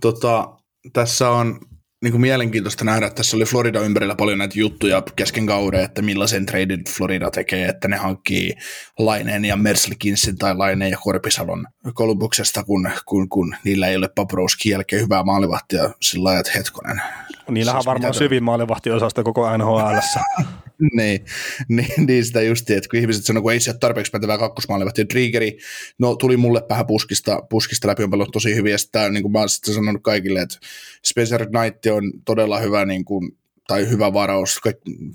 Tota, 0.00 0.56
tässä 0.92 1.30
on 1.30 1.60
niin 2.02 2.12
kuin 2.12 2.20
mielenkiintoista 2.20 2.84
nähdä, 2.84 3.06
että 3.06 3.16
tässä 3.16 3.36
oli 3.36 3.44
Florida 3.44 3.80
ympärillä 3.80 4.14
paljon 4.14 4.38
näitä 4.38 4.58
juttuja 4.58 5.02
kesken 5.16 5.46
kauden, 5.46 5.84
että 5.84 6.02
millaisen 6.02 6.46
traded 6.46 6.80
Florida 6.96 7.30
tekee, 7.30 7.68
että 7.68 7.88
ne 7.88 7.96
hankkii 7.96 8.54
Laineen 8.98 9.44
ja 9.44 9.56
Merslikinsin 9.56 10.38
tai 10.38 10.56
Laineen 10.56 10.90
ja 10.90 10.98
Korpisalon 11.02 11.66
Kolumbuksesta, 11.94 12.64
kun, 12.64 12.90
kun, 13.06 13.28
kun 13.28 13.56
niillä 13.64 13.88
ei 13.88 13.96
ole 13.96 14.08
Paprowski 14.08 14.70
jälkeen 14.70 15.02
hyvää 15.02 15.22
maalivahtia 15.22 15.90
sillä 16.00 16.24
lailla, 16.24 16.40
että 16.40 16.52
hetkonen. 16.54 17.02
Niillähän 17.48 17.82
siis 17.82 17.86
on 17.88 17.92
varmaan 17.92 18.14
syvin 18.14 18.42
maalivahtiosasta 18.42 19.22
koko 19.22 19.56
NHL. 19.56 19.96
niin, 20.96 21.24
niin, 21.68 22.06
niin, 22.06 22.24
sitä 22.24 22.42
just, 22.42 22.70
että 22.70 22.88
kun 22.88 22.98
ihmiset 22.98 23.24
sanoo, 23.24 23.42
kun 23.42 23.52
ei 23.52 23.60
se 23.60 23.70
ole 23.70 23.78
tarpeeksi 23.78 24.10
pätevää 24.10 24.38
kakkosmaalivahtia, 24.38 25.04
Triggeri, 25.04 25.58
no 25.98 26.16
tuli 26.16 26.36
mulle 26.36 26.62
vähän 26.68 26.86
puskista, 26.86 27.42
puskista 27.50 27.88
läpi, 27.88 28.04
on 28.04 28.10
paljon 28.10 28.30
tosi 28.32 28.54
hyviä, 28.54 28.78
sitten 28.78 29.12
niin 29.12 29.22
kuin 29.22 29.32
mä 29.32 29.38
oon 29.38 29.48
sitten 29.48 29.74
sanonut 29.74 30.02
kaikille, 30.02 30.40
että 30.40 30.58
Spencer 31.04 31.46
Knight 31.46 31.86
on 31.86 32.12
todella 32.24 32.58
hyvä 32.58 32.84
niin 32.84 33.04
kuin, 33.04 33.36
tai 33.66 33.88
hyvä 33.88 34.12
varaus. 34.12 34.60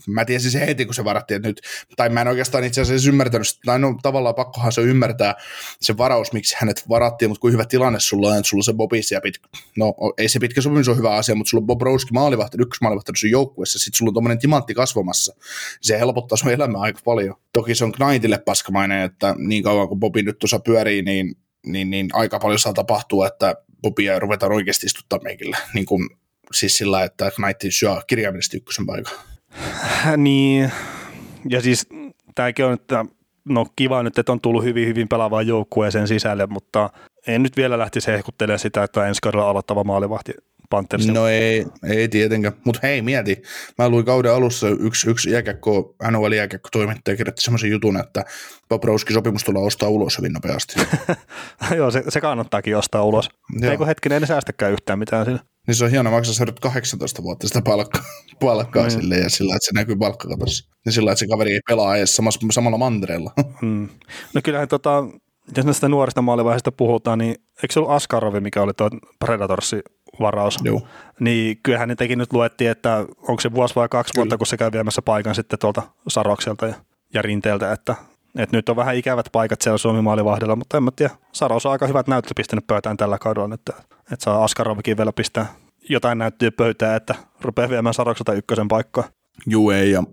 Mä 0.08 0.26
tiesin 0.26 0.52
se 0.52 0.60
heti, 0.60 0.86
kun 0.86 0.94
se 0.94 1.04
varattiin, 1.04 1.36
että 1.36 1.50
nyt, 1.50 1.62
tai 1.96 2.10
mä 2.10 2.22
en 2.22 2.28
oikeastaan 2.28 2.64
itse 2.64 2.82
asiassa 2.82 3.10
ymmärtänyt, 3.10 3.48
tai 3.66 3.80
no 3.80 3.96
tavallaan 4.02 4.36
pakkohan 4.36 4.72
se 4.72 4.82
ymmärtää 4.82 5.36
se 5.82 5.98
varaus, 5.98 6.34
miksi 6.34 6.56
hänet 6.60 6.90
varattiin, 6.90 7.30
mutta 7.30 7.42
kuin 7.42 7.54
hyvä 7.54 7.66
tilanne 7.66 8.00
sulla 8.00 8.28
on, 8.28 8.38
että 8.38 8.50
sulla 8.50 8.60
on 8.62 8.64
se 8.64 8.74
Bobis 8.74 9.12
ja 9.12 9.22
pitkä, 9.22 9.48
no 9.78 9.94
ei 10.18 10.30
se 10.30 10.40
pitkä 10.40 10.62
sopimus 10.62 10.88
ole 10.88 10.98
hyvä 10.98 11.16
asia, 11.16 11.36
mutta 11.36 11.50
sulla 11.50 11.62
on 11.62 11.68
Bob 11.68 11.82
Rowski 11.82 12.14
maalivahti, 12.14 12.58
ykkösmaalivahti 12.60 13.12
sun 13.16 13.30
joukkueessa, 13.30 13.80
sitten 13.80 13.98
sulla 13.98 14.10
on 14.10 14.14
tuommoinen 14.14 14.40
timantti 14.40 14.74
kasvamassa. 14.74 15.36
Se 15.82 16.00
helpottaa 16.00 16.38
sun 16.38 16.52
elämää 16.52 16.82
aika 16.82 17.00
paljon. 17.06 17.36
Toki 17.54 17.76
se 17.76 17.84
on 17.84 17.92
Knightille 17.92 18.38
paskamainen, 18.38 19.02
että 19.02 19.36
niin 19.38 19.64
kauan 19.64 19.88
kuin 19.88 20.00
Bobi 20.00 20.24
nyt 20.24 20.40
tuossa 20.40 20.60
pyörii, 20.60 21.02
niin, 21.02 21.36
niin, 21.66 21.90
niin 21.90 22.10
aika 22.14 22.40
paljon 22.40 22.60
saa 22.60 22.74
tapahtua, 22.74 23.28
että 23.28 23.56
Bobia 23.82 24.20
ruvetaan 24.20 24.52
oikeasti 24.52 24.86
istuttaa 24.86 25.20
meikille, 25.24 25.58
niin 25.74 25.86
kuin 25.86 26.10
siis 26.54 26.78
sillä, 26.78 27.04
että 27.04 27.32
Knight 27.36 27.62
syö 27.70 27.96
kirjaimellisesti 28.08 28.58
ykkösen 28.58 28.86
paikan. 28.86 29.14
niin, 30.18 30.72
ja 31.50 31.62
siis 31.62 31.88
tämäkin 32.36 32.66
on, 32.66 32.74
että 32.74 33.06
no 33.46 33.66
kiva 33.76 34.04
nyt, 34.04 34.18
että 34.18 34.32
on 34.32 34.42
tullut 34.42 34.64
hyvin, 34.64 34.88
hyvin 34.88 35.08
pelaavaa 35.08 35.42
joukkueeseen 35.42 36.08
sisälle, 36.08 36.46
mutta 36.46 36.90
en 37.28 37.44
nyt 37.44 37.58
vielä 37.58 37.78
lähtisi 37.80 38.12
hehkuttelemaan 38.12 38.60
sitä, 38.60 38.84
että 38.84 39.08
ensi 39.08 39.22
kaudella 39.22 39.50
aloittava 39.50 39.84
maalivahti 39.84 40.34
Panthersin. 40.70 41.14
No 41.14 41.28
ei, 41.28 41.66
ei 41.84 42.08
tietenkään, 42.08 42.54
mutta 42.64 42.80
hei 42.84 43.02
mieti, 43.02 43.42
mä 43.78 43.90
luin 43.90 44.06
kauden 44.06 44.34
alussa 44.34 44.68
yksi, 44.70 45.10
yksi 45.10 45.32
jääkäkko, 45.32 45.96
NHL 46.12 46.32
jääkäkko 46.32 46.70
toimittaja 46.72 47.18
kirjoitti 47.18 47.42
semmoisen 47.42 47.70
jutun, 47.70 48.00
että 48.00 48.26
Bobrovski 48.70 49.14
sopimus 49.14 49.44
tullaan 49.44 49.66
ostaa 49.66 49.90
ulos 49.90 50.18
hyvin 50.18 50.34
nopeasti. 50.34 50.76
Joo, 51.78 51.92
se, 51.92 52.04
se 52.10 52.22
kannattaakin 52.22 52.78
ostaa 52.78 53.04
ulos. 53.04 53.30
Joo. 53.62 53.72
Eikö 53.72 53.86
hetkinen, 53.86 54.24
en 54.24 54.28
säästäkään 54.28 54.72
yhtään 54.72 55.00
mitään 55.00 55.26
siinä. 55.26 55.40
Niin 55.68 55.76
se 55.76 55.86
on 55.86 55.92
hienoa, 55.92 56.12
maksaa 56.12 56.34
se 56.34 56.46
18 56.62 57.24
vuotta 57.24 57.48
sitä 57.48 57.62
palkkaa, 57.62 58.02
palkkaa 58.40 58.84
mm. 58.84 58.90
sille 58.90 59.16
ja 59.16 59.30
sillä, 59.30 59.56
että 59.56 59.66
se 59.66 59.72
näkyy 59.74 59.96
palkkakatossa. 59.96 60.70
Ja 60.86 60.92
sillä, 60.92 61.12
että 61.12 61.20
se 61.20 61.28
kaveri 61.28 61.54
ei 61.54 61.60
pelaa 61.70 61.98
edes 61.98 62.16
samassa, 62.16 62.40
samalla 62.52 62.78
mantereella. 62.78 63.32
Mm. 63.62 63.90
No 64.34 64.42
kyllähän 64.44 64.68
tota, 64.68 65.04
jos 65.58 65.66
näistä 65.66 65.90
nuorista 65.90 66.22
maalivaiheista 66.22 66.72
puhutaan, 66.72 67.20
niin 67.20 67.36
eikö 67.64 67.74
se 67.74 67.80
ollut 67.80 67.92
Askarovi, 67.92 68.40
mikä 68.40 68.62
oli 68.62 68.74
tuo 68.74 68.90
Predatorsi 69.20 69.82
varaus, 70.20 70.60
Joo. 70.64 70.82
niin 71.20 71.60
kyllähän 71.64 71.90
niitäkin 71.90 72.18
nyt 72.18 72.34
luettiin, 72.34 72.72
että 72.72 73.06
onko 73.18 73.40
se 73.40 73.54
vuosi 73.54 73.76
vai 73.76 73.90
kaksi 73.90 74.14
Kyllä. 74.14 74.24
vuotta, 74.24 74.38
kun 74.38 74.48
se 74.48 74.58
käy 74.58 74.72
viemässä 74.72 75.02
paikan 75.02 75.36
sitten 75.36 75.60
tuolta 75.60 75.82
Sarokselta 76.08 76.68
ja, 76.68 76.76
ja 77.14 77.22
Rinteeltä, 77.22 77.72
että, 77.72 77.96
että 78.38 78.58
nyt 78.58 78.70
on 78.70 78.76
vähän 78.76 78.96
ikävät 78.96 79.26
paikat 79.32 79.62
siellä 79.62 79.78
Suomi 79.78 80.02
maalivahdella, 80.02 80.56
mutta 80.56 80.78
en 80.78 80.84
mä 80.84 80.92
tiedä, 80.96 81.16
Saros 81.32 81.66
on 81.66 81.72
aika 81.72 81.88
hyvät 81.88 82.08
näyttö 82.08 82.34
pistänyt 82.36 82.68
pöytään 82.68 82.98
tällä 82.98 83.18
kaudella, 83.18 83.56
että, 83.56 83.74
että 84.12 84.24
saa 84.24 84.44
Askarovikin 84.44 84.98
vielä 84.98 85.14
pistää 85.14 85.46
jotain 85.90 86.18
näyttöä 86.18 86.52
pöytään, 86.52 86.96
että 86.96 87.16
rupeaa 87.42 87.70
viemään 87.70 87.94
Sarokselta 87.94 88.34
ykkösen 88.34 88.68
paikkaa. 88.68 89.04
Juu 89.48 89.70
ei, 89.70 89.92
ja 89.92 90.04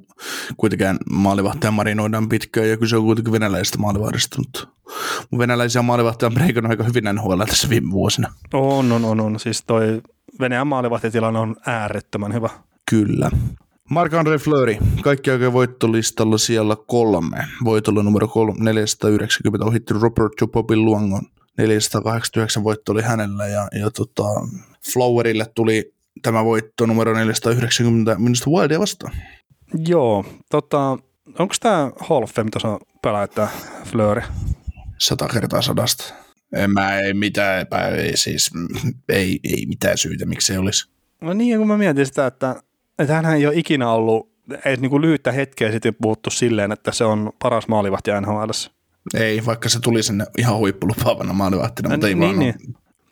kuitenkin 0.57 0.97
maalivahtaja 1.11 1.71
marinoidaan 1.71 2.29
pitkään, 2.29 2.69
ja 2.69 2.77
kyse 2.77 2.97
on 2.97 3.05
kuitenkin 3.05 3.33
venäläisestä 3.33 3.79
maalivahdista, 3.79 4.39
mutta 4.39 4.69
venäläisiä 5.39 5.83
maalivahtaja 5.83 6.27
on 6.27 6.35
breikannut 6.35 6.71
aika 6.71 6.85
hyvin 6.85 7.05
NHL 7.13 7.43
tässä 7.49 7.69
viime 7.69 7.91
vuosina. 7.91 8.33
On, 8.53 8.93
on, 8.93 9.05
on, 9.05 9.21
on. 9.21 9.41
Siis 9.41 9.65
toi 9.67 10.03
Venäjän 10.41 10.67
maalivahtitilanne 10.67 11.39
on 11.39 11.57
äärettömän 11.67 12.35
hyvä. 12.35 12.51
Kyllä. 12.91 13.31
Marc-André 13.91 14.39
Fleury, 14.39 14.77
kaikki 15.03 15.31
oikein 15.31 15.53
voittolistalla 15.53 16.39
siellä 16.39 16.77
kolme. 16.87 17.45
Voitolla 17.65 18.03
numero 18.03 18.29
kolme, 18.29 18.55
490 18.59 19.67
ohitti 19.67 19.95
Robert 19.95 20.33
Jopopin 20.41 20.85
Luangon. 20.85 21.23
489 21.59 22.65
voitto 22.65 22.93
oli 22.93 23.03
hänellä 23.03 23.47
ja, 23.47 23.69
ja 23.81 23.91
tota, 23.91 24.23
Flowerille 24.93 25.47
tuli 25.55 25.95
tämä 26.23 26.45
voitto 26.45 26.87
numero 26.87 27.15
490 27.15 28.15
minusta 28.19 28.51
Wildia 28.51 28.81
vastaan. 28.81 29.13
Joo, 29.89 30.25
tota, 30.51 30.99
onko 31.39 31.55
tämä 31.61 31.91
Hall 32.01 32.23
of 32.23 32.33
Fame 32.35 32.51
tuossa 32.51 32.79
pelaa, 33.03 33.29
Fleury? 33.85 34.23
Sata 34.99 35.29
kertaa 35.29 35.63
sadasta. 35.63 36.15
En 36.57 36.71
mä 36.71 36.99
ei 36.99 37.15
mitään 37.15 37.61
epä, 37.61 37.89
ei, 37.89 38.17
siis, 38.17 38.51
ei, 39.09 39.41
ei 39.45 39.67
mitään 39.67 39.99
syytä, 39.99 40.27
miksi 40.27 40.47
se 40.47 40.59
olisi. 40.59 40.91
No 41.21 41.33
niin, 41.33 41.59
kun 41.59 41.67
mä 41.69 41.79
mietin 41.79 42.07
sitä, 42.07 42.27
että 42.27 42.57
että 42.99 43.15
hän 43.15 43.35
ei 43.35 43.47
ole 43.47 43.55
ikinä 43.57 43.91
ollut 43.91 44.31
edes 44.65 44.81
niin 44.81 44.91
kuin 44.91 45.03
lyhyttä 45.03 45.33
hetkeä 45.33 45.73
sitten 45.73 45.95
puhuttu 46.03 46.31
silleen, 46.31 46.73
että 46.73 46.93
se 46.93 47.05
on 47.05 47.33
paras 47.43 47.69
maalivahti 47.69 48.11
NHL. 48.21 48.51
Ei, 49.15 49.47
vaikka 49.47 49.69
se 49.69 49.81
tuli 49.81 50.03
sinne 50.03 50.27
ihan 50.39 50.57
huippulupaavana 50.57 51.33
maalivahtina, 51.33 51.89
mutta 51.89 52.09
ei 52.09 52.15
niin, 52.15 52.27
vaan 52.27 52.39
niin. 52.39 52.55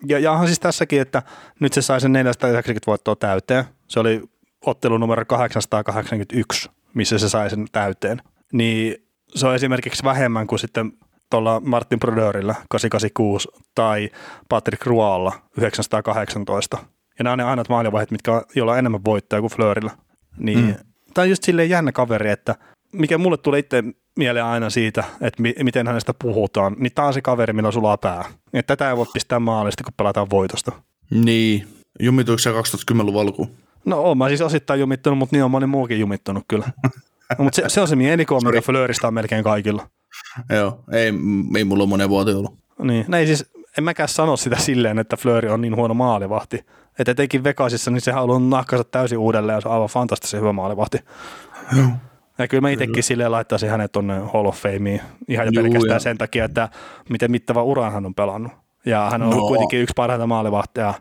Ja, 0.06 0.18
ja 0.18 0.32
onhan 0.32 0.46
siis 0.46 0.60
tässäkin, 0.60 1.00
että 1.00 1.22
nyt 1.60 1.72
se 1.72 1.82
sai 1.82 2.00
sen 2.00 2.12
490 2.12 2.86
voittoa 2.86 3.16
täyteen. 3.16 3.64
Se 3.88 4.00
oli 4.00 4.22
ottelu 4.66 4.98
numero 4.98 5.24
881, 5.24 6.70
missä 6.94 7.18
se 7.18 7.28
sai 7.28 7.50
sen 7.50 7.66
täyteen. 7.72 8.22
Niin 8.52 8.96
se 9.34 9.46
on 9.46 9.54
esimerkiksi 9.54 10.04
vähemmän 10.04 10.46
kuin 10.46 10.58
sitten 10.58 10.92
tuolla 11.30 11.60
Martin 11.60 12.00
Brodeurilla 12.00 12.54
886 12.68 13.48
tai 13.74 14.10
Patrick 14.48 14.86
Rualla 14.86 15.32
918. 15.56 16.78
Ja 17.18 17.22
nämä 17.24 17.32
on 17.32 17.38
ne 17.38 17.44
ainoat 17.44 17.68
maalivahdit, 17.68 18.10
mitkä 18.10 18.32
on, 18.32 18.42
joilla 18.54 18.72
on 18.72 18.78
enemmän 18.78 19.04
voittoja 19.04 19.40
kuin 19.40 19.52
Fleurillä. 19.52 19.90
Niin, 20.38 20.58
mm. 20.58 20.74
Tämä 21.14 21.22
on 21.22 21.30
just 21.30 21.44
silleen 21.44 21.70
jännä 21.70 21.92
kaveri, 21.92 22.30
että 22.30 22.54
mikä 22.92 23.18
mulle 23.18 23.36
tulee 23.36 23.58
itse 23.58 23.82
mieleen 24.16 24.44
aina 24.44 24.70
siitä, 24.70 25.04
että 25.20 25.42
mi- 25.42 25.54
miten 25.62 25.86
hänestä 25.86 26.14
puhutaan, 26.22 26.76
niin 26.78 26.92
tämä 26.94 27.08
on 27.08 27.14
se 27.14 27.22
kaveri, 27.22 27.52
millä 27.52 27.70
sulaa 27.70 27.96
pää. 27.96 28.24
Että 28.52 28.76
tätä 28.76 28.90
ei 28.90 28.96
voi 28.96 29.06
pistää 29.12 29.38
maalista, 29.38 29.84
kun 29.84 29.92
pelataan 29.96 30.30
voitosta. 30.30 30.72
Niin. 31.10 31.68
Jumituiko 32.00 32.38
se 32.38 32.50
2010-luvun 32.50 33.22
alkuun? 33.22 33.50
No 33.84 34.00
oon 34.00 34.18
mä 34.18 34.28
siis 34.28 34.40
osittain 34.40 34.80
jumittunut, 34.80 35.18
mutta 35.18 35.36
niin 35.36 35.44
on 35.44 35.50
moni 35.50 35.66
muukin 35.66 36.00
jumittunut 36.00 36.44
kyllä. 36.48 36.66
no, 37.38 37.44
mutta 37.44 37.56
se, 37.56 37.62
se, 37.68 37.80
on 37.80 37.88
se 37.88 37.96
mielikuva, 37.96 38.40
mikä 38.40 38.60
Fleurista 38.60 39.08
on 39.08 39.14
melkein 39.14 39.44
kaikilla. 39.44 39.88
Joo, 40.50 40.84
ei, 40.92 41.12
ei 41.56 41.64
mulla 41.64 41.82
ole 41.82 41.88
monen 41.88 42.08
vuoteen 42.08 42.36
ollut. 42.36 42.58
Niin, 42.82 43.04
no 43.08 43.18
ei 43.18 43.26
siis, 43.26 43.46
en 43.78 43.84
mäkään 43.84 44.08
sano 44.08 44.36
sitä 44.36 44.56
silleen, 44.56 44.98
että 44.98 45.16
Flööri 45.16 45.48
on 45.48 45.60
niin 45.60 45.76
huono 45.76 45.94
maalivahti. 45.94 46.64
Että 46.98 47.10
etenkin 47.12 47.44
Vegasissa, 47.44 47.90
niin 47.90 48.00
se 48.00 48.12
haluaa 48.12 48.38
nahkansa 48.38 48.84
täysin 48.84 49.18
uudelleen 49.18 49.56
ja 49.56 49.60
se 49.60 49.68
on 49.68 49.74
aivan 49.74 49.88
fantastisen 49.88 50.40
hyvä 50.40 50.52
maalivahti. 50.52 50.98
Joo. 51.76 51.86
Ja 52.42 52.48
kyllä 52.48 52.60
mä 52.60 52.70
itsekin 52.70 53.02
silleen 53.02 53.32
laittaisin 53.32 53.70
hänet 53.70 53.92
tuonne 53.92 54.18
Hall 54.18 54.46
of 54.46 54.56
Fameen 54.56 55.00
ihan 55.28 55.46
jo 55.46 55.50
Juu, 55.52 55.62
pelkästään 55.62 55.96
ja- 55.96 56.00
sen 56.00 56.18
takia, 56.18 56.44
että 56.44 56.68
miten 57.10 57.30
mittava 57.30 57.62
uran 57.62 57.92
hän 57.92 58.06
on 58.06 58.14
pelannut. 58.14 58.52
Ja 58.86 59.08
hän 59.10 59.22
on 59.22 59.28
ollut 59.28 59.42
No. 59.42 59.48
kuitenkin 59.48 59.80
yksi 59.80 59.92
parhaita 59.96 60.26
maalivahteja. 60.26 60.94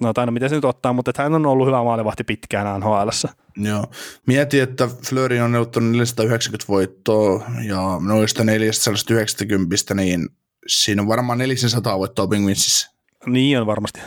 No 0.00 0.12
tai 0.12 0.26
no 0.26 0.32
miten 0.32 0.48
se 0.48 0.54
nyt 0.54 0.64
ottaa, 0.64 0.92
mutta 0.92 1.10
että 1.10 1.22
hän 1.22 1.34
on 1.34 1.46
ollut 1.46 1.66
hyvä 1.66 1.82
maalivahti 1.84 2.24
pitkään 2.24 2.80
nhl 2.80 3.08
Joo. 3.56 3.84
Mieti, 4.26 4.60
että 4.60 4.88
Fleury 5.08 5.38
on 5.40 5.52
neuvottanut 5.52 5.90
490 5.90 6.64
voittoa 6.68 7.44
ja 7.68 7.80
noista 8.00 8.44
490, 8.44 9.94
niin 9.94 10.28
siinä 10.66 11.02
on 11.02 11.08
varmaan 11.08 11.38
400 11.38 11.98
voittoa 11.98 12.26
Penguinsissa. 12.26 12.90
Niin 13.26 13.60
on 13.60 13.66
varmasti. 13.66 14.00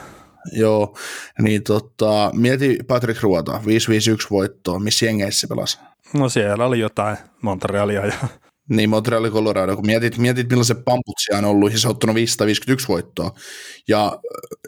Joo, 0.52 0.96
niin 1.42 1.64
tota, 1.64 2.32
mieti 2.34 2.78
Patrick 2.88 3.24
Ruota, 3.24 3.52
551 3.66 4.28
voittoa, 4.32 4.80
missä 4.80 5.06
jengeissä 5.06 5.40
se 5.42 5.48
pelasi? 5.48 5.80
No 6.14 6.30
siellä 6.30 6.66
oli 6.66 6.80
jotain 6.80 7.18
Montrealia 7.42 8.06
ja 8.06 8.14
Niin 8.70 8.90
Montreal 8.90 9.30
Colorado, 9.30 9.76
kun 9.76 9.86
mietit, 9.86 10.18
mietit 10.18 10.50
millaiset 10.50 10.86
pamput 10.86 11.16
siellä 11.18 11.48
on 11.48 11.56
ollut, 11.56 11.74
ja 11.74 11.80
se 11.80 11.88
on 11.88 11.92
ottanut 11.92 12.16
551 12.16 12.88
voittoa, 12.88 13.32
ja 13.88 14.06
äh, 14.06 14.12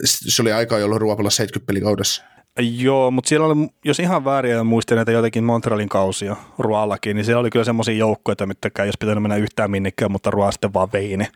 se 0.04 0.42
oli 0.42 0.52
aika, 0.52 0.78
jolloin 0.78 1.00
Ruoa 1.00 1.16
pelasi 1.16 1.36
70 1.36 1.66
pelikaudessa. 1.66 2.22
Joo, 2.60 3.10
mutta 3.10 3.28
siellä 3.28 3.46
oli, 3.46 3.68
jos 3.84 4.00
ihan 4.00 4.24
väärin 4.24 4.54
en 4.54 4.66
muista 4.66 4.94
näitä 4.94 5.12
jotenkin 5.12 5.44
Montrealin 5.44 5.88
kausia 5.88 6.36
Ruallakin, 6.58 7.16
niin 7.16 7.24
siellä 7.24 7.40
oli 7.40 7.50
kyllä 7.50 7.64
semmoisia 7.64 7.94
joukkoja, 7.94 8.46
mitkä 8.46 8.82
ei 8.82 8.86
olisi 8.86 8.96
pitänyt 9.00 9.22
mennä 9.22 9.36
yhtään 9.36 9.70
minnekään, 9.70 10.12
mutta 10.12 10.30
Rua 10.30 10.52
sitten 10.52 10.74
vaan 10.74 10.92
vei 10.92 11.16
ne. 11.16 11.28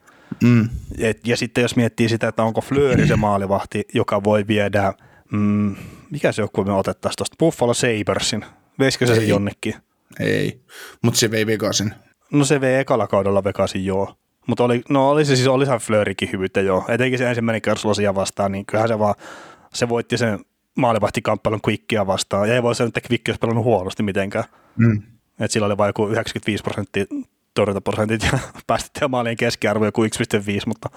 Mm. 0.42 0.68
Et, 0.98 1.26
ja 1.26 1.36
sitten 1.36 1.62
jos 1.62 1.76
miettii 1.76 2.08
sitä, 2.08 2.28
että 2.28 2.42
onko 2.42 2.60
Fleury 2.60 3.06
se 3.06 3.16
maalivahti, 3.26 3.84
joka 3.94 4.24
voi 4.24 4.46
viedä, 4.46 4.94
mm, 5.32 5.76
mikä 6.10 6.32
se 6.32 6.42
joku 6.42 6.64
me 6.64 6.72
otettaisiin 6.72 7.16
tuosta, 7.16 7.36
Buffalo 7.38 7.74
Sabersin, 7.74 8.44
veisikö 8.78 9.06
se 9.06 9.14
se 9.14 9.24
jonnekin? 9.24 9.74
Ei, 10.20 10.60
mutta 11.02 11.20
se 11.20 11.30
vei 11.30 11.46
Vegasin. 11.46 11.94
No 12.32 12.44
se 12.44 12.60
vei 12.60 12.74
ekalla 12.74 13.06
kaudella 13.06 13.44
Vegasin 13.44 13.84
joo. 13.84 14.16
Mutta 14.46 14.64
oli, 14.64 14.82
no 14.88 15.10
oli 15.10 15.24
se 15.24 15.36
siis, 15.36 15.48
olihan 15.48 15.78
Fleurykin 15.78 16.32
hyvyyttä 16.32 16.60
joo. 16.60 16.84
Etenkin 16.88 17.18
se 17.18 17.28
ensimmäinen 17.28 17.62
Kerslosia 17.62 18.14
vastaan, 18.14 18.52
niin 18.52 18.66
kyllähän 18.66 18.88
se 18.88 18.98
vaan, 18.98 19.14
se 19.74 19.88
voitti 19.88 20.18
sen 20.18 20.38
maalivahtikamppailun 20.76 21.60
Quickia 21.68 22.06
vastaan. 22.06 22.48
Ja 22.48 22.54
ei 22.54 22.62
voi 22.62 22.74
sanoa, 22.74 22.88
että 22.88 23.00
Quick 23.10 23.28
olisi 23.28 23.38
pelannut 23.38 23.64
huonosti 23.64 24.02
mitenkään. 24.02 24.44
Mm. 24.76 25.02
Et 25.40 25.50
sillä 25.50 25.66
oli 25.66 25.76
vain 25.76 25.88
joku 25.88 26.08
95 26.08 26.62
prosenttia 26.62 27.04
torjuntaprosentit 27.54 28.22
ja 28.32 28.38
päästettiin 28.66 29.10
maalien 29.10 29.36
keskiarvo 29.36 29.84
joku 29.84 30.04
1,5, 30.04 30.08
mutta 30.66 30.88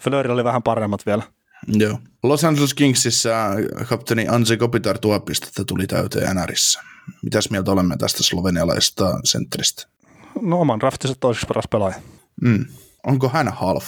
Fleury 0.00 0.32
oli 0.32 0.44
vähän 0.44 0.62
paremmat 0.62 1.06
vielä. 1.06 1.22
Joo. 1.66 1.98
Los 2.22 2.44
Angeles 2.44 2.74
Kingsissä 2.74 3.50
kapteeni 3.88 4.28
Anze 4.28 4.56
Kopitar 4.56 4.98
tuhat 4.98 5.24
pistettä 5.24 5.64
tuli 5.64 5.86
täyteen 5.86 6.36
NRissä. 6.36 6.80
Mitäs 7.22 7.50
mieltä 7.50 7.70
olemme 7.72 7.96
tästä 7.96 8.22
slovenialaisesta 8.22 9.20
sentteristä? 9.24 9.82
No 10.42 10.60
oman 10.60 10.80
draftinsa 10.80 11.14
toiseksi 11.20 11.46
paras 11.46 11.64
pelaaja. 11.70 11.94
Mm. 12.42 12.64
Onko 13.06 13.28
hän 13.28 13.48
Hall 13.48 13.76
of 13.76 13.84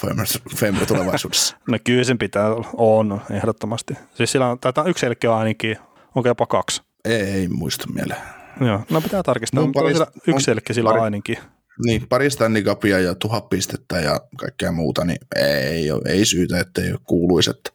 Famer, 0.57 0.87
tulevaisuudessa? 0.87 1.57
No 1.71 1.79
kyllä 1.85 2.05
sen 2.05 2.19
pitää 2.19 2.55
olla, 2.55 2.69
on 2.77 3.21
ehdottomasti. 3.31 3.95
Siis 4.15 4.33
sillä 4.33 4.47
on, 4.51 4.59
taitaa 4.59 4.85
yksi 4.85 5.01
selkeä 5.01 5.37
ainakin, 5.37 5.77
onko 6.15 6.29
jopa 6.29 6.47
kaksi. 6.47 6.83
ei, 7.05 7.21
ei 7.23 7.49
muista 7.49 7.85
mieleen. 7.95 8.21
Joo, 8.61 8.81
no 8.91 9.01
pitää 9.01 9.23
tarkistaa, 9.23 9.61
No, 9.61 9.67
mutta 9.67 9.81
on 9.81 9.87
parista- 9.87 10.05
sillä 10.05 10.13
yksi 10.17 10.33
on- 10.33 10.41
selkeä 10.41 10.75
sillä 10.75 10.91
pari- 10.91 11.01
ainakin. 11.01 11.39
Niin, 11.87 12.09
pari 12.09 12.31
Stanley 12.31 12.63
Cupia 12.63 12.99
ja 13.01 13.15
tuhat 13.15 13.49
pistettä 13.49 14.01
ja 14.01 14.21
kaikkea 14.39 14.73
muuta, 14.73 15.05
niin 15.05 15.19
ei, 15.37 15.91
ole, 15.91 16.03
ei 16.07 16.25
syytä, 16.25 16.61
ettei 16.61 16.95
kuuluisi. 17.05 17.51
Että. 17.51 17.71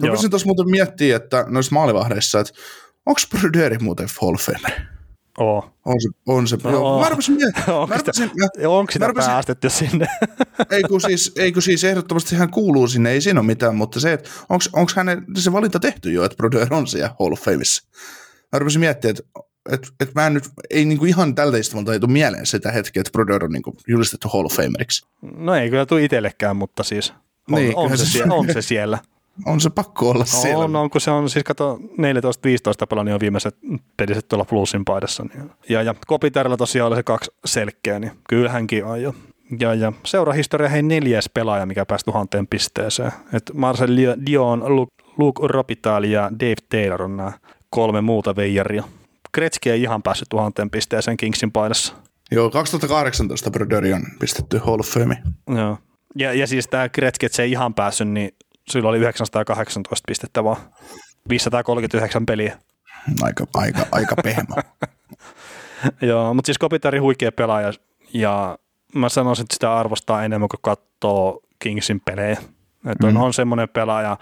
Mä 0.00 0.08
voisin 0.08 0.30
tuossa 0.30 0.46
muuten 0.46 0.70
miettiä, 0.70 1.16
että 1.16 1.44
noissa 1.48 1.74
maalivahdeissa, 1.74 2.40
että 2.40 2.52
onko 3.06 3.20
Broderi 3.40 3.78
muuten 3.78 4.08
Hall 4.22 4.34
of 4.34 4.40
Famer? 4.40 4.80
Oo. 5.38 5.70
On 5.84 6.00
se, 6.00 6.08
on 6.26 6.48
se. 6.48 6.58
No, 6.64 6.70
Joo, 6.70 7.00
mä 7.00 7.08
rupesin. 7.08 7.38
Onko 7.68 7.86
Mä 7.86 7.98
sitä, 7.98 8.12
mä, 8.38 8.68
onko 8.68 8.92
sitä 8.92 9.06
mä 9.06 9.12
päästetty 9.14 9.70
sinne? 9.70 10.06
ei, 10.70 10.82
kun 10.82 11.00
siis, 11.00 11.32
ei 11.36 11.52
kun 11.52 11.62
siis 11.62 11.84
ehdottomasti 11.84 12.36
hän 12.36 12.50
kuuluu 12.50 12.88
sinne, 12.88 13.10
ei 13.10 13.20
siinä 13.20 13.40
ole 13.40 13.46
mitään, 13.46 13.76
mutta 13.76 14.00
se, 14.00 14.12
että 14.12 14.30
onko 14.48 14.92
hänen 14.96 15.24
se 15.38 15.52
valinta 15.52 15.80
tehty 15.80 16.12
jo, 16.12 16.24
että 16.24 16.36
Brodeur 16.36 16.74
on 16.74 16.86
siellä 16.86 17.14
Hall 17.20 17.32
of 17.32 17.40
Fameissa. 17.40 17.88
Mä 18.52 18.58
rupesin 18.58 18.80
miettimään, 18.80 19.16
että 19.16 19.40
et, 19.72 19.88
et 20.00 20.14
mä 20.14 20.26
en 20.26 20.34
nyt, 20.34 20.44
ei 20.70 20.84
niinku 20.84 21.04
ihan 21.04 21.34
tältä 21.34 21.56
istumalta 21.56 21.92
ei 21.92 22.00
tule 22.00 22.12
mieleen 22.12 22.46
sitä 22.46 22.72
hetkeä, 22.72 23.00
että 23.00 23.12
Brodeur 23.12 23.44
on 23.44 23.50
niinku 23.52 23.76
julistettu 23.88 24.28
Hall 24.28 24.44
of 24.44 24.52
Fameriksi. 24.52 25.06
No 25.36 25.54
ei 25.54 25.70
kyllä 25.70 25.86
tule 25.86 26.04
itsellekään, 26.04 26.56
mutta 26.56 26.82
siis 26.82 27.12
on, 27.50 27.54
Niin, 27.54 27.76
on, 27.76 27.90
se, 27.90 27.96
se- 27.96 28.10
siellä, 28.12 28.34
on 28.34 28.46
se 28.52 28.62
siellä. 28.62 28.98
On 29.46 29.60
se 29.60 29.70
pakko 29.70 30.10
olla 30.10 30.24
siellä. 30.24 30.64
On, 30.64 30.76
on, 30.76 30.90
kun 30.90 31.00
se 31.00 31.10
on, 31.10 31.30
siis 31.30 31.44
kato 31.44 31.76
14-15 31.76 32.86
pelaa, 32.88 33.04
niin 33.04 33.14
on 33.14 33.20
viimeiset 33.20 33.56
peliset 33.96 34.28
tuolla 34.28 34.44
plussin 34.44 34.84
paidassa. 34.84 35.24
Niin. 35.24 35.50
Ja, 35.68 35.82
ja 35.82 35.94
Kopiterilla 36.06 36.56
tosiaan 36.56 36.88
oli 36.88 36.96
se 36.96 37.02
kaksi 37.02 37.30
selkeää, 37.44 37.98
niin 37.98 38.12
kyllä 38.28 38.50
hänkin 38.50 38.84
on 38.84 39.02
jo. 39.02 39.14
Ja, 39.60 39.74
ja 39.74 39.92
seurahistoria 40.04 40.68
hei 40.68 40.82
neljäs 40.82 41.30
pelaaja, 41.34 41.66
mikä 41.66 41.86
pääsi 41.86 42.04
tuhanteen 42.04 42.46
pisteeseen. 42.46 43.12
Et 43.32 43.50
Marcel 43.54 43.96
Dion, 44.26 44.76
Luke, 44.76 44.94
Luke 45.18 45.46
Robitaille 45.46 46.06
ja 46.06 46.30
Dave 46.40 46.54
Taylor 46.68 47.02
on 47.02 47.16
nämä 47.16 47.32
kolme 47.70 48.00
muuta 48.00 48.36
veijaria. 48.36 48.84
Gretzky 49.34 49.70
ei 49.70 49.82
ihan 49.82 50.02
päässyt 50.02 50.28
tuhanteen 50.28 50.70
pisteeseen 50.70 51.16
Kingsin 51.16 51.52
paidassa. 51.52 51.94
Joo, 52.30 52.50
2018 52.50 53.50
Brodeur 53.50 53.84
on 53.94 54.02
pistetty 54.20 54.58
Hall 54.58 54.80
of 54.80 54.86
Fame. 54.86 55.22
Joo. 55.56 55.78
Ja, 56.16 56.32
ja 56.32 56.46
siis 56.46 56.68
tämä 56.68 56.88
Gretzky, 56.88 57.26
että 57.26 57.36
se 57.36 57.42
ei 57.42 57.50
ihan 57.50 57.74
päässyt, 57.74 58.08
niin 58.08 58.34
sillä 58.68 58.88
oli 58.88 58.98
918 58.98 60.04
pistettä 60.06 60.44
vaan. 60.44 60.56
539 61.28 62.26
peliä. 62.26 62.58
Aika, 63.22 63.44
aika, 63.54 63.86
aika 63.92 64.14
pehmä. 64.22 64.54
Joo, 66.08 66.34
mutta 66.34 66.46
siis 66.48 66.58
Kopitari 66.58 66.98
huikea 66.98 67.32
pelaaja 67.32 67.72
ja 68.14 68.58
mä 68.94 69.08
sanoisin, 69.08 69.42
että 69.42 69.54
sitä 69.54 69.76
arvostaa 69.78 70.24
enemmän 70.24 70.48
kuin 70.48 70.60
katsoo 70.62 71.40
Kingsin 71.58 72.00
pelejä. 72.00 72.36
Että 72.86 73.06
on, 73.06 73.14
Mm. 73.14 73.20
on 73.20 73.32
semmoinen 73.34 73.68
pelaaja, 73.68 74.16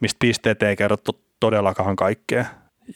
mistä 0.00 0.16
pisteet 0.18 0.62
ei 0.62 0.76
kerrottu 0.76 1.20
todellakaan 1.40 1.96
kaikkea. 1.96 2.44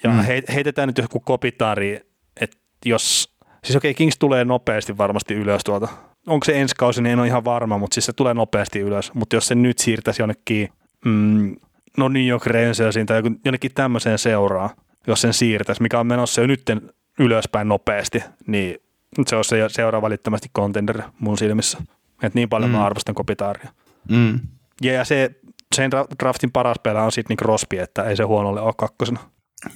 Ja 0.04 0.10
Mm. 0.10 0.16
mm. 0.16 0.22
heitetään 0.54 0.88
nyt 0.88 0.98
joku 0.98 1.20
Kopitari, 1.20 2.00
että 2.40 2.56
jos, 2.84 3.34
siis 3.64 3.76
okei, 3.76 3.94
Kings 3.94 4.18
tulee 4.18 4.44
nopeasti 4.44 4.98
varmasti 4.98 5.34
ylös 5.34 5.64
tuolta. 5.64 5.88
Onko 6.26 6.44
se 6.44 6.60
ensi 6.60 6.74
kausi, 6.78 7.02
niin 7.02 7.12
en 7.12 7.18
ole 7.18 7.26
ihan 7.26 7.44
varma, 7.44 7.78
mutta 7.78 7.94
siis 7.94 8.06
se 8.06 8.12
tulee 8.12 8.34
nopeasti 8.34 8.78
ylös. 8.80 9.14
Mutta 9.14 9.36
jos 9.36 9.46
se 9.46 9.54
nyt 9.54 9.78
siirtäisi 9.78 10.22
jonnekin, 10.22 10.68
mm, 11.04 11.56
no 11.96 12.08
New 12.08 12.26
York 12.26 12.46
Rangersiin 12.46 13.06
tai 13.06 13.22
jonnekin 13.44 13.74
tämmöiseen 13.74 14.18
seuraa, 14.18 14.70
jos 15.06 15.20
sen 15.20 15.34
siirtäisi, 15.34 15.82
mikä 15.82 16.00
on 16.00 16.06
menossa 16.06 16.40
jo 16.40 16.46
nyt 16.46 16.62
ylöspäin 17.18 17.68
nopeasti, 17.68 18.24
niin 18.46 18.76
se 19.26 19.36
on 19.36 19.44
se 19.44 19.56
seuraava 19.68 20.06
välittömästi 20.06 20.48
contender 20.56 21.02
mun 21.18 21.38
silmissä. 21.38 21.78
Et 22.22 22.34
niin 22.34 22.48
paljon 22.48 22.70
mm. 22.70 22.76
Mä 22.76 22.86
arvostan 22.86 23.14
Kopitaaria. 23.14 23.72
Mm. 24.08 24.40
Ja, 24.82 24.92
ja 24.92 25.04
se, 25.04 25.30
sen 25.74 25.90
dra- 25.92 26.16
draftin 26.20 26.52
paras 26.52 26.76
pelaaja 26.82 27.04
on 27.04 27.12
Sidney 27.12 27.36
Crosby, 27.36 27.78
että 27.78 28.02
ei 28.02 28.16
se 28.16 28.22
huonolle 28.22 28.60
ole 28.60 28.74
kakkosena. 28.76 29.20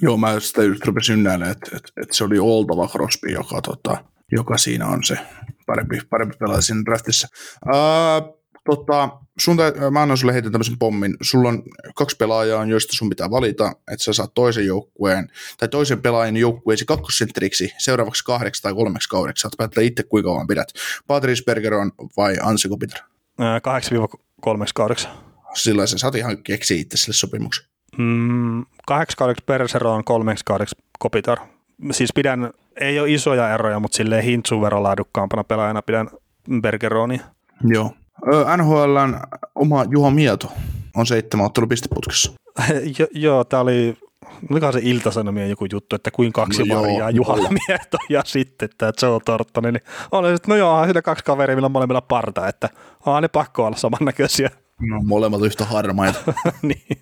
Joo, 0.02 0.16
mä 0.16 0.40
sitä 0.40 0.62
just 0.62 0.86
rupesin 0.86 1.18
ynnäilemään, 1.18 1.52
että, 1.52 1.76
että, 1.76 1.88
että, 2.02 2.16
se 2.16 2.24
oli 2.24 2.38
oltava 2.38 2.88
Crosby, 2.88 3.28
joka, 3.28 3.62
tota, 3.62 4.04
joka 4.32 4.58
siinä 4.58 4.86
on 4.86 5.04
se 5.04 5.18
parempi, 5.66 6.00
parempi 6.10 6.36
pelaaja 6.36 6.60
siinä 6.60 6.82
draftissa. 6.84 7.28
Uh, 7.66 8.36
Tota, 8.66 9.08
sun 9.38 9.56
tä- 9.56 9.90
mä 9.90 10.02
annan 10.02 10.16
sulle 10.16 10.34
heitä 10.34 10.50
tämmöisen 10.50 10.78
pommin. 10.78 11.16
Sulla 11.22 11.48
on 11.48 11.62
kaksi 11.94 12.16
pelaajaa, 12.16 12.64
joista 12.64 12.96
sun 12.96 13.08
pitää 13.08 13.30
valita, 13.30 13.68
että 13.68 14.04
sä 14.04 14.12
saat 14.12 14.34
toisen 14.34 14.66
joukkueen 14.66 15.28
tai 15.58 15.68
toisen 15.68 16.02
pelaajan 16.02 16.36
joukkueesi 16.36 16.84
kakkosentteriksi 16.84 17.72
seuraavaksi 17.78 18.24
kahdeksi 18.24 18.62
tai 18.62 18.74
kolmeksi 18.74 19.08
kaudeksi. 19.08 19.42
Saat 19.42 19.52
päättää 19.58 19.84
itse, 19.84 20.02
kuinka 20.02 20.28
kauan 20.28 20.46
pidät. 20.46 20.68
Patrice 21.06 21.44
Bergeron 21.44 21.92
vai 22.16 22.36
Ansi 22.42 22.68
Kopitar? 22.68 23.00
Ää, 23.38 23.58
8-3 23.58 23.62
kaudeksi. 24.74 25.08
Sillä 25.54 25.86
sä 25.86 25.98
saat 25.98 26.14
ihan 26.14 26.42
keksiä 26.42 26.76
itse 26.76 26.96
sille 26.96 27.14
sopimuksen. 27.14 27.66
Mm, 27.98 28.64
kahdeksi 28.86 29.16
kaudeksi 29.16 29.44
Bergeron, 29.46 30.04
kolmeksi 30.04 30.44
kaudeksi 30.44 30.76
Kopitar. 30.98 31.38
Siis 31.90 32.10
pidän, 32.14 32.50
ei 32.80 33.00
ole 33.00 33.10
isoja 33.10 33.54
eroja, 33.54 33.80
mutta 33.80 33.96
silleen 33.96 34.24
hintsun 34.24 34.62
verran 34.62 34.82
laadukkaampana 34.82 35.44
pelaajana 35.44 35.82
pidän 35.82 36.08
Bergeronia. 36.60 37.20
Joo. 37.64 37.94
NHLn 38.56 39.20
oma 39.54 39.84
Juha 39.90 40.10
Mieto 40.10 40.52
on 40.96 41.06
seitsemän 41.06 41.46
ottelu 41.46 41.66
pisteputkessa. 41.66 42.32
jo, 42.98 43.06
joo, 43.14 43.44
tämä 43.44 43.60
oli, 43.60 43.96
olikohan 44.50 44.72
se 44.72 44.80
iltasanomien 44.82 45.50
joku 45.50 45.66
juttu, 45.72 45.96
että 45.96 46.10
kuin 46.10 46.32
kaksi 46.32 46.64
No 46.64 46.80
Maria, 46.80 47.10
Juha. 47.10 47.36
Mieto 47.36 47.98
ja 48.08 48.22
sitten 48.26 48.68
tämä 48.78 48.92
Joe 49.02 49.20
Tortonen, 49.24 49.74
niin 49.74 49.82
oli 50.12 50.32
sitten, 50.32 50.52
no 50.52 50.56
joo, 50.56 50.86
sillä 50.86 51.02
kaksi 51.02 51.24
kaveria, 51.24 51.56
millä 51.56 51.66
on 51.66 51.72
molemmilla 51.72 52.00
parta, 52.00 52.48
että 52.48 52.68
onhan 53.06 53.22
ne 53.22 53.28
pakko 53.28 53.66
olla 53.66 53.76
samannäköisiä. 53.76 54.50
No, 54.80 55.02
molemmat 55.04 55.42
yhtä 55.42 55.64
harmaita. 55.64 56.18
niin. 56.62 56.98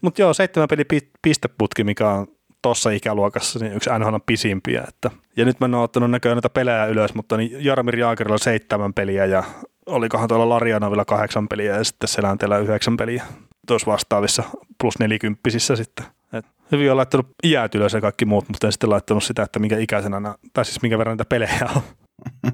Mutta 0.00 0.22
joo, 0.22 0.34
seitsemän 0.34 0.68
peli 0.68 0.84
pi- 0.84 1.10
pisteputki, 1.22 1.84
mikä 1.84 2.08
on 2.08 2.26
tuossa 2.62 2.90
ikäluokassa 2.90 3.58
niin 3.58 3.72
yksi 3.72 3.90
NHL 3.98 4.16
pisimpiä. 4.26 4.84
Että. 4.88 5.10
Ja 5.36 5.44
nyt 5.44 5.60
mä 5.60 5.64
en 5.66 5.74
ole 5.74 5.82
ottanut 5.82 6.10
näköjään 6.10 6.36
näitä 6.36 6.50
pelejä 6.50 6.86
ylös, 6.86 7.14
mutta 7.14 7.36
niin 7.36 7.64
Jaromir 7.64 7.98
Jaagerilla 7.98 8.38
seitsemän 8.38 8.94
peliä 8.94 9.26
ja 9.26 9.44
olikohan 9.92 10.28
tuolla 10.28 10.48
Larjanovilla 10.48 11.04
kahdeksan 11.04 11.48
peliä 11.48 11.76
ja 11.76 11.84
sitten 11.84 12.08
Selänteellä 12.08 12.58
yhdeksän 12.58 12.96
peliä 12.96 13.24
tuossa 13.66 13.90
vastaavissa 13.90 14.42
plus 14.80 14.98
nelikymppisissä 14.98 15.76
sitten. 15.76 16.06
Et 16.32 16.46
hyvin 16.72 16.90
on 16.90 16.96
laittanut 16.96 17.26
iät 17.44 17.74
ylös 17.74 17.92
ja 17.92 18.00
kaikki 18.00 18.24
muut, 18.24 18.48
mutta 18.48 18.66
en 18.66 18.72
sitten 18.72 18.90
laittanut 18.90 19.24
sitä, 19.24 19.42
että 19.42 19.58
minkä 19.58 19.78
ikäisenä, 19.78 20.34
tai 20.52 20.64
siis 20.64 20.82
minkä 20.82 20.98
verran 20.98 21.12
niitä 21.12 21.24
pelejä 21.24 21.68
on. 21.76 21.82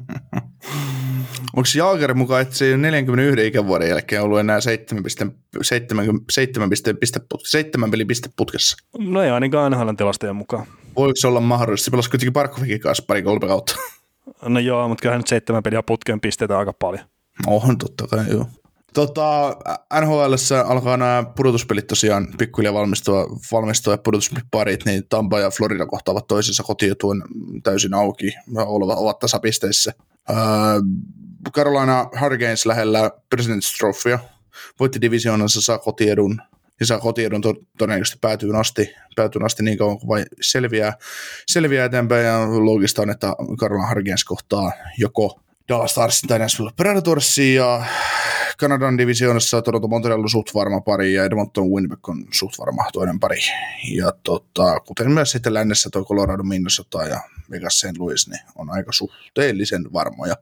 Onko 1.57 1.69
Jaager 1.77 2.15
mukaan, 2.15 2.43
että 2.43 2.55
se 2.55 2.65
ei 2.65 2.73
ole 2.73 2.81
41 2.81 3.47
ikävuoden 3.47 3.89
jälkeen 3.89 4.23
ollut 4.23 4.39
enää 4.39 4.61
7, 4.61 5.03
piste, 5.03 5.27
7, 5.63 6.07
7, 6.31 6.71
piste, 6.71 6.95
piste, 6.95 7.21
7 7.45 7.91
pisteputkessa? 8.09 8.77
No 8.99 9.23
ei 9.23 9.31
ainakaan 9.31 9.73
NHL 9.73 9.91
tilastojen 9.97 10.37
mukaan. 10.37 10.67
Voiko 10.97 11.17
se 11.17 11.27
olla 11.27 11.41
mahdollista? 11.41 11.85
Se 11.85 11.91
pelasi 11.91 12.11
kuitenkin 12.11 12.33
Parkkovikin 12.33 12.81
kanssa 12.81 13.05
pari 13.07 13.23
kolme 13.23 13.47
kautta. 13.47 13.75
No 14.43 14.61
joo, 14.61 14.89
mutta 14.89 15.03
kyllähän 15.03 15.19
nyt 15.19 15.27
seitsemän 15.27 15.63
peliä 15.63 15.83
putkeen 15.83 16.21
pisteitä 16.21 16.59
aika 16.59 16.73
paljon. 16.73 17.05
On 17.47 17.79
totta 17.79 18.07
kai, 18.07 18.25
joo. 18.31 18.47
Tota, 18.95 19.57
NHL 20.01 20.35
alkaa 20.67 20.97
nämä 20.97 21.25
pudotuspelit 21.37 21.87
tosiaan 21.87 22.29
pikkuhiljaa 22.39 22.75
valmistua, 22.75 23.27
valmistua 23.53 23.93
ja 23.93 23.99
pudotusparit, 23.99 24.85
niin 24.85 25.03
Tampa 25.09 25.41
ja 25.41 25.51
Florida 25.51 25.87
kohtaavat 25.87 26.27
toisensa 26.27 26.63
kotietuen 26.63 27.23
täysin 27.63 27.95
auki, 27.95 28.35
ovat, 28.57 28.99
ovat 28.99 29.19
tasapisteissä. 29.19 29.93
Öö, 30.31 30.37
Carolina 31.53 32.11
Hurricanes 32.21 32.67
lähellä 32.67 33.11
President's 33.35 33.79
Trophya, 33.79 34.19
voitti 34.81 35.01
divisioonansa, 35.01 35.63
saa 35.63 35.79
kotiedun 35.79 36.43
ja 36.81 36.87
saa 36.87 36.99
kotiedun 36.99 37.41
to- 37.41 37.55
todennäköisesti 37.79 38.19
päätyyn 38.21 38.57
asti, 38.57 38.95
päätyyn 39.17 39.45
asti 39.45 39.63
niin 39.63 39.79
kauan 39.79 39.99
kuin 39.99 40.09
vain 40.09 40.27
selviää, 40.41 40.93
selviää 41.47 41.85
eteenpäin 41.85 42.27
ja 42.27 42.39
loogista 42.41 43.03
on, 43.03 43.11
että 43.11 43.35
Carolina 43.61 43.89
Hurricanes 43.89 44.25
kohtaa 44.25 44.73
joko 44.99 45.41
Dallas 45.69 45.91
Starsin 45.91 46.29
tai 46.29 46.39
Nashville 46.39 46.71
Predatorsin 46.77 47.55
ja 47.55 47.85
Kanadan 48.59 48.99
divisioonassa 48.99 49.63
Toronto 49.63 49.89
Montreal 49.89 50.21
on 50.21 50.31
suht 50.31 50.55
varma 50.55 50.81
pari 50.81 51.15
ja 51.15 51.25
Edmonton 51.25 51.71
Winnipeg 51.71 52.09
on 52.09 52.25
suht 52.31 52.59
varma 52.59 52.85
toinen 52.93 53.21
pari. 53.21 53.39
Ja 53.91 54.13
tota, 54.23 54.81
kuten 54.81 55.11
myös 55.11 55.31
sitten 55.31 55.55
lännessä 55.55 55.91
tuo 55.93 56.05
Colorado 56.05 56.43
Minnesota 56.43 57.03
ja 57.03 57.21
Vegas 57.51 57.81
St. 57.81 57.99
Louis, 57.99 58.29
niin 58.29 58.41
on 58.55 58.71
aika 58.71 58.93
suhteellisen 58.93 59.93
varmoja 59.93 60.35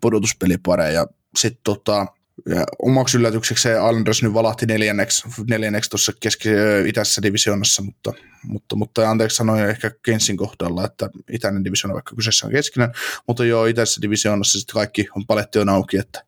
pudotuspelipareja. 0.00 1.06
Sitten 1.36 1.60
tota, 1.64 2.06
ja 2.48 2.64
omaksi 2.82 3.18
yllätykseksi 3.18 3.68
Islanders 3.68 4.22
nyt 4.22 4.34
valahti 4.34 4.66
neljänneksi, 4.66 5.28
neljänneksi 5.50 5.90
tuossa 5.90 6.12
keski-itäisessä 6.20 7.22
divisioonassa, 7.22 7.82
mutta, 7.82 8.12
mutta, 8.42 8.76
mutta 8.76 9.10
anteeksi 9.10 9.36
sanoin 9.36 9.70
ehkä 9.70 9.90
Kensin 10.02 10.36
kohdalla, 10.36 10.84
että 10.84 11.10
itäinen 11.32 11.64
divisioona 11.64 11.94
vaikka 11.94 12.16
kyseessä 12.16 12.46
on 12.46 12.52
keskinen, 12.52 12.90
mutta 13.26 13.44
joo, 13.44 13.66
itäisessä 13.66 14.02
divisioonassa 14.02 14.58
sitten 14.58 14.74
kaikki 14.74 15.08
on 15.16 15.26
paletti 15.26 15.58
on 15.58 15.68
auki, 15.68 15.98
että 15.98 16.24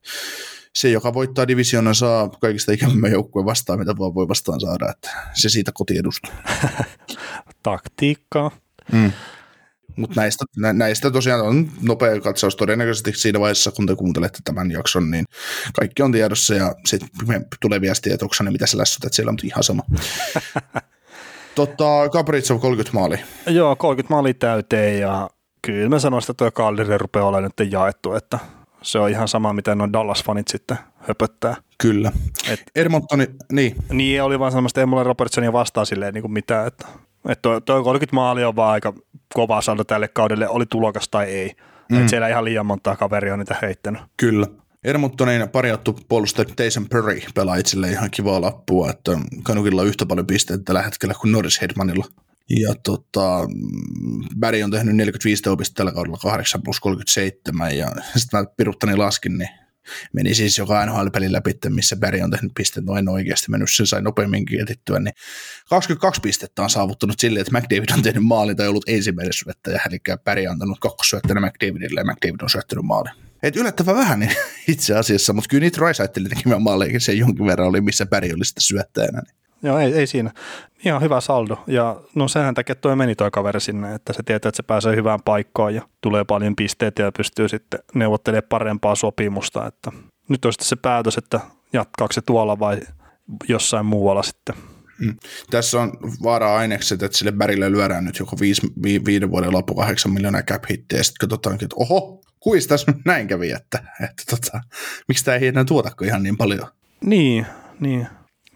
se, 0.75 0.91
joka 0.91 1.15
voittaa 1.15 1.49
divisioonan, 1.49 1.95
saa 1.95 2.29
kaikista 2.29 2.73
ikävämmän 2.73 3.13
joukkueen 3.13 3.47
vastaan, 3.47 3.79
mitä 3.79 3.97
vaan 3.99 4.15
voi 4.15 4.29
vastaan 4.29 4.61
saada, 4.61 4.91
että 4.91 5.11
se 5.35 5.49
siitä 5.49 5.71
kotiedusta. 5.75 6.29
Taktiikkaa. 7.63 8.51
Mm. 8.93 9.13
Mutta 9.99 10.21
näistä, 10.21 10.45
nä, 10.57 10.73
näistä 10.73 11.11
tosiaan 11.11 11.41
on 11.41 11.71
nopea 11.83 12.21
katsaus 12.21 12.57
todennäköisesti 12.57 13.13
siinä 13.13 13.41
vaiheessa, 13.41 13.71
kun 13.71 13.87
te 13.87 13.97
kuuntelette 13.97 14.39
tämän 14.45 14.71
jakson, 14.71 15.11
niin 15.11 15.25
kaikki 15.73 16.03
on 16.03 16.13
tiedossa 16.13 16.55
ja 16.55 16.75
sitten 16.87 17.09
tulee 17.61 17.81
viestiä, 17.81 18.15
että 18.15 18.25
onko 18.25 18.35
ne 18.43 18.51
mitä 18.51 18.67
sä 18.67 18.79
lässytät 18.79 19.13
siellä, 19.13 19.33
mutta 19.33 19.47
ihan 19.47 19.63
sama. 19.63 19.83
Totta, 21.55 21.85
Capritsov 22.13 22.61
30 22.61 22.99
maali. 22.99 23.19
Joo, 23.47 23.77
30 23.77 24.15
maalia 24.15 24.35
täyteen 24.35 25.01
ja 25.01 25.31
kyllä 25.63 25.89
mä 25.89 25.99
sanoisin, 25.99 26.31
että 26.31 26.45
tuo 26.45 26.51
Kalderi 26.51 26.99
rupeaa 26.99 27.27
olemaan 27.27 27.53
nyt 27.59 27.73
jaettu, 27.73 28.15
että 28.15 28.39
se 28.83 28.99
on 28.99 29.11
ihan 29.11 29.29
sama, 29.29 29.53
mitä 29.53 29.75
nuo 29.75 29.87
Dallas-fanit 29.87 30.49
sitten 30.49 30.79
höpöttää. 30.97 31.57
Kyllä. 31.79 32.13
Et, 32.49 32.63
Edmontoni, 32.77 33.27
niin, 33.53 33.77
niin 33.93 34.23
oli 34.23 34.39
vaan 34.39 34.53
semmoista, 34.53 34.81
ei 34.81 34.87
mulle 34.87 35.05
Robertsonia 35.05 35.53
vastaa 35.53 35.85
silleen 35.85 36.15
niin 36.15 36.23
kuin 36.23 36.33
mitään, 36.33 36.67
että, 36.67 36.87
että 37.29 37.43
toi, 37.43 37.61
toi 37.61 37.83
30 37.83 38.15
maalia 38.15 38.49
on 38.49 38.57
vaan 38.57 38.73
aika 38.73 38.93
kova 39.35 39.61
saldo 39.61 39.85
tälle 39.85 40.09
kaudelle, 40.09 40.49
oli 40.49 40.67
tulokas 40.67 41.09
tai 41.09 41.27
ei. 41.27 41.57
Mm. 41.93 42.03
Et 42.03 42.09
siellä 42.09 42.29
ihan 42.29 42.45
liian 42.45 42.67
montaa 42.67 42.97
kaveria 42.97 43.33
on 43.33 43.39
niitä 43.39 43.57
heittänyt. 43.63 44.03
Kyllä. 44.17 44.47
Edmontonin 44.85 45.49
parjattu 45.49 45.99
puolustaja 46.09 46.49
Tyson 46.57 46.89
Perry 46.89 47.21
pelaa 47.35 47.57
itselleen 47.57 47.93
ihan 47.93 48.11
kivaa 48.11 48.41
lappua, 48.41 48.91
että 48.91 49.19
Kanukilla 49.43 49.83
on 49.83 49.89
yhtä 49.89 50.07
paljon 50.07 50.27
pisteitä 50.27 50.65
tällä 50.65 50.83
hetkellä 50.83 51.15
kuin 51.21 51.33
Norris 51.33 51.61
Hedmanilla. 51.61 52.05
Ja 52.51 52.75
tota, 52.83 53.49
Barry 54.41 54.63
on 54.63 54.71
tehnyt 54.71 54.97
45 54.97 55.43
teopista 55.43 55.75
tällä 55.75 55.93
kaudella 55.93 56.19
8 56.23 56.63
plus 56.63 56.81
37 56.81 57.77
ja 57.77 57.87
sitten 58.17 58.41
mä 58.41 58.47
piruttani 58.57 58.97
laskin, 58.97 59.39
niin 59.39 59.51
meni 60.13 60.35
siis 60.35 60.59
joka 60.59 60.87
NHL-pelin 60.87 61.33
läpi, 61.33 61.55
missä 61.69 61.97
Barry 61.97 62.21
on 62.21 62.31
tehnyt 62.31 62.53
pisteet, 62.55 62.87
no 62.87 62.97
en 62.97 63.09
oikeasti 63.09 63.51
mennyt, 63.51 63.69
sen 63.73 63.87
sai 63.87 64.03
nopeamminkin 64.03 64.61
etittyä, 64.61 64.99
niin 64.99 65.15
22 65.69 66.21
pistettä 66.21 66.63
on 66.63 66.71
saavuttanut 66.71 67.21
silleen, 67.21 67.41
että 67.41 67.59
McDavid 67.59 67.91
on 67.97 68.03
tehnyt 68.03 68.25
maalin 68.25 68.57
tai 68.57 68.69
ollut 68.69 68.89
ensimmäinen 68.89 69.33
syöttäjä, 69.33 69.81
eli 69.89 69.99
Barry 70.25 70.47
on 70.47 70.53
antanut 70.53 70.79
kakkosyöttäjänä 70.81 71.47
McDavidille 71.47 72.01
ja 72.01 72.05
McDavid 72.05 72.41
on 72.43 72.51
syöttänyt 72.51 72.85
maalin. 72.85 73.13
Et 73.43 73.57
yllättävän 73.57 73.97
vähän 73.97 74.21
niin 74.21 74.33
itse 74.69 74.95
asiassa, 74.95 75.33
mutta 75.33 75.49
kyllä 75.49 75.61
niitä 75.61 75.81
Raisaittelin 75.81 76.29
tekemään 76.29 76.63
maaleja, 76.63 77.01
se 77.01 77.13
jonkin 77.13 77.47
verran 77.47 77.69
oli, 77.69 77.81
missä 77.81 78.07
Barry 78.07 78.33
oli 78.37 78.45
sitten 78.45 78.63
syöttäjänä. 78.63 79.21
Niin. 79.21 79.48
Joo, 79.63 79.79
ei, 79.79 79.93
ei 79.95 80.07
siinä. 80.07 80.31
Ihan 80.85 81.03
hyvä 81.03 81.21
saldo. 81.21 81.65
Ja 81.67 82.01
no 82.15 82.29
sehän 82.29 82.55
takia 82.55 82.75
toi 82.75 82.97
meni 82.97 83.15
toi 83.15 83.31
kaveri 83.31 83.61
sinne, 83.61 83.95
että 83.95 84.13
se 84.13 84.23
tietää, 84.23 84.49
että 84.49 84.57
se 84.57 84.63
pääsee 84.63 84.97
hyvään 84.97 85.23
paikkaan 85.23 85.75
ja 85.75 85.83
tulee 86.01 86.25
paljon 86.25 86.57
pisteitä 86.57 87.03
ja 87.03 87.13
pystyy 87.13 87.49
sitten 87.49 87.81
neuvottelemaan 87.95 88.49
parempaa 88.49 88.95
sopimusta. 88.95 89.67
Että 89.67 89.93
nyt 90.29 90.45
on 90.45 90.53
sitten 90.53 90.69
se 90.69 90.77
päätös, 90.77 91.19
että 91.19 91.41
jatkaako 91.73 92.13
se 92.13 92.21
tuolla 92.21 92.59
vai 92.59 92.81
jossain 93.49 93.87
muualla 93.87 94.23
sitten. 94.23 94.55
Mm. 94.99 95.17
Tässä 95.51 95.81
on 95.81 95.93
vaara-ainekset, 96.23 97.03
että 97.03 97.19
sille 97.19 97.33
Bärille 97.33 97.73
lyödään 97.73 98.05
nyt 98.05 98.19
joko 98.19 98.37
viisi, 98.41 98.67
vi, 98.83 99.05
viiden 99.05 99.31
vuoden 99.31 99.53
loppu 99.53 99.75
kahdeksan 99.75 100.13
miljoonaa 100.13 100.43
cap 100.43 100.65
hittiä, 100.71 100.99
ja 100.99 101.05
sitten 101.05 101.29
katsotaankin, 101.29 101.67
että 101.67 101.77
oho, 101.79 102.21
kuis 102.41 102.67
tässä 102.67 102.93
näin 103.05 103.29
kävi, 103.29 103.51
että, 103.51 103.79
että 104.05 104.23
tota, 104.31 104.61
miksi 105.09 105.25
tämä 105.25 105.37
ei 105.37 105.47
enää 105.47 105.65
tuotako 105.65 106.05
ihan 106.05 106.23
niin 106.23 106.37
paljon. 106.37 106.69
Niin, 107.05 107.47
niin. 107.81 108.07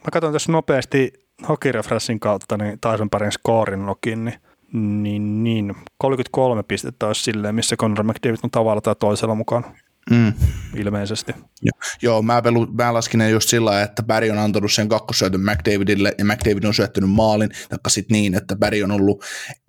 Mä 0.05 0.11
katson 0.13 0.33
tässä 0.33 0.53
nopeasti 0.53 1.13
Hokirefreshin 1.49 2.21
kautta 2.21 2.57
niin 2.57 2.79
Tyson 2.81 3.11
Parin 3.11 3.33
skoorin 3.33 3.87
lokin, 3.87 4.25
niin, 4.25 5.03
niin, 5.03 5.45
niin 5.45 5.75
33 5.99 6.63
pistettä 6.63 7.07
olisi 7.07 7.23
silleen, 7.23 7.55
missä 7.55 7.77
Conor 7.77 8.03
McDavid 8.03 8.39
on 8.43 8.51
tavalla 8.51 8.81
tai 8.81 8.95
toisella 9.01 9.35
mukana 9.35 9.75
Mm. 10.11 10.33
ilmeisesti. 10.77 11.33
Joo, 11.63 11.73
joo 12.03 12.23
mä, 12.23 12.43
pelu, 12.43 12.67
mä 12.67 12.95
laskin 12.95 13.19
ne 13.19 13.31
just 13.31 13.49
sillä 13.49 13.83
että 13.83 14.03
Barry 14.03 14.31
on 14.31 14.39
antanut 14.39 14.73
sen 14.73 14.89
kakkosyötön 14.89 15.41
McDavidille 15.41 16.15
ja 16.19 16.25
McDavid 16.25 16.65
on 16.65 16.75
syöttänyt 16.75 17.11
maalin, 17.11 17.51
taikka 17.69 17.91
sitten 17.91 18.15
niin, 18.15 18.35
että 18.35 18.57
Barry 18.57 18.83
on 18.83 18.91
ollut, 18.91 19.25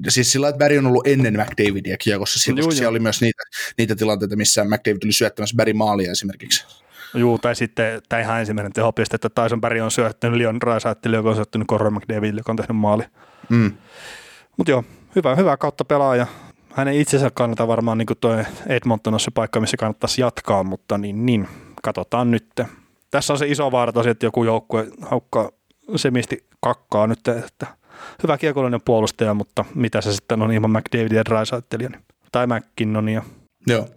siis 0.10 0.32
sillä 0.32 0.50
että 0.50 0.60
Barry 0.60 0.78
on 0.78 0.88
ollut 0.88 1.08
ennen 1.08 1.34
McDavidia 1.34 1.98
kiekossa, 1.98 2.52
koska 2.52 2.62
Joo, 2.62 2.72
siellä 2.72 2.84
joo. 2.84 2.90
oli 2.90 3.00
myös 3.00 3.22
niitä, 3.22 3.44
niitä 3.78 3.96
tilanteita, 3.96 4.36
missä 4.36 4.64
McDavid 4.64 5.04
oli 5.04 5.12
syöttämässä 5.12 5.56
Barry 5.56 5.74
maalia 5.74 6.12
esimerkiksi. 6.12 6.83
Juu, 7.14 7.38
tai 7.38 7.56
sitten 7.56 8.02
tämä 8.10 8.22
ihan 8.22 8.40
ensimmäinen 8.40 8.74
tehopiste, 8.74 9.16
että 9.16 9.30
Tyson 9.30 9.62
Berry 9.62 9.80
on 9.80 9.92
syöttänyt 9.92 10.38
Leon 10.38 10.62
Raisaittille, 10.62 11.18
joka 11.18 11.30
on 11.30 11.36
syöttänyt 11.36 11.68
Conor 11.68 11.92
McDavidille, 11.92 12.40
joka 12.40 12.52
on 12.52 12.56
tehnyt 12.56 12.78
maali. 12.78 13.04
Mm. 13.50 13.72
Mutta 14.58 14.72
joo, 14.72 14.84
hyvä, 15.16 15.36
hyvä 15.36 15.58
kautta 15.58 15.86
pelaaja. 15.86 16.28
Hänen 16.74 16.94
itsensä 16.94 17.32
kannalta 17.34 17.68
varmaan 17.68 17.98
niin 17.98 18.08
tuo 18.22 18.38
Edmonton 18.68 19.14
on 19.14 19.20
se 19.20 19.32
paikka, 19.32 19.60
missä 19.60 19.78
kannattaisi 19.78 20.22
jatkaa, 20.22 20.64
mutta 20.64 20.98
niin, 20.98 21.26
niin 21.26 21.48
katsotaan 21.84 22.32
nyt. 22.32 22.46
Tässä 23.12 23.34
on 23.34 23.40
se 23.40 23.48
iso 23.48 23.72
vaara 23.72 23.94
tosiaan, 23.94 24.12
että 24.12 24.26
joku 24.26 24.44
joukkue 24.44 24.88
haukkaa 25.02 25.50
semisti 25.96 26.46
kakkaa 26.62 27.08
nyt, 27.08 27.28
että 27.28 27.68
hyvä 28.24 28.38
kiekollinen 28.38 28.82
puolustaja, 28.86 29.34
mutta 29.34 29.66
mitä 29.76 30.02
se 30.02 30.14
sitten 30.14 30.42
on 30.42 30.52
ilman 30.52 30.72
McDavidia 30.72 31.18
ja 31.18 31.78
niin- 31.78 32.04
tai 32.32 32.48
McKinnonia. 32.48 33.24
Joo. 33.68 33.88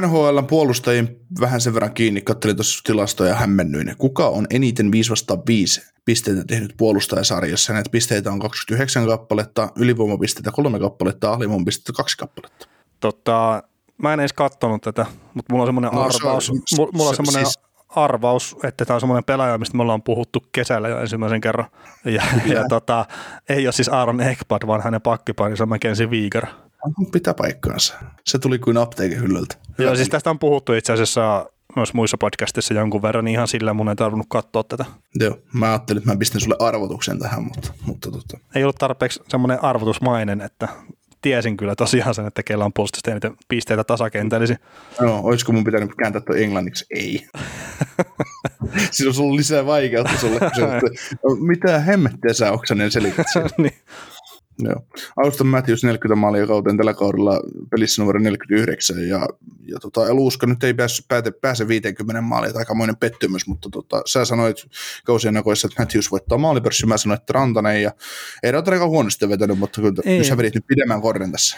NHL 0.00 0.38
puolustajien 0.48 1.16
vähän 1.40 1.60
sen 1.60 1.74
verran 1.74 1.94
kiinni, 1.94 2.20
katselin 2.22 2.56
tuossa 2.56 2.80
tilastoja 2.84 3.30
ja 3.30 3.36
hämmennyin. 3.36 3.94
Kuka 3.98 4.28
on 4.28 4.46
eniten 4.50 4.92
5 4.92 5.10
vastaan 5.10 5.42
5 5.46 5.82
pisteitä 6.04 6.44
tehnyt 6.44 6.74
puolustajasarjassa? 6.76 7.72
Näitä 7.72 7.90
pisteitä 7.90 8.32
on 8.32 8.38
29 8.38 9.06
kappaletta, 9.06 9.68
ylivoimapisteitä 9.76 10.50
3 10.52 10.78
kappaletta, 10.78 11.32
alivoimapisteitä 11.32 11.92
2 11.96 12.16
kappaletta. 12.18 12.66
Tota, 13.00 13.62
mä 13.98 14.12
en 14.12 14.20
edes 14.20 14.32
katsonut 14.32 14.82
tätä, 14.82 15.06
mutta 15.34 15.52
mulla 15.52 15.62
on 15.62 15.68
semmoinen 15.68 15.90
No, 15.92 16.10
se 16.10 16.16
on- 16.16 16.22
arvaus, 16.30 16.46
se- 16.46 16.76
mulla, 16.76 16.92
mulla 16.94 17.08
on 17.08 17.14
se- 17.14 17.16
semmoinen 17.16 17.46
siis- 17.46 17.58
arvaus, 17.88 18.56
että 18.64 18.84
tämä 18.84 18.94
on 18.94 19.00
semmoinen 19.00 19.24
pelaaja, 19.24 19.58
mistä 19.58 19.76
me 19.76 19.82
ollaan 19.82 20.02
puhuttu 20.02 20.44
kesällä 20.52 20.88
jo 20.88 21.00
ensimmäisen 21.00 21.40
kerran. 21.40 21.66
Ja, 22.04 22.22
ja 22.46 22.64
tota, 22.68 23.06
ei 23.48 23.66
ole 23.66 23.72
siis 23.72 23.88
Aaron 23.88 24.20
Ekblad, 24.20 24.66
vaan 24.66 24.82
hänen 24.82 25.02
pakkipari, 25.02 25.56
se 25.56 25.62
on 25.62 25.68
Mackenzie 25.68 26.06
Wieger. 26.06 26.46
Pitää 27.12 27.34
paikkaansa. 27.34 27.94
Se 28.24 28.38
tuli 28.38 28.58
kuin 28.58 28.76
apteekin 28.76 29.20
hyllyltä. 29.20 29.56
Joo, 29.78 29.96
siis 29.96 30.08
tästä 30.08 30.30
on 30.30 30.38
puhuttu 30.38 30.72
itse 30.72 30.92
asiassa 30.92 31.46
myös 31.76 31.94
muissa 31.94 32.18
podcastissa 32.18 32.74
jonkun 32.74 33.02
verran, 33.02 33.24
niin 33.24 33.32
ihan 33.32 33.48
sillä 33.48 33.74
mun 33.74 33.88
ei 33.88 33.96
tarvinnut 33.96 34.26
katsoa 34.30 34.64
tätä. 34.64 34.84
Joo, 35.14 35.38
mä 35.52 35.68
ajattelin, 35.68 35.98
että 35.98 36.12
mä 36.12 36.18
pistän 36.18 36.40
sulle 36.40 36.56
arvotuksen 36.58 37.18
tähän, 37.18 37.42
mutta, 37.42 37.72
mutta 37.86 38.10
tota. 38.10 38.38
Ei 38.54 38.64
ollut 38.64 38.76
tarpeeksi 38.76 39.20
semmoinen 39.28 39.64
arvotusmainen, 39.64 40.40
että 40.40 40.68
tiesin 41.22 41.56
kyllä 41.56 41.74
tosiaan 41.74 42.14
sen, 42.14 42.26
että 42.26 42.42
kellä 42.42 42.64
on 42.64 42.72
puolustusta 42.72 43.10
eniten 43.10 43.36
pisteitä 43.48 43.84
tasakentällisi. 43.84 44.56
No, 45.00 45.20
olisiko 45.22 45.52
mun 45.52 45.64
pitänyt 45.64 45.90
kääntää 45.98 46.22
tuo 46.22 46.34
englanniksi? 46.34 46.86
Ei. 46.90 47.26
siis 48.90 49.06
olisi 49.06 49.22
ollut 49.22 49.36
lisää 49.36 49.66
vaikeutta 49.66 50.18
sulle, 50.20 50.38
kun 50.38 50.50
se, 50.54 50.62
että 50.62 50.90
mitä 51.50 51.78
hemmettiä 51.78 52.32
sä 52.32 52.52
Oksanen 52.52 52.90
selität 52.90 53.26
niin. 53.58 53.74
Joo. 54.58 54.86
Auston 55.16 55.46
Matthews 55.46 55.84
40 55.84 56.20
maalia 56.20 56.46
kauteen 56.46 56.76
tällä 56.76 56.94
kaudella 56.94 57.40
pelissä 57.70 58.02
numero 58.02 58.18
49 58.20 59.08
ja, 59.08 59.28
ja 59.66 59.78
tota, 59.80 60.08
Eluuska 60.08 60.46
nyt 60.46 60.64
ei 60.64 60.74
pääse, 60.74 61.02
pääse, 61.08 61.30
pääse 61.30 61.68
50 61.68 62.20
maalia, 62.20 62.48
että 62.48 62.58
aikamoinen 62.58 62.96
pettymys, 62.96 63.46
mutta 63.46 63.68
tota, 63.70 64.02
sä 64.06 64.24
sanoit 64.24 64.56
kausien 65.04 65.36
aikoissa, 65.36 65.66
että 65.68 65.82
Matthews 65.82 66.10
voittaa 66.10 66.38
maalipörssin, 66.38 66.88
mä 66.88 66.96
sanoin, 66.96 67.20
että 67.20 67.32
Rantanen 67.32 67.82
ja 67.82 67.90
ei 68.42 68.52
aika 68.52 68.86
huonosti 68.86 69.28
vetänyt, 69.28 69.58
mutta 69.58 69.80
kyllä, 69.80 69.92
Ei. 70.04 70.24
sä 70.24 70.36
vedit 70.36 70.54
nyt 70.54 70.66
pidemmän 70.66 71.00
korren 71.00 71.32
tässä. 71.32 71.56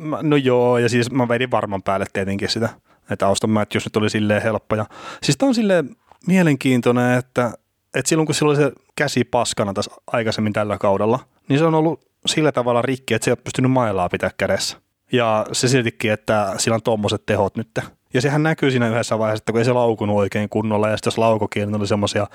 Mä- 0.00 0.18
No 0.22 0.36
joo, 0.36 0.78
ja 0.78 0.88
siis 0.88 1.10
mä 1.10 1.28
vedin 1.28 1.50
varman 1.50 1.82
päälle 1.82 2.06
tietenkin 2.12 2.48
sitä, 2.48 2.68
että 3.10 3.26
Auston 3.26 3.50
Matthews 3.50 3.84
nyt 3.86 3.96
oli 3.96 4.10
silleen 4.10 4.42
helppo. 4.42 4.76
Ja, 4.76 4.86
siis 5.22 5.36
tää 5.38 5.48
on 5.48 5.54
silleen 5.54 5.96
mielenkiintoinen, 6.26 7.18
että, 7.18 7.52
että 7.94 8.08
silloin 8.08 8.26
kun 8.26 8.34
sillä 8.34 8.50
oli 8.50 8.56
se 8.56 8.72
käsi 8.96 9.24
paskana 9.24 9.74
tässä 9.74 9.90
aikaisemmin 10.06 10.52
tällä 10.52 10.78
kaudella, 10.78 11.18
niin 11.48 11.58
se 11.58 11.64
on 11.64 11.74
ollut 11.74 12.09
sillä 12.26 12.52
tavalla 12.52 12.82
rikki, 12.82 13.14
että 13.14 13.24
se 13.24 13.30
ei 13.30 13.32
ole 13.32 13.42
pystynyt 13.44 13.70
mailaa 13.70 14.08
pitää 14.08 14.30
kädessä. 14.36 14.76
Ja 15.12 15.46
se 15.52 15.68
siltikin, 15.68 16.12
että 16.12 16.54
sillä 16.58 16.74
on 16.74 16.82
tommoset 16.82 17.26
tehot 17.26 17.56
nyt. 17.56 17.78
Ja 18.14 18.20
sehän 18.20 18.42
näkyy 18.42 18.70
siinä 18.70 18.88
yhdessä 18.88 19.18
vaiheessa, 19.18 19.42
että 19.42 19.52
kun 19.52 19.58
ei 19.58 19.64
se 19.64 19.72
laukunut 19.72 20.16
oikein 20.16 20.48
kunnolla, 20.48 20.88
ja 20.88 20.96
sitten 20.96 21.08
jos 21.08 21.18
laukokin, 21.18 21.68
niin 21.68 21.76
oli 21.76 21.86
semmoisia 21.86 22.26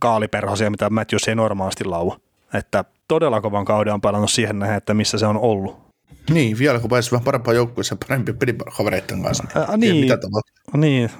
kaaliperhosia, 0.00 0.70
mitä 0.70 0.90
Matthews 0.90 1.28
ei 1.28 1.34
normaalisti 1.34 1.84
laua. 1.84 2.16
Että 2.54 2.84
todella 3.08 3.40
kovan 3.40 3.64
kauden 3.64 3.94
on 3.94 4.00
pelannut 4.00 4.30
siihen 4.30 4.58
nähden, 4.58 4.76
että 4.76 4.94
missä 4.94 5.18
se 5.18 5.26
on 5.26 5.38
ollut. 5.38 5.84
Niin, 6.30 6.58
vielä 6.58 6.80
kun 6.80 6.90
pääsisi 6.90 7.12
vähän 7.12 7.24
parempaan 7.24 7.56
joukkueeseen 7.56 7.98
parempien 8.08 8.38
pelikavereiden 8.38 9.22
kanssa. 9.22 9.44
Ää, 9.54 9.64
Tiedä, 9.66 9.76
niin. 9.76 9.96
Mitä 9.96 10.16
tapahtuu. 10.16 10.80
Niin. 10.80 11.10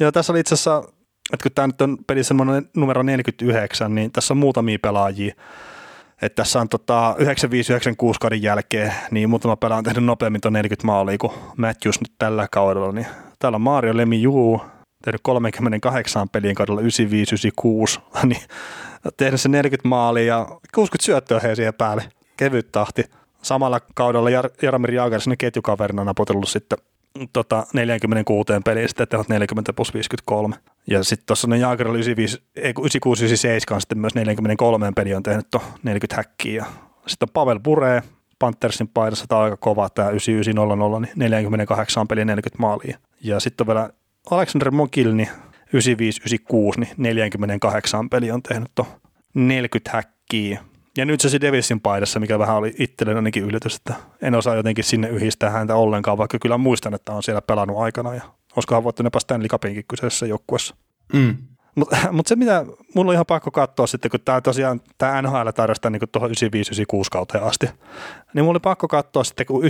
Ja 0.00 0.12
tässä 0.12 0.32
oli 0.32 0.40
itse 0.40 0.54
asiassa, 0.54 0.82
että 1.32 1.42
kun 1.42 1.52
tämä 1.54 1.66
nyt 1.66 1.80
on 1.80 1.98
pelissä 2.06 2.28
semmoinen 2.28 2.70
numero 2.76 3.02
49, 3.02 3.94
niin 3.94 4.12
tässä 4.12 4.34
on 4.34 4.38
muutamia 4.38 4.78
pelaajia. 4.82 5.34
Että 6.22 6.42
tässä 6.42 6.60
on 6.60 6.68
tota 6.68 7.16
95-96 7.18 7.24
kauden 8.20 8.42
jälkeen, 8.42 8.94
niin 9.10 9.30
muutama 9.30 9.56
pelaaja 9.56 9.78
on 9.78 9.84
tehnyt 9.84 10.04
nopeammin 10.04 10.40
tuon 10.40 10.52
40 10.52 10.86
maalia 10.86 11.18
kuin 11.18 11.32
Matthews 11.56 12.00
nyt 12.00 12.12
tällä 12.18 12.48
kaudella. 12.50 12.92
Niin 12.92 13.06
täällä 13.38 13.56
on 13.56 13.62
Mario 13.62 13.96
Lemi 13.96 14.22
Juu, 14.22 14.62
tehnyt 15.04 15.20
38 15.22 16.28
pelin 16.28 16.54
kaudella 16.54 16.80
95-96, 16.80 16.84
niin 18.26 18.42
tehnyt 19.16 19.40
se 19.40 19.48
40 19.48 19.88
maalia 19.88 20.24
ja 20.24 20.46
60 20.74 21.04
syöttöä 21.04 21.40
he 21.40 21.54
siihen 21.54 21.74
päälle. 21.74 22.04
Kevyt 22.36 22.72
tahti. 22.72 23.04
Samalla 23.42 23.80
kaudella 23.94 24.28
Jar- 24.30 24.54
Jaromir 24.62 24.94
Jaager 24.94 25.20
sinne 25.20 25.36
ketjukaverina 25.36 26.04
napotellut 26.04 26.48
sitten 26.48 26.78
tota, 27.32 27.66
46 27.72 28.52
peliin, 28.64 28.88
sitten 28.88 29.08
tehot 29.08 29.28
40 29.28 29.72
plus 29.72 29.94
53. 29.94 30.56
Ja 30.86 31.04
sitten 31.04 31.26
tuossa 31.26 31.48
on 31.50 31.60
Jaagerilla 31.60 31.96
95, 31.96 32.42
ei, 32.56 32.72
kun 32.72 32.82
96, 32.82 33.24
97 33.24 33.76
on 33.76 33.80
sitten 33.80 33.98
myös 33.98 34.14
43 34.14 34.92
peliä 34.96 35.16
on 35.16 35.22
tehnyt 35.22 35.46
tuon 35.50 35.64
40 35.82 36.16
häkkiä. 36.16 36.64
Sitten 37.06 37.28
on 37.28 37.32
Pavel 37.32 37.60
Bure, 37.60 38.02
Panthersin 38.38 38.88
paidassa, 38.88 39.26
tämä 39.26 39.38
on 39.38 39.44
aika 39.44 39.56
kova, 39.56 39.88
tämä 39.88 40.10
9900, 40.10 41.00
niin 41.00 41.12
48 41.16 42.08
peliä 42.08 42.24
40 42.24 42.62
maalia. 42.62 42.98
Ja 43.20 43.40
sitten 43.40 43.64
on 43.64 43.66
vielä 43.66 43.90
Alexander 44.30 44.70
Mokilni, 44.70 45.28
95-96, 45.66 45.72
niin 46.76 46.90
48 46.98 48.10
peli 48.10 48.30
on 48.30 48.42
tehnyt 48.42 48.70
tuon 48.74 48.88
40 49.34 49.90
häkkiä. 49.92 50.60
Ja 50.96 51.04
nyt 51.04 51.20
se 51.20 51.28
se 51.28 51.40
Devilsin 51.40 51.80
paidassa, 51.80 52.20
mikä 52.20 52.38
vähän 52.38 52.56
oli 52.56 52.74
itselleni 52.78 53.18
ainakin 53.18 53.44
yllätys, 53.44 53.76
että 53.76 53.94
en 54.22 54.34
osaa 54.34 54.54
jotenkin 54.54 54.84
sinne 54.84 55.08
yhdistää 55.08 55.50
häntä 55.50 55.74
ollenkaan, 55.74 56.18
vaikka 56.18 56.38
kyllä 56.38 56.58
muistan, 56.58 56.94
että 56.94 57.12
on 57.12 57.22
siellä 57.22 57.42
pelannut 57.42 57.78
aikana 57.78 58.14
ja 58.14 58.22
olisikohan 58.56 58.84
voittanut 58.84 59.06
jopa 59.06 59.20
Stanley 59.20 59.48
Cupinkin 59.48 59.84
kyseisessä 59.88 60.26
joukkueessa. 60.26 60.74
Mm. 61.12 61.36
Mutta 61.74 61.96
mut 62.12 62.26
se, 62.26 62.36
mitä 62.36 62.66
mulla 62.94 63.10
on 63.10 63.14
ihan 63.14 63.26
pakko 63.26 63.50
katsoa 63.50 63.86
sitten, 63.86 64.10
kun 64.10 64.20
tämä 64.24 64.40
tosiaan 64.40 64.80
tämä 64.98 65.22
NHL 65.22 65.48
tarjosi 65.54 65.80
niin 65.90 66.00
tuohon 66.12 66.30
95-96 66.30 66.34
kauteen 67.10 67.44
asti, 67.44 67.66
niin 68.34 68.44
mulla 68.44 68.50
oli 68.50 68.60
pakko 68.60 68.88
katsoa 68.88 69.24
sitten, 69.24 69.46
kun 69.46 69.62
92-93, 69.62 69.66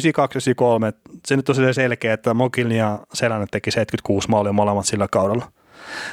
se 1.27 1.37
nyt 1.37 1.49
on 1.49 1.75
selkeä, 1.75 2.13
että 2.13 2.35
Mokilni 2.35 2.79
ja 2.79 2.99
Selänne 3.15 3.47
teki 3.51 3.71
76 3.71 4.29
maalia 4.29 4.53
molemmat 4.53 4.87
sillä 4.87 5.09
kaudella. 5.09 5.53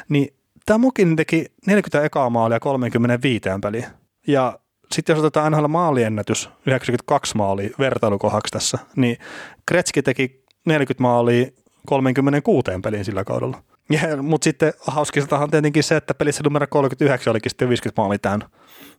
Niin 0.10 0.34
tämä 0.66 0.78
Mokilni 0.78 1.16
teki 1.16 1.45
40 1.68 2.05
ekaa 2.05 2.30
maalia 2.30 2.60
35 2.60 3.41
peliä. 3.62 3.91
Ja 4.28 4.60
sitten 4.92 5.14
jos 5.14 5.24
otetaan 5.24 5.52
NHL 5.52 5.68
maaliennätys, 5.68 6.50
92 6.66 7.38
maalia 7.38 7.70
vertailukohaksi 7.80 8.52
tässä, 8.52 8.78
niin 8.96 9.18
Kretski 9.66 10.02
teki 10.02 10.44
40 10.66 11.02
maalia 11.02 11.48
36 11.86 12.64
peliin 12.84 13.06
sillä 13.06 13.24
kaudella. 13.24 13.64
Ja, 13.90 14.24
mutta 14.24 14.44
sitten 14.44 14.74
hauskistahan 14.80 15.44
on 15.44 15.52
tietenkin 15.52 15.84
se, 15.84 15.96
että 15.96 16.14
pelissä 16.14 16.44
numero 16.44 16.68
39 16.70 17.32
olikin 17.32 17.50
sitten 17.50 17.70
50 17.70 18.02
maalia 18.02 18.20
täynnä. 18.20 18.50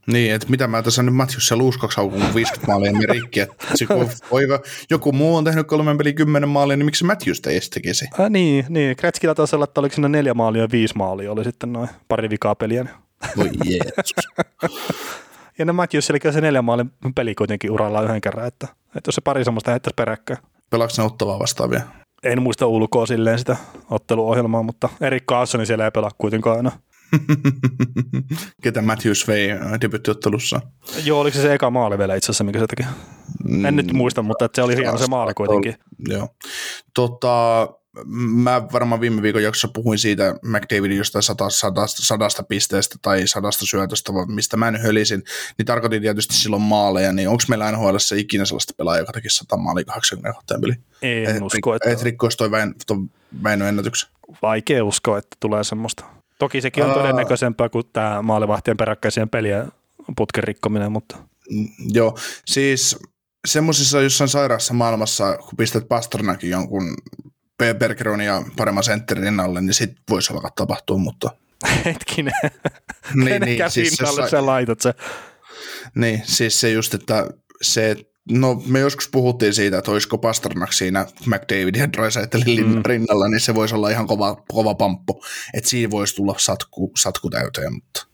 Niin, 0.06 0.34
että 0.34 0.46
mitä 0.50 0.66
mä 0.66 0.82
tässä 0.82 1.02
nyt 1.02 1.14
Matthews 1.14 1.50
ja 1.50 1.56
Luuskaksi 1.56 1.96
haukun 1.96 2.34
50 2.34 2.66
maalia 2.66 2.92
niin 2.92 3.08
rikki, 3.08 3.40
että 3.40 3.66
joku 4.90 5.12
muu 5.12 5.36
on 5.36 5.44
tehnyt 5.44 5.66
kolmen 5.66 5.98
peli 5.98 6.12
10 6.12 6.48
maalia, 6.48 6.76
niin 6.76 6.84
miksi 6.84 7.04
Matthews 7.04 7.42
ei 7.46 7.60
tekisi? 7.74 8.08
Äh, 8.20 8.30
niin, 8.30 8.66
niin. 8.68 8.96
Kretskillä 8.96 9.34
taisi 9.34 9.56
olla, 9.56 9.64
että 9.64 9.80
oliko 9.80 9.94
siinä 9.94 10.08
neljä 10.08 10.34
maalia 10.34 10.62
ja 10.62 10.68
viisi 10.72 10.96
maalia 10.96 11.32
oli 11.32 11.44
sitten 11.44 11.72
noin 11.72 11.88
pari 12.08 12.30
vikaa 12.30 12.54
peliä. 12.54 12.86
Voi 13.36 13.50
Jeesus. 13.64 14.14
Ja 15.60 15.66
ne 15.66 15.72
Matthews, 15.72 16.10
eli 16.10 16.18
se 16.32 16.40
neljä 16.40 16.62
maalin 16.62 16.90
peli 17.14 17.34
kuitenkin 17.34 17.70
uralla 17.70 18.02
yhden 18.02 18.20
kerran, 18.20 18.46
että, 18.46 18.68
että 18.96 19.08
jos 19.08 19.14
se 19.14 19.20
pari 19.20 19.44
semmoista 19.44 19.70
heittäisi 19.70 19.94
peräkkäin. 19.96 20.38
Pelaako 20.70 20.92
ne 20.98 21.04
ottavaa 21.04 21.38
vastaavia? 21.38 21.80
En 22.22 22.42
muista 22.42 22.66
ulkoa 22.66 23.06
silleen 23.06 23.38
sitä 23.38 23.56
otteluohjelmaa, 23.90 24.62
mutta 24.62 24.88
Erik 25.00 25.24
Carlsoni 25.24 25.66
siellä 25.66 25.84
ei 25.84 25.90
pelaa 25.90 26.10
kuitenkaan 26.18 26.56
aina. 26.56 26.72
Ketä 28.62 28.82
Matthews 28.82 29.28
vei 29.28 29.50
äh, 29.50 29.58
debuttiottelussa? 29.80 30.60
Joo, 31.04 31.20
oliko 31.20 31.34
se 31.34 31.42
se 31.42 31.54
eka 31.54 31.70
maali 31.70 31.98
vielä 31.98 32.14
itse 32.14 32.26
asiassa, 32.26 32.44
mikä 32.44 32.58
se 32.58 32.66
teki? 32.66 32.88
En 33.68 33.76
nyt 33.76 33.92
muista, 33.92 34.22
mutta 34.22 34.44
että 34.44 34.56
se 34.56 34.62
oli 34.62 34.76
hieno 34.76 34.98
se 34.98 35.06
maali 35.06 35.34
kuitenkin. 35.34 35.74
Joo. 36.08 36.28
Tota, 36.94 37.68
mä 38.06 38.62
varmaan 38.72 39.00
viime 39.00 39.22
viikon 39.22 39.42
jaksossa 39.42 39.68
puhuin 39.74 39.98
siitä 39.98 40.34
McDavidin 40.42 40.96
jostain 40.98 41.22
sadasta, 41.22 41.58
sadasta, 41.58 42.02
sadasta 42.02 42.42
pisteestä 42.42 42.96
tai 43.02 43.26
sadasta 43.26 43.66
syötöstä, 43.66 44.12
mistä 44.26 44.56
mä 44.56 44.68
en 44.68 44.80
hölisin, 44.80 45.22
niin 45.58 45.66
tarkoitin 45.66 46.02
tietysti 46.02 46.34
silloin 46.34 46.62
maaleja, 46.62 47.12
niin 47.12 47.28
onko 47.28 47.42
meillä 47.48 47.72
nhl 47.72 47.96
ikinä 48.16 48.44
sellaista 48.44 48.74
pelaajaa, 48.76 49.00
joka 49.02 49.12
teki 49.12 49.30
100 49.30 49.56
maalia 49.56 49.84
82 49.84 50.54
peliä? 50.60 50.76
En 51.02 51.42
usko, 51.42 51.74
että 51.74 51.90
Et 51.90 52.02
rikkoisi 52.02 52.38
toi 52.38 52.50
Väin, 52.50 52.74
ton 52.86 53.10
Väinön 53.42 53.68
ennätyksen. 53.68 54.10
vaikea 54.42 54.84
uskoa, 54.84 55.18
että 55.18 55.36
tulee 55.40 55.64
semmoista. 55.64 56.04
Toki 56.38 56.60
sekin 56.60 56.84
on 56.84 56.90
Aa. 56.90 56.96
todennäköisempää 56.96 57.68
kuin 57.68 57.84
tämä 57.92 58.22
maalivahtien 58.22 58.76
peräkkäisien 58.76 59.28
pelien 59.28 59.72
putken 60.16 60.44
rikkominen, 60.44 60.92
mutta 60.92 61.16
Mm, 61.50 61.68
Joo, 61.92 62.18
siis 62.46 62.96
semmoisessa 63.46 64.00
jossain 64.00 64.28
sairaassa 64.28 64.74
maailmassa, 64.74 65.36
kun 65.36 65.56
pistät 65.56 65.88
Pasternakin 65.88 66.50
jonkun 66.50 66.94
Bergeron 67.74 68.20
ja 68.20 68.42
paremman 68.56 68.84
sentterin 68.84 69.24
rinnalle, 69.24 69.60
niin 69.60 69.74
sit 69.74 69.92
voisi 70.10 70.32
alkaa 70.32 70.50
tapahtua, 70.56 70.98
mutta 70.98 71.30
hetkinen, 71.84 72.32
niin, 73.14 73.28
kenen 73.28 73.40
niin, 73.40 73.70
siis, 73.70 73.98
rinnalle 73.98 74.20
jossain- 74.20 74.30
sä 74.30 74.46
laitat 74.46 74.80
se? 74.80 74.94
niin, 75.94 76.22
siis 76.24 76.60
se 76.60 76.70
just, 76.70 76.94
että 76.94 77.26
se, 77.62 77.96
No 78.30 78.62
me 78.66 78.80
joskus 78.80 79.08
puhuttiin 79.08 79.54
siitä, 79.54 79.78
että 79.78 79.90
olisiko 79.90 80.18
Pasternak 80.18 80.72
siinä 80.72 81.06
McDavid 81.26 81.74
ja 81.74 81.92
Dreisaitelin 81.92 82.74
mm. 82.74 82.82
rinnalla, 82.84 83.28
niin 83.28 83.40
se 83.40 83.54
voisi 83.54 83.74
olla 83.74 83.88
ihan 83.90 84.06
kova, 84.06 84.42
kova 84.48 84.74
pamppu. 84.74 85.24
Että 85.54 85.70
siinä 85.70 85.90
voisi 85.90 86.14
tulla 86.14 86.34
satku, 86.38 86.92
satku 86.96 87.30
täyteen. 87.30 87.74
Mutta. 87.74 88.06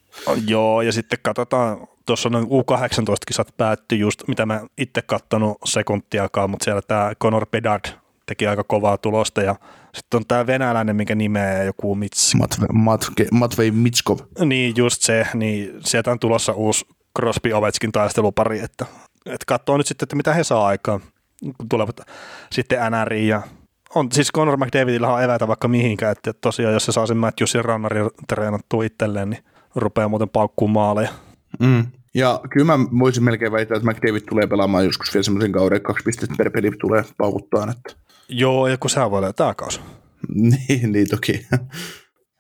Joo, 0.47 0.83
ja 0.83 0.93
sitten 0.93 1.19
katsotaan, 1.23 1.89
tuossa 2.07 2.29
noin 2.29 2.47
U18-kisat 2.47 3.49
päättyi 3.57 3.99
just, 3.99 4.23
mitä 4.29 4.47
mä 4.47 4.61
itse 4.79 5.03
kattonut 5.03 5.59
sekuntiakaan, 5.65 6.51
mutta 6.51 6.65
siellä 6.65 6.83
tämä 6.83 7.13
Conor 7.23 7.47
Bedard 7.47 7.85
teki 8.27 8.47
aika 8.47 8.65
kovaa 8.65 8.99
tulosta 8.99 9.43
ja 9.43 9.55
sitten 9.95 10.19
on 10.19 10.27
tämä 10.29 10.47
venäläinen, 10.47 10.97
minkä 10.97 11.15
nimeä 11.15 11.65
joku 11.65 11.95
Mits. 11.95 12.35
Matve, 12.35 12.67
Matve, 12.73 13.27
Matvei 13.33 13.71
Mitskov. 13.71 14.19
Niin, 14.45 14.75
just 14.77 15.03
se, 15.03 15.27
niin 15.35 15.75
sieltä 15.85 16.11
on 16.11 16.19
tulossa 16.19 16.53
uusi 16.53 16.87
Crosby 17.19 17.53
Ovechkin 17.53 17.93
taistelupari, 17.93 18.61
että, 18.61 18.87
että 19.27 19.45
katsoo 19.47 19.77
nyt 19.77 19.87
sitten, 19.87 20.05
että 20.05 20.17
mitä 20.17 20.35
he 20.35 20.45
saa 20.45 20.67
aikaan, 20.67 21.01
kun 21.41 21.69
tulevat 21.69 22.01
sitten 22.53 22.79
NRI 22.91 23.29
ja 23.29 23.43
on, 23.95 24.13
siis 24.13 24.33
Conor 24.33 24.57
McDavidilla 24.57 25.15
on 25.15 25.23
evätä 25.23 25.49
vaikka 25.49 25.69
mihinkään, 25.69 26.13
että 26.13 26.33
tosiaan 26.33 26.75
jos 26.75 26.85
se 26.85 26.93
saa 26.93 27.07
sen 27.07 27.17
Matthewsin 27.17 27.65
rannarin 27.65 28.11
treenattua 28.29 28.85
itselleen, 28.85 29.31
niin 29.31 29.45
rupeaa 29.75 30.09
muuten 30.09 30.29
paukkuun 30.29 30.71
maaleja. 30.71 31.11
Mm. 31.61 31.87
Ja 32.15 32.41
kyllä 32.51 32.77
mä 32.77 32.85
voisin 32.99 33.25
melkein 33.25 33.53
väittää, 33.53 33.77
että 33.77 33.91
McDavid 33.91 34.23
tulee 34.29 34.47
pelaamaan 34.47 34.85
joskus 34.85 35.15
vielä 35.15 35.23
semmoisen 35.23 35.53
kauden, 35.53 35.83
kaksi 35.83 36.05
pistettä 36.05 36.35
per 36.39 36.51
peli 36.51 36.71
tulee 36.81 37.05
paukuttaa. 37.19 37.71
Että. 37.71 38.06
Joo, 38.29 38.67
ja 38.67 38.79
kun 38.79 38.91
sehän 38.91 39.11
voi 39.11 39.35
tämä 39.37 39.55
kausi. 39.55 39.81
niin, 40.69 40.93
niin 40.93 41.11
toki. 41.11 41.47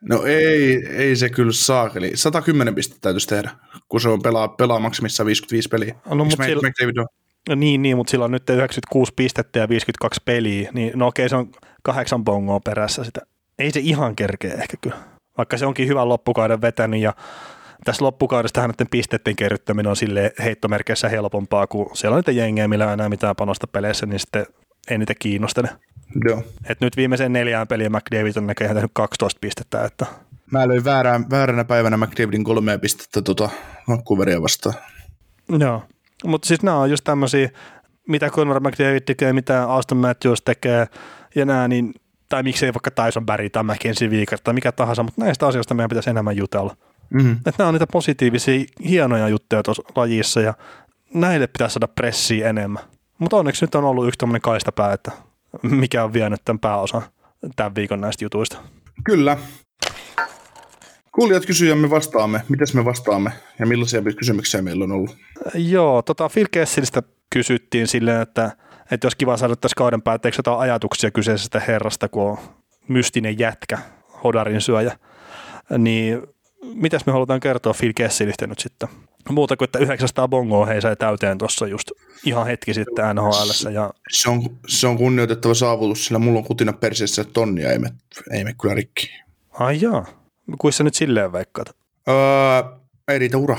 No 0.08 0.22
ei, 0.22 0.86
ei 0.86 1.16
se 1.16 1.30
kyllä 1.30 1.52
saa, 1.52 1.90
eli 1.94 2.12
110 2.14 2.74
pistettä 2.74 3.00
täytyisi 3.00 3.28
tehdä, 3.28 3.50
kun 3.88 4.00
se 4.00 4.08
on 4.08 4.22
pelaa, 4.22 4.48
pelaa 4.48 4.78
maksimissa 4.78 5.24
55 5.24 5.68
peliä. 5.68 5.94
No, 6.10 6.24
mutta 6.24 6.44
sillä, 6.44 6.68
McDavid 6.68 6.96
on? 6.96 7.06
No 7.48 7.54
niin, 7.54 7.82
niin, 7.82 7.96
mutta 7.96 8.10
sillä 8.10 8.24
on 8.24 8.30
nyt 8.30 8.50
96 8.50 9.12
pistettä 9.16 9.58
ja 9.58 9.68
52 9.68 10.20
peliä, 10.24 10.70
niin 10.74 10.92
no 10.94 11.06
okei, 11.06 11.28
se 11.28 11.36
on 11.36 11.50
kahdeksan 11.82 12.24
bongoa 12.24 12.60
perässä 12.60 13.04
sitä. 13.04 13.20
Ei 13.58 13.70
se 13.70 13.80
ihan 13.80 14.16
kerkeä 14.16 14.54
ehkä 14.54 14.76
kyllä, 14.80 14.96
vaikka 15.38 15.56
se 15.58 15.66
onkin 15.66 15.88
hyvän 15.88 16.08
loppukauden 16.08 16.60
vetänyt 16.60 17.00
ja 17.00 17.14
tässä 17.84 18.04
loppukaudesta 18.04 18.60
hänen 18.60 18.74
pisteiden 18.90 19.36
kerryttäminen 19.36 19.90
on 19.90 19.96
sille 19.96 20.32
heittomerkeissä 20.44 21.08
helpompaa, 21.08 21.66
kun 21.66 21.90
siellä 21.94 22.14
on 22.14 22.18
niitä 22.18 22.32
jengejä, 22.32 22.68
millä 22.68 22.86
ei 22.86 22.92
enää 22.92 23.08
mitään 23.08 23.36
panosta 23.36 23.66
peleissä, 23.66 24.06
niin 24.06 24.20
sitten 24.20 24.46
ei 24.90 24.98
niitä 24.98 25.14
kiinnostele. 25.18 25.68
Joo. 26.24 26.42
Et 26.68 26.80
nyt 26.80 26.96
viimeisen 26.96 27.32
neljään 27.32 27.68
peliä 27.68 27.90
McDavid 27.90 28.36
on 28.36 28.46
näköjään 28.46 28.76
tehnyt 28.76 28.90
12 28.94 29.38
pistettä. 29.40 29.84
Että... 29.84 30.06
Mä 30.50 30.68
löin 30.68 30.84
väärään, 30.84 31.30
vääränä 31.30 31.64
päivänä 31.64 31.96
McDavidin 31.96 32.44
kolmea 32.44 32.78
pistettä 32.78 33.22
tuota 33.22 33.48
Vancouveria 33.88 34.42
vastaan. 34.42 34.74
Joo, 35.58 35.82
mutta 36.24 36.48
siis 36.48 36.62
nämä 36.62 36.76
on 36.76 36.90
just 36.90 37.04
tämmöisiä, 37.04 37.50
mitä 38.08 38.30
Conor 38.30 38.60
McDavid 38.60 39.00
tekee, 39.00 39.32
mitä 39.32 39.62
Austin 39.62 39.98
Matthews 39.98 40.42
tekee 40.42 40.86
ja 41.34 41.44
nämä, 41.44 41.68
niin, 41.68 41.94
tai 42.28 42.42
miksei 42.42 42.74
vaikka 42.74 42.90
Tyson 42.90 43.26
Barry 43.26 43.50
tai 43.50 43.62
Mackenzie 43.62 44.08
Weegar 44.08 44.38
tai 44.44 44.54
mikä 44.54 44.72
tahansa, 44.72 45.02
mutta 45.02 45.24
näistä 45.24 45.46
asioista 45.46 45.74
meidän 45.74 45.88
pitäisi 45.88 46.10
enemmän 46.10 46.36
jutella. 46.36 46.76
Mm-hmm. 47.10 47.32
Että 47.32 47.54
nämä 47.58 47.68
on 47.68 47.74
niitä 47.74 47.86
positiivisia, 47.92 48.64
hienoja 48.88 49.28
juttuja 49.28 49.62
tuossa 49.62 49.82
lajissa 49.96 50.40
ja 50.40 50.54
näille 51.14 51.46
pitäisi 51.46 51.74
saada 51.74 51.88
pressiä 51.88 52.48
enemmän. 52.48 52.82
Mutta 53.18 53.36
onneksi 53.36 53.64
nyt 53.64 53.74
on 53.74 53.84
ollut 53.84 54.08
yksi 54.08 54.18
tämmöinen 54.18 54.40
kaistapää, 54.40 54.92
että 54.92 55.12
mikä 55.62 56.04
on 56.04 56.12
vienyt 56.12 56.40
tämän 56.44 56.60
pääosan 56.60 57.02
tämän 57.56 57.74
viikon 57.74 58.00
näistä 58.00 58.24
jutuista. 58.24 58.56
Kyllä. 59.04 59.38
Kuulijat 61.12 61.46
kysyjät 61.46 61.80
me 61.80 61.90
vastaamme. 61.90 62.42
Miten 62.48 62.66
me 62.74 62.84
vastaamme 62.84 63.32
ja 63.58 63.66
millaisia 63.66 64.02
kysymyksiä 64.18 64.62
meillä 64.62 64.84
on 64.84 64.92
ollut? 64.92 65.16
Joo, 65.54 66.02
tota 66.02 66.28
Phil 66.28 66.46
Kessilistä 66.50 67.02
kysyttiin 67.30 67.86
silleen, 67.86 68.22
että, 68.22 68.50
että 68.90 69.06
jos 69.06 69.14
kiva 69.14 69.36
saada 69.36 69.56
tässä 69.56 69.74
kauden 69.76 70.02
päätteeksi 70.02 70.38
jotain 70.38 70.58
ajatuksia 70.58 71.10
kyseisestä 71.10 71.60
herrasta, 71.60 72.08
kun 72.08 72.30
on 72.30 72.38
mystinen 72.88 73.38
jätkä, 73.38 73.78
hodarin 74.24 74.60
syöjä, 74.60 74.98
niin 75.78 76.22
mitäs 76.74 77.06
me 77.06 77.12
halutaan 77.12 77.40
kertoa 77.40 77.74
Phil 77.80 77.92
Kessilistä 77.96 78.46
nyt 78.46 78.58
sitten? 78.58 78.88
Muuta 79.30 79.56
kuin, 79.56 79.66
että 79.66 79.78
900 79.78 80.28
bongoa 80.28 80.66
heisää 80.66 80.96
täyteen 80.96 81.38
tuossa 81.38 81.66
just 81.66 81.90
ihan 82.24 82.46
hetki 82.46 82.74
sitten 82.74 83.16
NHL. 83.16 83.70
Ja... 83.72 83.90
Se, 84.10 84.30
on, 84.30 84.42
se 84.68 84.86
on 84.86 84.96
kunnioitettava 84.96 85.54
saavutus, 85.54 86.06
sillä 86.06 86.18
mulla 86.18 86.38
on 86.38 86.44
kutina 86.44 86.72
perseessä 86.72 87.24
tonnia, 87.24 87.72
ei 87.72 87.78
me, 87.78 87.88
ei 88.32 88.44
me 88.44 88.54
kyllä 88.60 88.74
rikki. 88.74 89.10
Ai 89.50 89.80
jaa. 89.80 90.06
Kuissa 90.58 90.84
nyt 90.84 90.94
silleen 90.94 91.32
veikkaat? 91.32 91.76
Öö, 92.08 92.78
ei 93.08 93.18
riitä 93.18 93.38
ura. 93.38 93.56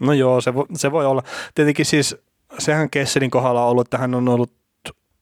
No 0.00 0.12
joo, 0.12 0.40
se, 0.40 0.54
vo, 0.54 0.66
se 0.74 0.92
voi 0.92 1.06
olla. 1.06 1.22
Tietenkin 1.54 1.86
siis 1.86 2.16
sehän 2.58 2.90
Kesselin 2.90 3.30
kohdalla 3.30 3.64
on 3.64 3.70
ollut, 3.70 3.86
että 3.86 3.98
hän 3.98 4.14
on 4.14 4.28
ollut, 4.28 4.52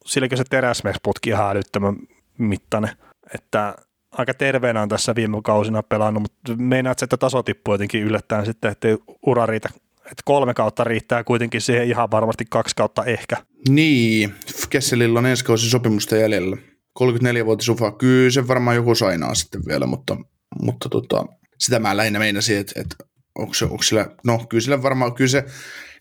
silläkin 0.07 0.39
se 0.39 0.45
teräsmesputki 0.51 1.31
ihan 1.31 1.51
älyttömän 1.51 1.97
mittainen. 2.39 2.91
Että 3.35 3.75
aika 4.13 4.35
terveenä 4.35 4.83
on 4.83 4.89
tässä 4.89 5.15
viime 5.15 5.43
kausina 5.45 5.83
pelannut, 5.83 6.23
mutta 6.23 6.63
meinaat, 6.63 7.03
että 7.03 7.17
taso 7.17 7.43
tippuu 7.43 7.75
jotenkin 7.75 8.03
yllättäen 8.03 8.47
sitten, 8.47 8.73
että 8.73 8.89
ura 9.27 9.47
riitä. 9.47 9.69
Että 10.01 10.23
kolme 10.25 10.55
kautta 10.55 10.85
riittää 10.85 11.25
kuitenkin 11.25 11.61
siihen 11.61 11.89
ihan 11.89 12.11
varmasti 12.11 12.45
kaksi 12.51 12.77
kautta 12.77 13.05
ehkä. 13.05 13.37
Niin, 13.69 14.35
Kesselillä 14.71 15.19
on 15.19 15.27
ensi 15.27 15.45
kausi 15.45 15.71
sopimusta 15.71 16.17
jäljellä. 16.17 16.57
34-vuotias 17.01 17.69
ufa, 17.69 17.93
kyllä 17.93 18.31
se 18.31 18.49
varmaan 18.49 18.77
joku 18.77 18.95
sainaa 18.95 19.35
sitten 19.35 19.63
vielä, 19.69 19.87
mutta, 19.87 20.17
mutta 20.63 20.89
tota, 20.89 21.27
sitä 21.59 21.79
mä 21.79 21.97
lähinnä 21.97 22.19
meinasin, 22.19 22.59
että, 22.59 22.81
että 22.81 22.97
onko, 23.39 23.55
se, 23.55 23.65
onko 23.65 23.83
sillä, 23.83 24.07
no 24.25 24.47
kyllä 24.49 24.61
sillä 24.61 24.83
varmaan, 24.83 25.15
kyllä 25.15 25.29
se, 25.29 25.45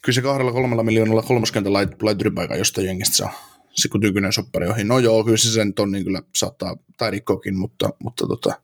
kyllä 0.01 0.15
se 0.15 0.21
kahdella 0.21 0.51
kolmella 0.51 0.83
miljoonalla 0.83 1.21
kolmoskentän 1.21 1.73
laiturinpaikan 1.73 2.57
jostain 2.57 2.87
jengistä 2.87 3.15
saa 3.15 3.50
se 3.73 3.89
kun 3.89 4.01
soppari 4.31 4.67
ohi. 4.67 4.83
No 4.83 4.99
joo, 4.99 5.23
kyllä 5.23 5.37
se 5.37 5.51
sen 5.51 5.73
tonnin 5.73 6.03
kyllä 6.03 6.21
saattaa, 6.35 6.77
tai 6.97 7.11
rikkokin, 7.11 7.57
mutta, 7.57 7.89
mutta 8.03 8.27
tota, 8.27 8.61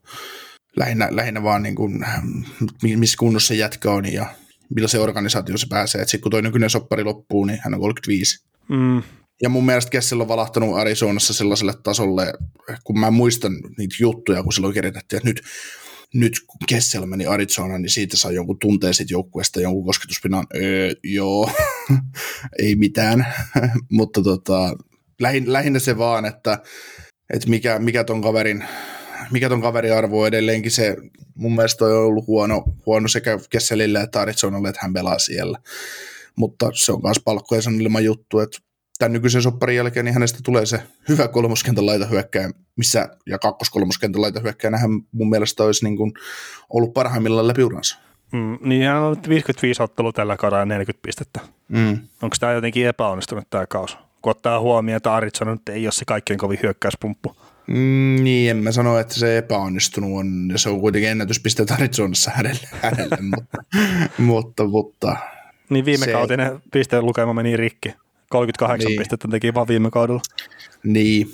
lähinnä, 0.75 1.07
lähinnä 1.11 1.43
vaan 1.43 1.63
niin 1.63 1.75
kuin, 1.75 2.05
missä 2.95 3.17
kunnossa 3.19 3.47
se 3.47 3.55
jätkä 3.55 3.91
on 3.91 4.13
ja 4.13 4.25
se 4.85 4.99
organisaatio 4.99 5.57
se 5.57 5.67
pääsee. 5.69 6.01
Sitten 6.01 6.21
kun 6.21 6.31
toi 6.31 6.41
nykyinen 6.41 6.69
soppari 6.69 7.03
loppuu, 7.03 7.45
niin 7.45 7.59
hän 7.63 7.73
on 7.73 7.79
35. 7.79 8.45
Mm. 8.69 9.03
Ja 9.41 9.49
mun 9.49 9.65
mielestä 9.65 9.91
Kessel 9.91 10.21
on 10.21 10.27
valahtanut 10.27 10.77
Arizonassa 10.77 11.33
sellaiselle 11.33 11.73
tasolle, 11.83 12.33
kun 12.83 12.99
mä 12.99 13.11
muistan 13.11 13.51
niitä 13.77 13.95
juttuja, 13.99 14.43
kun 14.43 14.53
silloin 14.53 14.73
kirjoitettiin, 14.73 15.17
että 15.17 15.29
nyt, 15.29 15.41
nyt 16.13 16.33
kun 16.47 16.59
Kessel 16.67 17.05
meni 17.05 17.25
Arizonaan, 17.25 17.81
niin 17.81 17.89
siitä 17.89 18.17
saa 18.17 18.31
jonkun 18.31 18.59
tunteen 18.59 18.93
siitä 18.93 19.13
joukkueesta, 19.13 19.61
jonkun 19.61 19.85
kosketuspinnan. 19.85 20.47
Öö, 20.55 20.93
joo, 21.03 21.51
ei 22.63 22.75
mitään, 22.75 23.27
mutta 23.91 24.21
tota, 24.21 24.75
lähin, 25.21 25.53
lähinnä 25.53 25.79
se 25.79 25.97
vaan, 25.97 26.25
että, 26.25 26.59
että 27.33 27.49
mikä, 27.49 27.79
mikä 27.79 28.03
ton 28.03 28.21
kaverin 28.21 28.63
mikä 29.31 29.49
ton 29.49 29.61
kaverin 29.61 29.93
arvo 29.93 30.21
on 30.21 30.27
edelleenkin 30.27 30.71
se, 30.71 30.97
mun 31.35 31.55
mielestä 31.55 31.85
on 31.85 31.91
ollut 31.91 32.27
huono, 32.27 32.63
huono 32.85 33.07
sekä 33.07 33.39
Kesselille 33.49 34.01
että 34.01 34.21
Arizonalle, 34.21 34.69
että 34.69 34.81
hän 34.81 34.93
pelaa 34.93 35.19
siellä. 35.19 35.59
Mutta 36.35 36.69
se 36.73 36.91
on 36.91 37.01
myös 37.03 37.19
palkkoja 37.25 37.61
sanelema 37.61 37.99
juttu, 37.99 38.39
että 38.39 38.57
tämän 38.97 39.13
nykyisen 39.13 39.41
sopparin 39.41 39.77
jälkeen 39.77 40.05
niin 40.05 40.13
hänestä 40.13 40.39
tulee 40.43 40.65
se 40.65 40.83
hyvä 41.09 41.27
kolmoskentän 41.27 41.85
laita 41.85 42.05
hyökkäjä, 42.05 42.49
missä, 42.75 43.09
ja 43.25 43.39
kakkoskolmoskentän 43.39 44.21
laita 44.21 44.39
hyökkäjä, 44.39 44.77
hän 44.77 44.91
mun 45.11 45.29
mielestä 45.29 45.63
olisi 45.63 45.85
niin 45.85 45.97
kuin 45.97 46.13
ollut 46.69 46.93
parhaimmillaan 46.93 47.47
läpi 47.47 47.63
uransa. 47.63 47.97
Mm, 48.31 48.57
niin 48.61 48.83
hän 48.83 49.01
on 49.01 49.17
55 49.29 49.83
ottelua 49.83 50.11
tällä 50.11 50.37
kaudella 50.37 50.65
40 50.65 51.01
pistettä. 51.01 51.39
Mm. 51.67 51.99
Onko 52.21 52.35
tämä 52.39 52.53
jotenkin 52.53 52.87
epäonnistunut 52.87 53.49
tämä 53.49 53.65
kausi? 53.65 53.97
Kun 54.27 54.31
ottaa 54.31 54.59
huomioon, 54.59 54.97
että 54.97 55.13
Arizona 55.13 55.51
nyt 55.51 55.69
ei 55.69 55.85
ole 55.85 55.91
se 55.91 56.05
kaikkein 56.05 56.37
kovin 56.39 56.59
hyökkäyspumppu. 56.63 57.35
Mm, 57.67 58.23
niin, 58.23 58.51
en 58.51 58.57
mä 58.57 58.71
sano, 58.71 58.99
että 58.99 59.13
se 59.13 59.37
epäonnistunut 59.37 60.19
on, 60.19 60.49
ja 60.51 60.57
se 60.57 60.69
on 60.69 60.79
kuitenkin 60.79 61.09
ennätyspisteet 61.09 61.71
Arizonassa 61.71 62.31
hänelle, 62.31 62.67
hänelle 62.83 63.17
mutta, 63.21 63.47
mutta, 64.17 64.65
mutta, 64.67 65.17
Niin 65.69 65.85
viime 65.85 66.05
se... 66.05 66.11
kautinen 66.11 66.59
pisteen 66.71 67.05
lukema 67.05 67.33
meni 67.33 67.57
rikki. 67.57 67.93
38 68.29 68.87
niin. 68.87 68.99
pistettä 68.99 69.27
teki 69.27 69.53
vaan 69.53 69.67
viime 69.67 69.91
kaudella. 69.91 70.21
Niin. 70.83 71.27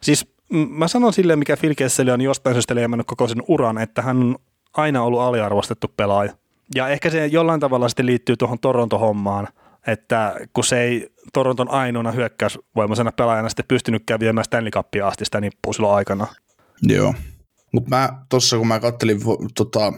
Siis 0.00 0.26
mä 0.68 0.88
sanon 0.88 1.12
silleen, 1.12 1.38
mikä 1.38 1.56
Phil 1.56 1.74
Kessel 1.76 2.08
on 2.08 2.20
jostain 2.20 2.54
syystä 2.54 2.74
leimannut 2.74 3.06
koko 3.06 3.28
sen 3.28 3.42
uran, 3.48 3.78
että 3.78 4.02
hän 4.02 4.16
on 4.16 4.36
aina 4.72 5.02
ollut 5.02 5.20
aliarvostettu 5.20 5.92
pelaaja. 5.96 6.32
Ja 6.74 6.88
ehkä 6.88 7.10
se 7.10 7.26
jollain 7.26 7.60
tavalla 7.60 7.88
sitten 7.88 8.06
liittyy 8.06 8.36
tuohon 8.36 8.58
Toronto-hommaan, 8.58 9.48
että 9.86 10.36
kun 10.52 10.64
se 10.64 10.80
ei 10.80 11.08
Toronton 11.32 11.70
ainoana 11.70 12.12
hyökkäysvoimaisena 12.12 13.12
pelaajana 13.12 13.48
sitten 13.48 13.64
pystynytkään 13.68 14.20
viemään 14.20 14.44
Stanley 14.44 14.70
Cupia 14.70 15.08
asti 15.08 15.24
sitä 15.24 15.40
nippua 15.40 15.72
silloin 15.72 15.94
aikana. 15.94 16.26
Joo, 16.82 17.14
mutta 17.72 17.90
mä 17.90 18.08
tuossa 18.28 18.56
kun 18.56 18.68
mä 18.68 18.80
kattelin 18.80 19.20
tota, 19.56 19.92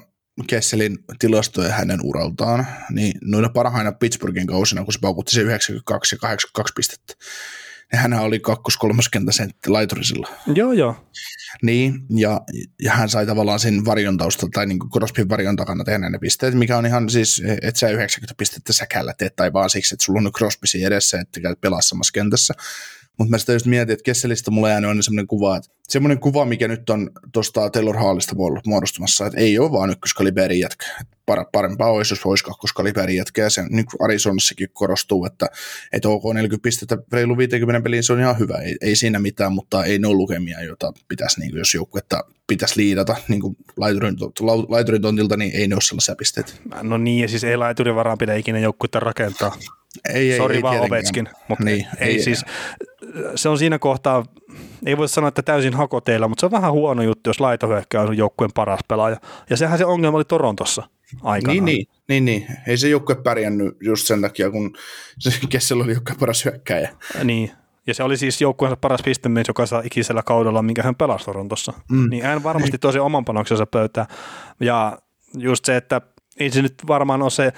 Kesselin 0.46 0.98
tilastoja 1.18 1.72
hänen 1.72 1.98
uraltaan, 2.02 2.66
niin 2.90 3.12
noina 3.24 3.48
parhaina 3.48 3.92
Pittsburghin 3.92 4.46
kausina, 4.46 4.84
kun 4.84 4.92
se 4.92 4.98
paukutti 5.00 5.34
se 5.34 5.40
92 5.40 6.14
ja 6.14 6.18
82 6.18 6.72
pistettä, 6.76 7.14
Hän 7.92 8.12
oli 8.12 8.40
kakkos-kolmoskenttä 8.40 9.32
sentti 9.32 9.70
laiturisilla. 9.70 10.28
Joo, 10.54 10.72
joo. 10.72 11.04
Niin, 11.62 11.94
ja, 12.10 12.40
ja 12.82 12.92
hän 12.92 13.08
sai 13.08 13.26
tavallaan 13.26 13.60
sen 13.60 13.84
varjon 13.84 14.16
taustalla, 14.16 14.50
tai 14.54 14.66
niin 14.66 14.78
Crosbyn 14.78 15.28
varjon 15.28 15.56
takana 15.56 15.84
tehdä 15.84 16.10
ne 16.10 16.18
pisteet, 16.18 16.54
mikä 16.54 16.78
on 16.78 16.86
ihan 16.86 17.10
siis, 17.10 17.42
että 17.62 17.78
sä 17.80 17.88
90 17.88 18.34
pistettä 18.38 18.72
säkällä 18.72 19.14
teet, 19.18 19.36
tai 19.36 19.52
vaan 19.52 19.70
siksi, 19.70 19.94
että 19.94 20.04
sulla 20.04 20.20
on 20.20 20.32
Crosby 20.32 20.66
edessä, 20.86 21.20
että 21.20 21.40
käyt 21.40 21.60
pelaa 21.60 21.80
samassa 21.80 22.12
kentässä. 22.12 22.54
Mutta 23.18 23.30
mä 23.30 23.38
sitä 23.38 23.52
just 23.52 23.66
mietin, 23.66 23.92
että 23.92 24.04
Kesselistä 24.04 24.50
mulla 24.50 24.68
jäänyt 24.68 24.88
aina 24.88 25.02
semmoinen 25.02 25.26
kuva, 25.26 25.56
että 25.56 25.68
semmoinen 25.88 26.18
kuva, 26.18 26.44
mikä 26.44 26.68
nyt 26.68 26.90
on 26.90 27.10
tuosta 27.32 27.70
Taylor 27.70 27.96
Hallista 27.96 28.34
muodostumassa, 28.66 29.26
että 29.26 29.40
ei 29.40 29.58
ole 29.58 29.72
vaan 29.72 29.90
ykköskaliberin 29.90 30.60
jätkä. 30.60 30.86
Parempaa 31.52 31.90
olisi, 31.90 32.12
jos 32.12 32.26
olisi 32.26 32.44
kakkoskaliberin 32.44 33.16
jätkä, 33.16 33.42
ja 33.42 33.50
se 33.50 33.62
niin 33.70 33.86
kuin 33.86 34.04
Arizonassakin 34.04 34.68
korostuu, 34.72 35.24
että, 35.24 35.46
että 35.92 36.08
OK 36.08 36.22
40 36.34 36.62
pistettä 36.62 36.98
reilu 37.12 37.38
50 37.38 37.84
peliin, 37.84 38.02
se 38.02 38.12
on 38.12 38.20
ihan 38.20 38.38
hyvä, 38.38 38.54
ei, 38.54 38.76
ei 38.80 38.96
siinä 38.96 39.18
mitään, 39.18 39.52
mutta 39.52 39.84
ei 39.84 39.98
ne 39.98 40.06
ole 40.06 40.16
lukemia, 40.16 40.62
joita 40.62 40.92
pitäisi, 41.08 41.40
niin 41.40 41.50
kuin, 41.50 41.58
jos 41.58 41.74
joukkuetta 41.74 42.24
pitäisi 42.46 42.76
liidata 42.76 43.16
niin 43.28 43.40
kuin 43.40 43.56
laiturin, 43.76 44.16
laiturin 44.68 45.02
tontilta, 45.02 45.36
niin 45.36 45.54
ei 45.54 45.68
ne 45.68 45.74
ole 45.74 45.82
sellaisia 45.82 46.16
pisteitä. 46.16 46.52
No 46.82 46.98
niin, 46.98 47.22
ja 47.22 47.28
siis 47.28 47.44
ei 47.44 47.56
laiturin 47.56 47.94
varaan 47.94 48.18
pidä 48.18 48.34
ikinä 48.34 48.58
joukkuetta 48.58 49.00
rakentaa. 49.00 49.56
Ei, 50.14 50.32
ei, 50.32 50.38
Sori 50.38 50.56
ei 50.56 50.62
vaan 50.62 50.72
tietenkään. 50.72 51.00
Ovechkin, 51.00 51.28
mutta 51.48 51.64
Niin, 51.64 51.86
ei, 51.98 52.08
ei 52.08 52.22
siis, 52.22 52.44
se 53.34 53.48
on 53.48 53.58
siinä 53.58 53.78
kohtaa, 53.78 54.24
ei 54.86 54.96
voi 54.96 55.08
sanoa, 55.08 55.28
että 55.28 55.42
täysin 55.42 55.74
hakoteilla, 55.74 56.28
mutta 56.28 56.40
se 56.40 56.46
on 56.46 56.52
vähän 56.52 56.72
huono 56.72 57.02
juttu, 57.02 57.30
jos 57.30 57.40
laitohyökkäys 57.40 58.08
on 58.08 58.16
joukkueen 58.16 58.50
paras 58.54 58.80
pelaaja. 58.88 59.16
Ja 59.50 59.56
sehän 59.56 59.78
se 59.78 59.84
ongelma 59.84 60.16
oli 60.16 60.24
Torontossa 60.24 60.82
aikanaan. 61.22 61.64
Niin, 61.64 61.64
niin, 61.64 61.86
niin, 62.08 62.24
niin. 62.24 62.46
Ei 62.66 62.76
se 62.76 62.88
joukkue 62.88 63.14
pärjännyt 63.14 63.76
just 63.80 64.06
sen 64.06 64.20
takia, 64.20 64.50
kun 64.50 64.76
se 65.18 65.32
Kessel 65.48 65.80
oli 65.80 65.92
joukkueen 65.92 66.18
paras 66.20 66.44
hyökkäjä. 66.44 66.90
niin. 67.24 67.50
Ja 67.86 67.94
se 67.94 68.02
oli 68.02 68.16
siis 68.16 68.40
joukkueensa 68.40 68.76
paras 68.76 69.02
pistemies 69.02 69.48
jokaisella 69.48 69.82
ikisellä 69.86 70.22
kaudella, 70.22 70.62
minkä 70.62 70.82
hän 70.82 70.94
pelasi 70.94 71.24
Torontossa. 71.24 71.72
Mm. 71.90 72.10
Niin 72.10 72.22
hän 72.24 72.42
varmasti 72.42 72.78
tosi 72.78 72.98
oman 72.98 73.24
panoksensa 73.24 73.66
pöytään. 73.66 74.06
Ja 74.60 74.98
just 75.38 75.64
se, 75.64 75.76
että 75.76 76.00
ei 76.40 76.50
se 76.50 76.62
nyt 76.62 76.74
varmaan 76.86 77.22
ole 77.22 77.30
se 77.30 77.52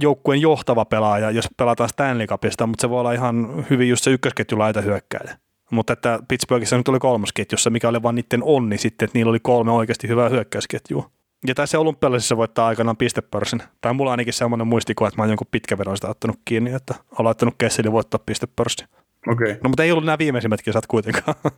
joukkueen 0.00 0.40
johtava 0.40 0.84
pelaaja, 0.84 1.30
jos 1.30 1.48
pelataan 1.56 1.88
Stanley 1.88 2.26
Cupista, 2.26 2.66
mutta 2.66 2.80
se 2.80 2.90
voi 2.90 3.00
olla 3.00 3.12
ihan 3.12 3.66
hyvin 3.70 3.88
just 3.88 4.04
se 4.04 4.10
ykkösketju 4.10 4.58
laita 4.58 4.80
hyökkäjä. 4.80 5.38
Mutta 5.70 5.92
että 5.92 6.18
Pittsburghissa 6.28 6.76
nyt 6.76 6.88
oli 6.88 6.98
kolmosketjussa, 6.98 7.70
mikä 7.70 7.88
oli 7.88 8.02
vaan 8.02 8.14
niiden 8.14 8.42
onni 8.42 8.78
sitten, 8.78 9.06
että 9.06 9.18
niillä 9.18 9.30
oli 9.30 9.40
kolme 9.40 9.72
oikeasti 9.72 10.08
hyvää 10.08 10.28
hyökkäysketjua. 10.28 11.10
Ja 11.46 11.54
tässä 11.54 11.78
olympialaisissa 11.78 12.36
voittaa 12.36 12.66
aikanaan 12.66 12.96
pistepörssin. 12.96 13.62
Tai 13.80 13.94
mulla 13.94 14.10
on 14.10 14.12
ainakin 14.12 14.32
semmoinen 14.32 14.66
muistikuva, 14.66 15.08
että 15.08 15.20
mä 15.20 15.22
oon 15.22 15.30
jonkun 15.30 15.46
pitkävedon 15.50 15.96
sitä 15.96 16.08
ottanut 16.08 16.40
kiinni, 16.44 16.72
että 16.72 16.94
olen 17.12 17.24
laittanut 17.24 17.54
Kesselin 17.58 17.92
voittaa 17.92 18.20
pistepörssin. 18.26 18.88
Okei. 19.28 19.50
Okay. 19.50 19.60
No 19.62 19.68
mutta 19.68 19.84
ei 19.84 19.92
ollut 19.92 20.04
nämä 20.04 20.18
viimeisimmät 20.18 20.62
kisat 20.62 20.86
kuitenkaan. 20.86 21.34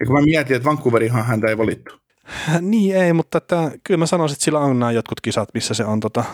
Ja 0.00 0.06
kun 0.06 0.14
mä 0.14 0.22
mietin, 0.22 0.56
että 0.56 0.68
Vancouverihan 0.68 1.24
häntä 1.24 1.46
ei 1.46 1.58
valittu. 1.58 1.94
niin 2.60 2.96
ei, 2.96 3.12
mutta 3.12 3.38
että, 3.38 3.70
kyllä 3.84 3.98
mä 3.98 4.06
sanoisin, 4.06 4.34
että 4.34 4.44
sillä 4.44 4.58
on 4.58 4.78
nämä 4.78 4.92
jotkut 4.92 5.20
kisat, 5.20 5.48
missä 5.54 5.74
se 5.74 5.84
on 5.84 6.00
tota, 6.00 6.24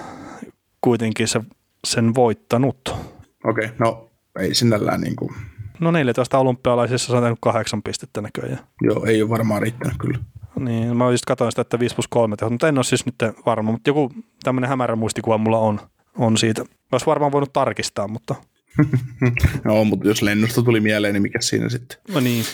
kuitenkin 0.80 1.28
se, 1.28 1.40
sen 1.84 2.14
voittanut. 2.14 2.88
Okei, 3.44 3.64
okay. 3.64 3.68
no 3.78 4.10
ei 4.38 4.54
sinällään 4.54 5.00
niin 5.00 5.16
kuin, 5.16 5.34
No 5.80 5.90
14 5.90 6.38
olympialaisissa 6.38 7.10
se 7.10 7.16
on 7.16 7.22
tehnyt 7.22 7.38
kahdeksan 7.42 7.82
pistettä 7.82 8.20
näköjään. 8.20 8.64
joo, 8.82 9.04
ei 9.04 9.22
ole 9.22 9.30
varmaan 9.30 9.62
riittänyt 9.62 9.96
kyllä. 9.98 10.18
Niin, 10.58 10.96
mä 10.96 11.10
just 11.10 11.24
katsoin 11.24 11.52
sitä, 11.52 11.62
että 11.62 11.78
5 11.78 11.94
plus 11.94 12.08
3 12.08 12.36
tehot, 12.36 12.52
mutta 12.52 12.68
en 12.68 12.78
ole 12.78 12.84
siis 12.84 13.06
nyt 13.06 13.14
varma, 13.46 13.72
mutta 13.72 13.90
joku 13.90 14.12
tämmöinen 14.42 14.68
hämärä 14.70 14.96
muistikuva 14.96 15.38
mulla 15.38 15.58
on, 15.58 15.80
on 16.18 16.38
siitä. 16.38 16.64
Olisi 16.92 17.06
varmaan 17.06 17.32
voinut 17.32 17.52
tarkistaa, 17.52 18.08
mutta 18.08 18.34
no, 19.64 19.84
mutta 19.84 20.08
jos 20.08 20.22
lennosta 20.22 20.62
tuli 20.62 20.80
mieleen, 20.80 21.14
niin 21.14 21.22
mikä 21.22 21.40
siinä 21.40 21.68
sitten? 21.68 21.98
no 22.14 22.20
niin. 22.20 22.44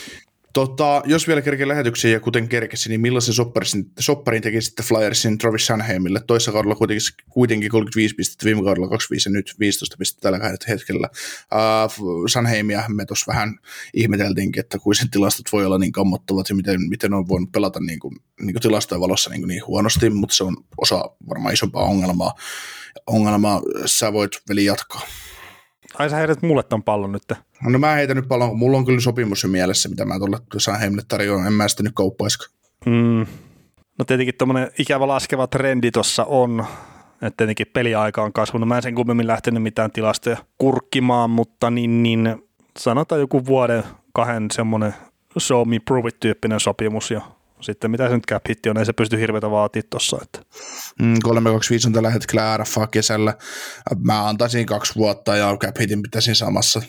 Tota, 0.57 1.03
jos 1.05 1.29
vielä 1.29 1.43
kerkeä 1.43 1.69
lähetyksiin 1.69 2.13
ja 2.13 2.21
kuten 2.21 2.49
kerkesi, 2.49 2.89
niin 2.89 3.01
millaisen 3.01 3.35
sopparin, 3.35 3.93
sopparin 3.99 4.43
teki 4.43 4.63
sitten 4.63 4.85
Flyersin 4.85 5.39
Travis 5.39 5.67
Sanheimille? 5.67 6.21
Toissa 6.27 6.53
kaudella 6.53 6.75
kuitenkin, 6.75 7.07
kuitenkin 7.31 7.71
35 7.71 8.15
pistettä, 8.15 8.45
viime 8.45 8.63
kaudella 8.63 8.89
25 8.89 9.29
ja 9.29 9.33
nyt 9.33 9.55
15 9.61 9.97
pistettä 9.99 10.23
tällä 10.23 10.57
hetkellä. 10.69 11.09
Uh, 11.13 12.25
Sanheimia 12.29 12.85
me 12.89 13.05
tuossa 13.05 13.33
vähän 13.33 13.59
ihmeteltiinkin, 13.95 14.61
että 14.61 14.79
kuin 14.79 14.95
sen 14.95 15.11
tilastot 15.11 15.53
voi 15.53 15.67
olla 15.67 15.79
niin 15.79 15.93
kammottavat 15.93 16.49
ja 16.49 16.55
miten, 16.55 16.89
miten 16.89 17.15
on 17.15 17.29
voinut 17.29 17.53
pelata 17.53 17.81
niin 17.81 17.99
kuin, 17.99 18.17
niin 18.41 18.55
kuin 18.55 18.63
tilastojen 18.63 19.01
valossa 19.01 19.31
niin, 19.31 19.41
kuin 19.41 19.49
niin 19.49 19.67
huonosti, 19.67 20.11
mutta 20.11 20.35
se 20.35 20.45
on 20.45 20.57
osa 20.77 21.11
varmaan 21.29 21.55
isompaa 21.55 21.85
ongelmaa. 21.85 22.33
Ongelmaa 23.07 23.63
sä 23.87 24.13
voit 24.13 24.33
veli 24.49 24.65
jatkaa. 24.65 25.01
Ai 25.99 26.11
sä 26.11 26.17
heität 26.17 26.43
mulle 26.43 26.63
tämän 26.63 26.83
pallon 26.83 27.13
nyt. 27.13 27.46
No 27.63 27.79
mä 27.79 27.93
heitän 27.93 28.17
nyt 28.17 28.29
paljon, 28.29 28.49
kun 28.49 28.59
mulla 28.59 28.79
on 28.79 28.85
kyllä 28.85 29.01
sopimus 29.01 29.43
jo 29.43 29.49
mielessä, 29.49 29.89
mitä 29.89 30.05
mä 30.05 30.19
tuolle 30.19 30.39
Sanheimille 30.59 31.03
tarjoan, 31.09 31.47
en 31.47 31.53
mä 31.53 31.69
sitä 31.69 31.83
nyt 31.83 31.93
kauppaisiko. 31.95 32.45
Mm. 32.87 33.27
No 33.99 34.05
tietenkin 34.07 34.35
tuommoinen 34.39 34.71
ikävä 34.79 35.09
laskeva 35.09 35.47
trendi 35.47 35.91
tuossa 35.91 36.25
on, 36.25 36.67
että 37.23 37.37
tietenkin 37.37 37.67
peliaika 37.73 38.23
on 38.23 38.33
kasvanut. 38.33 38.69
Mä 38.69 38.77
en 38.77 38.83
sen 38.83 38.95
kummemmin 38.95 39.27
lähtenyt 39.27 39.63
mitään 39.63 39.91
tilastoja 39.91 40.37
kurkkimaan, 40.59 41.31
mutta 41.31 41.71
niin, 41.71 42.03
niin 42.03 42.37
sanotaan 42.79 43.21
joku 43.21 43.47
vuoden 43.47 43.85
kahden 44.13 44.47
semmoinen 44.53 44.95
show 45.39 45.69
me 45.69 45.79
prove 45.79 46.09
it 46.09 46.21
tyyppinen 46.21 46.61
sopimus 46.61 47.11
ja 47.11 47.21
sitten 47.61 47.91
mitä 47.91 48.09
se 48.09 48.15
nyt 48.15 48.27
cap 48.31 48.49
hitti 48.49 48.69
on, 48.69 48.79
ei 48.79 48.87
se 48.87 48.93
pysty 48.93 49.21
hirveätä 49.21 49.51
vaatia 49.51 49.83
tuossa. 49.91 50.19
Että. 50.23 50.41
Mm, 51.03 51.15
325 51.23 51.89
on 51.89 51.93
tällä 51.93 52.11
hetkellä 52.11 52.57
RFA 52.57 52.87
kesällä. 52.87 53.35
Mä 53.99 54.29
antaisin 54.29 54.67
kaksi 54.67 54.95
vuotta 54.95 55.37
ja 55.37 55.57
cap 55.57 55.79
hitin 55.81 56.03
pitäisin 56.03 56.35
samassa. 56.35 56.83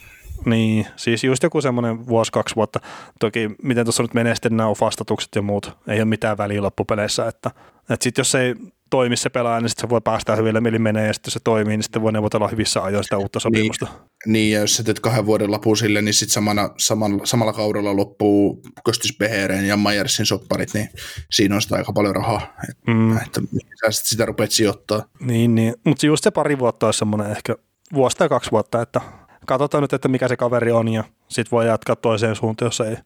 Niin, 0.45 0.87
siis 0.95 1.23
just 1.23 1.43
joku 1.43 1.61
semmoinen 1.61 2.07
vuosi, 2.07 2.31
kaksi 2.31 2.55
vuotta. 2.55 2.79
Toki 3.19 3.49
miten 3.63 3.85
tuossa 3.85 4.03
nyt 4.03 4.13
menee 4.13 4.35
sitten 4.35 4.57
nämä 4.57 4.69
vastatukset 4.69 5.29
ja 5.35 5.41
muut, 5.41 5.77
ei 5.87 5.99
ole 5.99 6.05
mitään 6.05 6.37
väliä 6.37 6.61
loppupeleissä. 6.61 7.27
Että, 7.27 7.51
että 7.89 8.03
sitten 8.03 8.19
jos 8.19 8.35
ei 8.35 8.55
toimi 8.89 9.17
se 9.17 9.29
pelaaja, 9.29 9.61
niin 9.61 9.69
sitten 9.69 9.87
se 9.87 9.89
voi 9.89 10.01
päästä 10.01 10.35
hyville 10.35 10.61
mieli 10.61 10.79
menee 10.79 11.07
ja 11.07 11.13
sitten 11.13 11.31
se 11.31 11.39
toimii, 11.43 11.77
niin 11.77 11.83
sitten 11.83 12.01
voi 12.01 12.11
neuvotella 12.11 12.47
hyvissä 12.47 12.83
ajoin 12.83 13.03
sitä 13.03 13.17
uutta 13.17 13.39
sopimusta. 13.39 13.85
Niin, 13.85 14.33
niin 14.33 14.53
ja 14.53 14.59
jos 14.59 14.75
sä 14.75 14.83
teet 14.83 14.99
kahden 14.99 15.25
vuoden 15.25 15.51
lapun 15.51 15.77
sille, 15.77 16.01
niin 16.01 16.13
sitten 16.13 16.33
samana, 16.33 16.69
samalla, 16.77 17.25
samalla 17.25 17.53
kaudella 17.53 17.95
loppuu 17.95 18.61
Köstys 18.85 19.17
Behereen 19.17 19.65
ja 19.65 19.77
Majersin 19.77 20.25
sopparit, 20.25 20.73
niin 20.73 20.89
siinä 21.31 21.55
on 21.55 21.61
sitä 21.61 21.75
aika 21.75 21.93
paljon 21.93 22.15
rahaa, 22.15 22.53
että, 22.69 22.91
mm. 22.91 23.17
että 23.17 23.41
sä 23.85 23.91
sit 23.91 24.05
sitä 24.05 24.25
rupeat 24.25 24.51
sijoittaa. 24.51 25.05
Niin, 25.19 25.55
niin. 25.55 25.73
mutta 25.83 26.05
just 26.05 26.23
se 26.23 26.31
pari 26.31 26.59
vuotta 26.59 26.85
olisi 26.85 26.99
semmoinen 26.99 27.31
ehkä 27.31 27.55
vuosi 27.93 28.17
tai 28.17 28.29
kaksi 28.29 28.51
vuotta, 28.51 28.81
että 28.81 29.01
katsotaan 29.47 29.81
nyt, 29.81 29.93
että 29.93 30.07
mikä 30.07 30.27
se 30.27 30.37
kaveri 30.37 30.71
on 30.71 30.87
ja 30.87 31.03
sitten 31.27 31.51
voi 31.51 31.67
jatkaa 31.67 31.95
toiseen 31.95 32.35
suuntaan, 32.35 32.67
jos 32.67 32.81
ei 32.81 32.97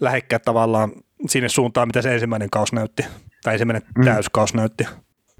lähekkää 0.00 0.38
tavallaan 0.38 0.92
sinne 1.28 1.48
suuntaan, 1.48 1.88
mitä 1.88 2.02
se 2.02 2.14
ensimmäinen 2.14 2.50
kaus 2.50 2.72
näytti, 2.72 3.04
tai 3.42 3.54
ensimmäinen 3.54 3.82
mm. 3.98 4.04
täyskaus 4.04 4.54
näytti. 4.54 4.84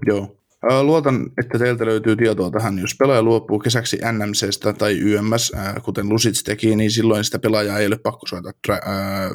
Joo. 0.06 0.36
Luotan, 0.82 1.26
että 1.38 1.58
teiltä 1.58 1.86
löytyy 1.86 2.16
tietoa 2.16 2.50
tähän. 2.50 2.78
Jos 2.78 2.96
pelaaja 2.98 3.22
luopuu 3.22 3.58
kesäksi 3.58 3.98
NMCstä 4.12 4.72
tai 4.72 4.98
YMS, 4.98 5.52
kuten 5.82 6.08
Lusits 6.08 6.42
teki, 6.42 6.76
niin 6.76 6.90
silloin 6.90 7.24
sitä 7.24 7.38
pelaajaa 7.38 7.78
ei 7.78 7.86
ole 7.86 7.98
pakko 7.98 8.26
soita 8.26 8.50
dra- 8.68 8.72
äh, 8.72 9.30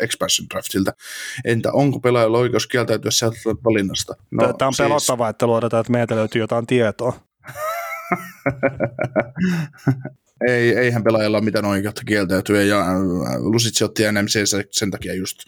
expansion 0.00 0.48
draftilta. 0.50 0.92
Entä 1.44 1.72
onko 1.72 2.00
pelaajalla 2.00 2.38
oikeus 2.38 2.66
kieltäytyä 2.66 3.10
sieltä 3.10 3.36
valinnasta? 3.64 4.14
No, 4.30 4.52
Tämä 4.52 4.66
on 4.66 4.74
siis... 4.74 4.88
pelottavaa, 4.88 5.28
että 5.28 5.46
luodetaan, 5.46 5.80
että 5.80 5.92
meiltä 5.92 6.16
löytyy 6.16 6.40
jotain 6.40 6.66
tietoa. 6.66 7.12
ei, 10.48 10.76
eihän 10.76 11.04
pelaajalla 11.04 11.38
ole 11.38 11.44
mitään 11.44 11.64
oikeutta 11.64 12.02
kieltäytyä, 12.06 12.62
ja 12.62 12.84
Lusitsi 13.38 13.84
otti 13.84 14.02
NMC 14.12 14.40
sen 14.70 14.90
takia 14.90 15.14
just 15.14 15.38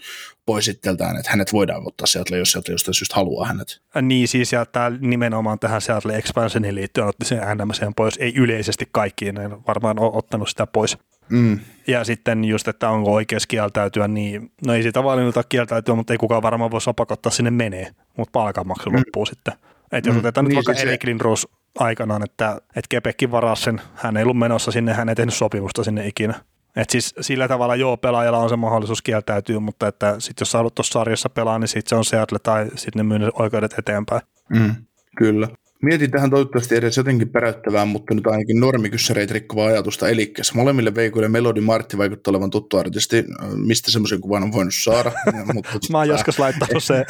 pois 0.47 0.69
itseltään, 0.69 1.17
että 1.17 1.31
hänet 1.31 1.53
voidaan 1.53 1.87
ottaa 1.87 2.07
sieltä, 2.07 2.37
jos 2.37 2.53
sieltä 2.53 2.73
jostain 2.73 2.95
syystä 2.95 3.15
haluaa 3.15 3.47
hänet. 3.47 3.81
Niin 4.03 4.29
siis, 4.29 4.53
ja 4.53 4.67
tämä 4.67 4.91
nimenomaan 5.01 5.59
tähän 5.59 5.81
Seattle 5.81 6.17
Expansioniin 6.17 6.75
liittyen 6.75 7.07
otti 7.07 7.25
sen 7.25 7.41
NMC 7.55 7.83
pois, 7.97 8.17
ei 8.19 8.35
yleisesti 8.37 8.89
kaikkiin, 8.93 9.41
en 9.41 9.67
varmaan 9.67 9.99
ole 9.99 10.11
ottanut 10.15 10.49
sitä 10.49 10.67
pois. 10.67 10.99
Mm. 11.29 11.61
Ja 11.87 12.05
sitten 12.05 12.45
just, 12.45 12.69
että 12.69 12.89
onko 12.89 13.13
oikeus 13.13 13.47
kieltäytyä, 13.47 14.09
niin 14.09 14.53
no 14.67 14.75
ei 14.75 14.83
sitä 14.83 15.05
valinnut 15.05 15.35
kieltäytyä, 15.49 15.95
mutta 15.95 16.13
ei 16.13 16.19
kukaan 16.19 16.43
varmaan 16.43 16.71
voi 16.71 16.81
pakottaa 16.97 17.33
sinne 17.33 17.51
menee, 17.51 17.91
mutta 18.17 18.33
palkanmaksu 18.33 18.91
mm. 18.91 18.97
loppuu 18.97 19.27
sitten. 19.27 19.55
Että 19.93 20.09
jos 20.09 20.15
mm. 20.15 20.21
otetaan 20.21 20.45
nyt 20.45 20.49
niin 20.49 20.57
vaikka 20.57 20.75
siis 20.75 20.87
Erik 20.89 21.05
Lindros 21.05 21.49
aikanaan, 21.79 22.25
että, 22.25 22.51
että 22.53 22.89
Kepekin 22.89 23.31
varasi 23.31 23.63
sen, 23.63 23.81
hän 23.95 24.17
ei 24.17 24.23
ollut 24.23 24.39
menossa 24.39 24.71
sinne, 24.71 24.93
hän 24.93 25.09
ei 25.09 25.15
tehnyt 25.15 25.35
sopimusta 25.35 25.85
sinne 25.85 26.07
ikinä. 26.07 26.35
Et 26.77 26.91
siis 26.91 27.15
sillä 27.21 27.49
tavalla 27.49 27.77
joo, 27.77 27.97
pelaajalla 27.97 28.39
on 28.39 28.49
se 28.49 28.57
mahdollisuus 28.57 29.03
kieltäytyä, 29.03 29.61
mutta 29.61 29.89
että 29.89 30.15
sit 30.19 30.41
jos 30.41 30.51
sä 30.51 30.59
haluat 30.59 30.75
tuossa 30.75 30.93
sarjassa 30.93 31.31
pelaa, 31.31 31.59
niin 31.59 31.69
sitten 31.69 31.89
se 31.89 31.95
on 31.95 32.05
Seattle 32.05 32.39
tai 32.39 32.67
sitten 32.77 32.93
ne 32.95 33.03
myy 33.03 33.19
ne 33.19 33.31
oikeudet 33.39 33.75
eteenpäin. 33.79 34.23
Mm, 34.49 34.75
kyllä. 35.17 35.49
Mietin 35.83 36.11
tähän 36.11 36.31
toivottavasti 36.31 36.77
edes 36.77 36.97
jotenkin 36.97 37.29
peräyttävää, 37.29 37.85
mutta 37.85 38.15
nyt 38.15 38.27
ainakin 38.27 38.61
normikyssäreitä 38.61 39.35
rikkovaa 39.35 39.67
ajatusta. 39.67 40.09
Eli 40.09 40.33
molemmille 40.55 40.95
veikoille 40.95 41.29
Melody 41.29 41.61
Martti 41.61 41.99
vaikuttaa 41.99 42.33
olevan 42.33 42.51
tuttu 42.51 42.79
artisti. 42.79 43.25
Mistä 43.57 43.91
semmoisen 43.91 44.21
kuvan 44.21 44.43
on 44.43 44.53
voinut 44.53 44.75
saada? 44.83 45.13
mutta, 45.55 45.71
mä 45.91 45.99
oon 45.99 46.09
joskus 46.09 46.39
laittanut 46.39 46.85
se 46.85 47.05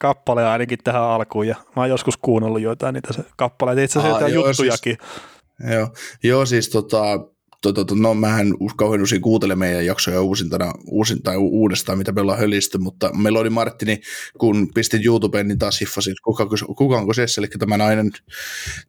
kappale 0.00 0.46
ainakin 0.46 0.78
tähän 0.84 1.02
alkuun 1.02 1.46
ja 1.46 1.56
mä 1.76 1.82
oon 1.82 1.88
joskus 1.88 2.16
kuunnellut 2.16 2.60
joitain 2.60 2.94
niitä 2.94 3.12
se 3.12 3.24
kappaleita, 3.36 3.82
itse 3.82 3.98
asiassa 3.98 4.28
joo, 4.28 4.46
juttujakin. 4.46 4.96
Siis, 5.00 5.72
joo, 5.72 5.88
joo, 6.22 6.46
siis 6.46 6.68
tota, 6.68 7.04
to, 7.62 7.72
to, 7.72 7.84
to, 7.84 7.94
no 7.94 8.14
mähän 8.14 8.46
kauhean 8.76 9.02
usein 9.02 9.22
kuuntelen 9.22 9.58
meidän 9.58 9.86
jaksoja 9.86 10.22
uusintana, 10.22 10.72
uusin, 10.86 11.22
tai 11.22 11.36
uudestaan, 11.36 11.98
mitä 11.98 12.12
me 12.12 12.20
ollaan 12.20 12.38
hölisty, 12.38 12.78
mutta 12.78 13.10
Melody 13.12 13.50
Martini, 13.50 14.00
kun 14.38 14.68
pistin 14.74 15.06
YouTubeen, 15.06 15.48
niin 15.48 15.58
taas 15.58 15.80
hiffasin, 15.80 16.14
kuka, 16.24 16.46
kuka 16.76 16.96
onko 16.96 17.12
se, 17.14 17.26
eli 17.38 17.48
tämä 17.58 17.76
nainen, 17.76 18.10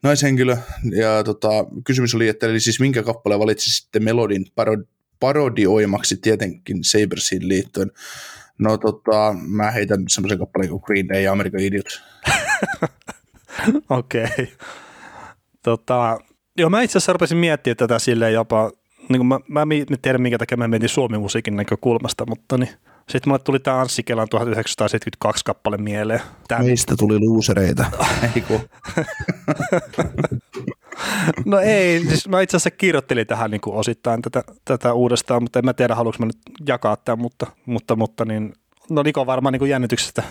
naishenkilö, 0.03 0.57
ja 0.99 1.23
tota, 1.23 1.49
kysymys 1.85 2.15
oli, 2.15 2.27
että 2.27 2.47
eli 2.47 2.59
siis 2.59 2.79
minkä 2.79 3.03
kappaleen 3.03 3.39
valitsi 3.39 3.71
sitten 3.71 4.03
Melodin 4.03 4.45
parod, 4.55 4.85
parodioimaksi 5.19 6.17
tietenkin 6.17 6.83
Sabersiin 6.83 7.47
liittyen. 7.47 7.91
No 8.57 8.77
tota, 8.77 9.35
mä 9.47 9.71
heitän 9.71 10.03
semmoisen 10.07 10.39
kappaleen 10.39 10.69
kuin 10.69 10.81
Green 10.85 11.09
Day 11.09 11.21
ja 11.21 11.31
American 11.31 11.61
Idiot. 11.61 12.01
Okei. 13.89 14.23
Okay. 14.23 14.47
Tota, 15.63 16.19
joo, 16.59 16.69
mä 16.69 16.81
itse 16.81 16.97
asiassa 16.97 17.13
rupesin 17.13 17.37
miettimään 17.37 17.77
tätä 17.77 17.99
silleen 17.99 18.33
jopa, 18.33 18.71
niin 19.09 19.25
mä, 19.25 19.39
mä 19.47 19.61
en 19.61 19.85
tiedä 20.01 20.17
minkä 20.17 20.37
takia 20.37 20.57
mä 20.57 20.67
mietin 20.67 20.89
suomi-musiikin 20.89 21.55
näkökulmasta, 21.55 22.25
mutta 22.25 22.57
niin, 22.57 22.69
sitten 23.09 23.29
mulle 23.29 23.39
tuli 23.39 23.59
tämä 23.59 23.81
Anssi 23.81 24.03
Kelan 24.03 24.29
1972 24.29 25.45
kappale 25.45 25.77
mieleen. 25.77 26.21
Tää... 26.47 26.63
Meistä 26.63 26.95
tuli 26.99 27.19
luusereita. 27.19 27.85
ei 28.35 28.43
no 31.45 31.59
ei, 31.59 32.05
siis 32.07 32.27
mä 32.27 32.41
itse 32.41 32.57
asiassa 32.57 32.71
kirjoittelin 32.71 33.27
tähän 33.27 33.51
niin 33.51 33.61
kuin 33.61 33.75
osittain 33.75 34.21
tätä, 34.21 34.43
tätä 34.65 34.93
uudestaan, 34.93 35.43
mutta 35.43 35.59
en 35.59 35.65
mä 35.65 35.73
tiedä 35.73 35.95
haluanko 35.95 36.17
mä 36.19 36.25
nyt 36.25 36.39
jakaa 36.67 36.97
tämän, 36.97 37.19
mutta, 37.19 37.47
mutta, 37.65 37.95
mutta 37.95 38.25
niin, 38.25 38.53
no 38.89 39.03
Niko 39.03 39.25
varmaan 39.25 39.53
niin 39.53 39.59
kuin 39.59 39.71
jännityksestä, 39.71 40.23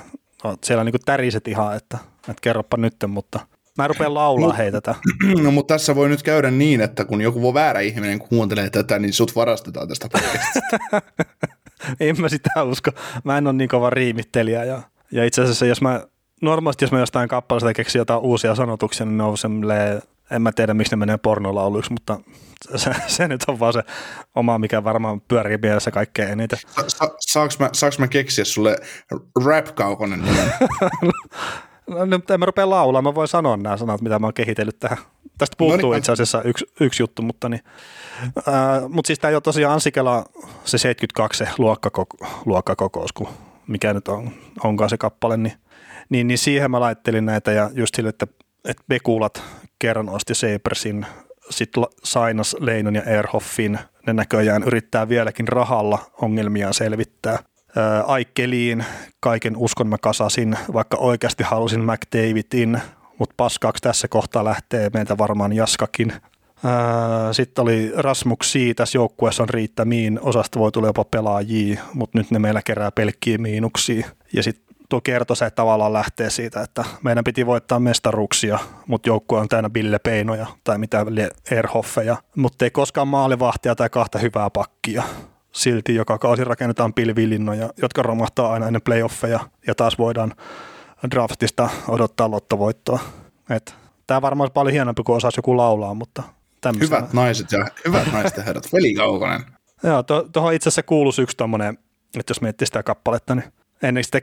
no, 0.44 0.56
siellä 0.64 0.84
niin 0.84 0.92
kuin 0.92 1.04
täriset 1.04 1.48
ihan, 1.48 1.76
että, 1.76 1.98
että 2.18 2.40
kerropa 2.40 2.76
nyt, 2.76 2.96
mutta 3.08 3.40
Mä 3.78 3.88
rupean 3.88 4.14
laulaa 4.14 4.52
hei 4.52 4.72
tätä. 4.72 4.94
No 5.42 5.50
mutta 5.50 5.74
tässä 5.74 5.94
voi 5.94 6.08
nyt 6.08 6.22
käydä 6.22 6.50
niin, 6.50 6.80
että 6.80 7.04
kun 7.04 7.20
joku 7.20 7.42
voi 7.42 7.54
väärä 7.54 7.80
ihminen 7.80 8.18
kuuntelee 8.18 8.70
tätä, 8.70 8.98
niin 8.98 9.12
sut 9.12 9.36
varastetaan 9.36 9.88
tästä 9.88 10.08
podcastista. 10.12 10.76
en 12.00 12.20
mä 12.20 12.28
sitä 12.28 12.62
usko. 12.62 12.90
Mä 13.24 13.38
en 13.38 13.46
ole 13.46 13.52
niin 13.52 13.68
kova 13.68 13.90
riimittelijä. 13.90 14.64
Ja, 14.64 14.82
ja 15.12 15.24
itse 15.24 15.42
asiassa 15.42 15.66
jos 15.66 15.82
mä, 15.82 16.00
normaalisti 16.42 16.84
jos 16.84 16.92
mä 16.92 16.98
jostain 16.98 17.28
kappaleesta 17.28 17.74
keksin 17.74 17.98
jotain 17.98 18.20
uusia 18.20 18.54
sanotuksia, 18.54 19.06
niin 19.06 19.18
ne 19.18 19.24
on 19.24 19.38
semmoinen, 19.38 20.02
en 20.30 20.42
mä 20.42 20.52
tiedä 20.52 20.74
miksi 20.74 20.92
ne 20.92 20.96
menee 20.96 21.16
pornolauluiksi, 21.16 21.92
mutta 21.92 22.20
se, 22.76 22.90
se, 23.06 23.28
nyt 23.28 23.44
on 23.48 23.60
vaan 23.60 23.72
se 23.72 23.82
oma, 24.34 24.58
mikä 24.58 24.84
varmaan 24.84 25.20
pyörii 25.20 25.58
mielessä 25.62 25.90
kaikkein 25.90 26.30
eniten. 26.30 26.58
Sa, 26.58 26.84
sa, 26.88 27.14
saaks, 27.20 27.58
mä, 27.58 27.70
saaks 27.72 27.98
mä 27.98 28.08
keksiä 28.08 28.44
sulle 28.44 28.76
rap-kaukonen 29.44 30.22
No, 31.88 32.04
nyt 32.04 32.30
en 32.30 32.40
mä 32.40 32.46
rupea 32.46 32.70
laulaa, 32.70 33.02
mä 33.02 33.14
voin 33.14 33.28
sanoa 33.28 33.56
nämä 33.56 33.76
sanat, 33.76 34.00
mitä 34.00 34.18
mä 34.18 34.26
oon 34.26 34.34
kehitellyt 34.34 34.78
tähän. 34.78 34.98
Tästä 35.38 35.56
puuttuu 35.58 35.90
no 35.90 35.92
niin, 35.92 35.98
itse 35.98 36.12
asiassa 36.12 36.42
yksi, 36.42 36.66
yksi 36.80 37.02
juttu, 37.02 37.22
mutta 37.22 37.48
niin, 37.48 37.60
äh, 38.48 38.88
mutta 38.88 39.06
siis 39.06 39.18
tämä 39.18 39.28
ei 39.28 39.34
ole 39.34 39.40
tosiaan 39.40 39.74
Ansikela 39.74 40.24
se 40.64 40.78
72 40.78 41.38
se 41.38 41.50
luokkakoko, 41.58 42.16
luokkakokous, 42.46 43.12
kun 43.12 43.28
mikä 43.66 43.94
nyt 43.94 44.08
on, 44.08 44.30
onkaan 44.64 44.90
se 44.90 44.96
kappale, 44.96 45.36
niin, 45.36 45.52
niin, 46.08 46.26
niin 46.26 46.38
siihen 46.38 46.70
mä 46.70 46.80
laittelin 46.80 47.26
näitä 47.26 47.52
ja 47.52 47.70
just 47.74 47.94
sille, 47.94 48.08
että, 48.08 48.26
että 48.68 48.82
Bekulat 48.88 49.42
kerran 49.78 50.08
osti 50.08 50.34
Sabersin, 50.34 51.06
sitten 51.50 51.84
Sainas, 52.04 52.56
Leinon 52.60 52.94
ja 52.94 53.02
Erhoffin, 53.02 53.78
ne 54.06 54.12
näköjään 54.12 54.62
yrittää 54.62 55.08
vieläkin 55.08 55.48
rahalla 55.48 55.98
ongelmiaan 56.22 56.74
selvittää 56.74 57.38
Aikkeliin 58.06 58.84
kaiken 59.20 59.56
uskon 59.56 59.86
mä 59.88 59.96
kasasin, 59.98 60.58
vaikka 60.72 60.96
oikeasti 60.96 61.44
halusin 61.44 61.84
McDavidin, 61.84 62.80
mutta 63.18 63.34
paskaaksi 63.36 63.82
tässä 63.82 64.08
kohtaa 64.08 64.44
lähtee 64.44 64.90
meiltä 64.94 65.18
varmaan 65.18 65.52
Jaskakin. 65.52 66.12
Sitten 67.32 67.62
oli 67.62 67.92
Rasmuksi, 67.96 68.74
tässä 68.74 68.98
joukkueessa 68.98 69.42
on 69.42 69.48
riittämiin, 69.48 70.20
osasta 70.22 70.58
voi 70.58 70.72
tulla 70.72 70.88
jopa 70.88 71.04
pelaajia, 71.04 71.82
mutta 71.94 72.18
nyt 72.18 72.30
ne 72.30 72.38
meillä 72.38 72.62
kerää 72.64 72.90
pelkkiä 72.90 73.38
miinuksia. 73.38 74.08
Ja 74.32 74.42
sitten 74.42 74.76
tuo 74.88 75.00
kertose 75.00 75.50
tavallaan 75.50 75.92
lähtee 75.92 76.30
siitä, 76.30 76.62
että 76.62 76.84
meidän 77.02 77.24
piti 77.24 77.46
voittaa 77.46 77.80
mestaruuksia, 77.80 78.58
mutta 78.86 79.08
joukkue 79.08 79.38
on 79.38 79.48
täynnä 79.48 79.70
Bille 79.70 79.98
Peinoja 79.98 80.46
tai 80.64 80.78
mitä 80.78 81.06
Erhoffeja, 81.50 82.16
mutta 82.36 82.64
ei 82.64 82.70
koskaan 82.70 83.08
maalivahtia 83.08 83.74
tai 83.74 83.90
kahta 83.90 84.18
hyvää 84.18 84.50
pakkia 84.50 85.02
silti 85.58 85.94
joka 85.94 86.18
kausi 86.18 86.44
rakennetaan 86.44 86.94
pilvilinnoja, 86.94 87.70
jotka 87.82 88.02
romahtaa 88.02 88.52
aina 88.52 88.66
ennen 88.66 88.82
playoffeja 88.82 89.40
ja 89.66 89.74
taas 89.74 89.98
voidaan 89.98 90.34
draftista 91.10 91.68
odottaa 91.88 92.30
lottovoittoa. 92.30 92.98
Tämä 94.06 94.22
varmaan 94.22 94.44
olisi 94.44 94.52
paljon 94.52 94.72
hienompi 94.72 95.02
kuin 95.02 95.16
osaisi 95.16 95.38
joku 95.38 95.56
laulaa, 95.56 95.94
mutta 95.94 96.22
tämmöisenä. 96.60 96.96
Hyvät 96.96 97.12
naiset 97.12 97.52
ja 97.52 97.66
hyvät 97.86 98.12
naiset 98.12 98.36
ja 98.36 98.42
herrat, 98.42 98.68
Veli 98.72 98.94
Kaukonen. 98.94 99.40
Joo, 99.82 100.02
tuohon 100.02 100.30
to, 100.32 100.50
itse 100.50 100.68
asiassa 100.68 100.82
kuuluisi 100.82 101.22
yksi 101.22 101.36
tuommoinen, 101.36 101.78
että 102.18 102.30
jos 102.30 102.40
miettii 102.40 102.66
sitä 102.66 102.82
kappaletta, 102.82 103.34
niin 103.34 103.52
ennen 103.82 104.04
sitä 104.04 104.20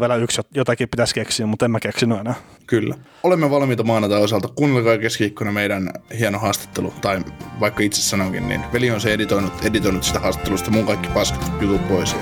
vielä 0.00 0.16
yksi 0.16 0.40
jotakin 0.54 0.88
pitäisi 0.88 1.14
keksiä, 1.14 1.46
mutta 1.46 1.64
en 1.64 1.70
mä 1.70 1.80
keksinyt 1.80 2.20
enää. 2.20 2.34
Kyllä. 2.66 2.94
Olemme 3.22 3.50
valmiita 3.50 3.84
maanantai 3.84 4.22
osalta. 4.22 4.48
Kuunnelkaa 4.48 4.98
keskiviikkona 4.98 5.52
meidän 5.52 5.90
hieno 6.18 6.38
haastattelu, 6.38 6.94
tai 7.00 7.20
vaikka 7.60 7.82
itse 7.82 8.02
sanonkin, 8.02 8.48
niin 8.48 8.60
veli 8.72 8.90
on 8.90 9.00
se 9.00 9.12
editoinut, 9.12 9.64
editoinut 9.64 10.04
sitä 10.04 10.18
haastattelusta 10.18 10.70
mun 10.70 10.86
kaikki 10.86 11.08
paskat 11.08 11.52
jutut 11.60 11.88
pois. 11.88 12.16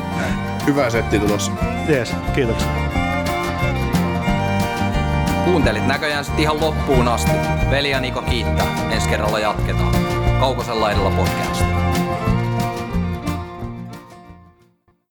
Hyvää 0.66 0.90
settiä 0.90 1.20
tulossa. 1.20 1.52
Jees, 1.88 2.14
kiitoksia. 2.34 2.68
Kuuntelit 5.44 5.86
näköjään 5.86 6.24
sitten 6.24 6.42
ihan 6.42 6.60
loppuun 6.60 7.08
asti. 7.08 7.32
Veli 7.70 7.90
ja 7.90 8.00
Niko 8.00 8.22
kiittää. 8.22 8.88
Ensi 8.90 9.08
kerralla 9.08 9.38
jatketaan. 9.38 9.94
Kaukosella 10.40 10.80
laidalla 10.80 11.10
podcast. 11.10 11.87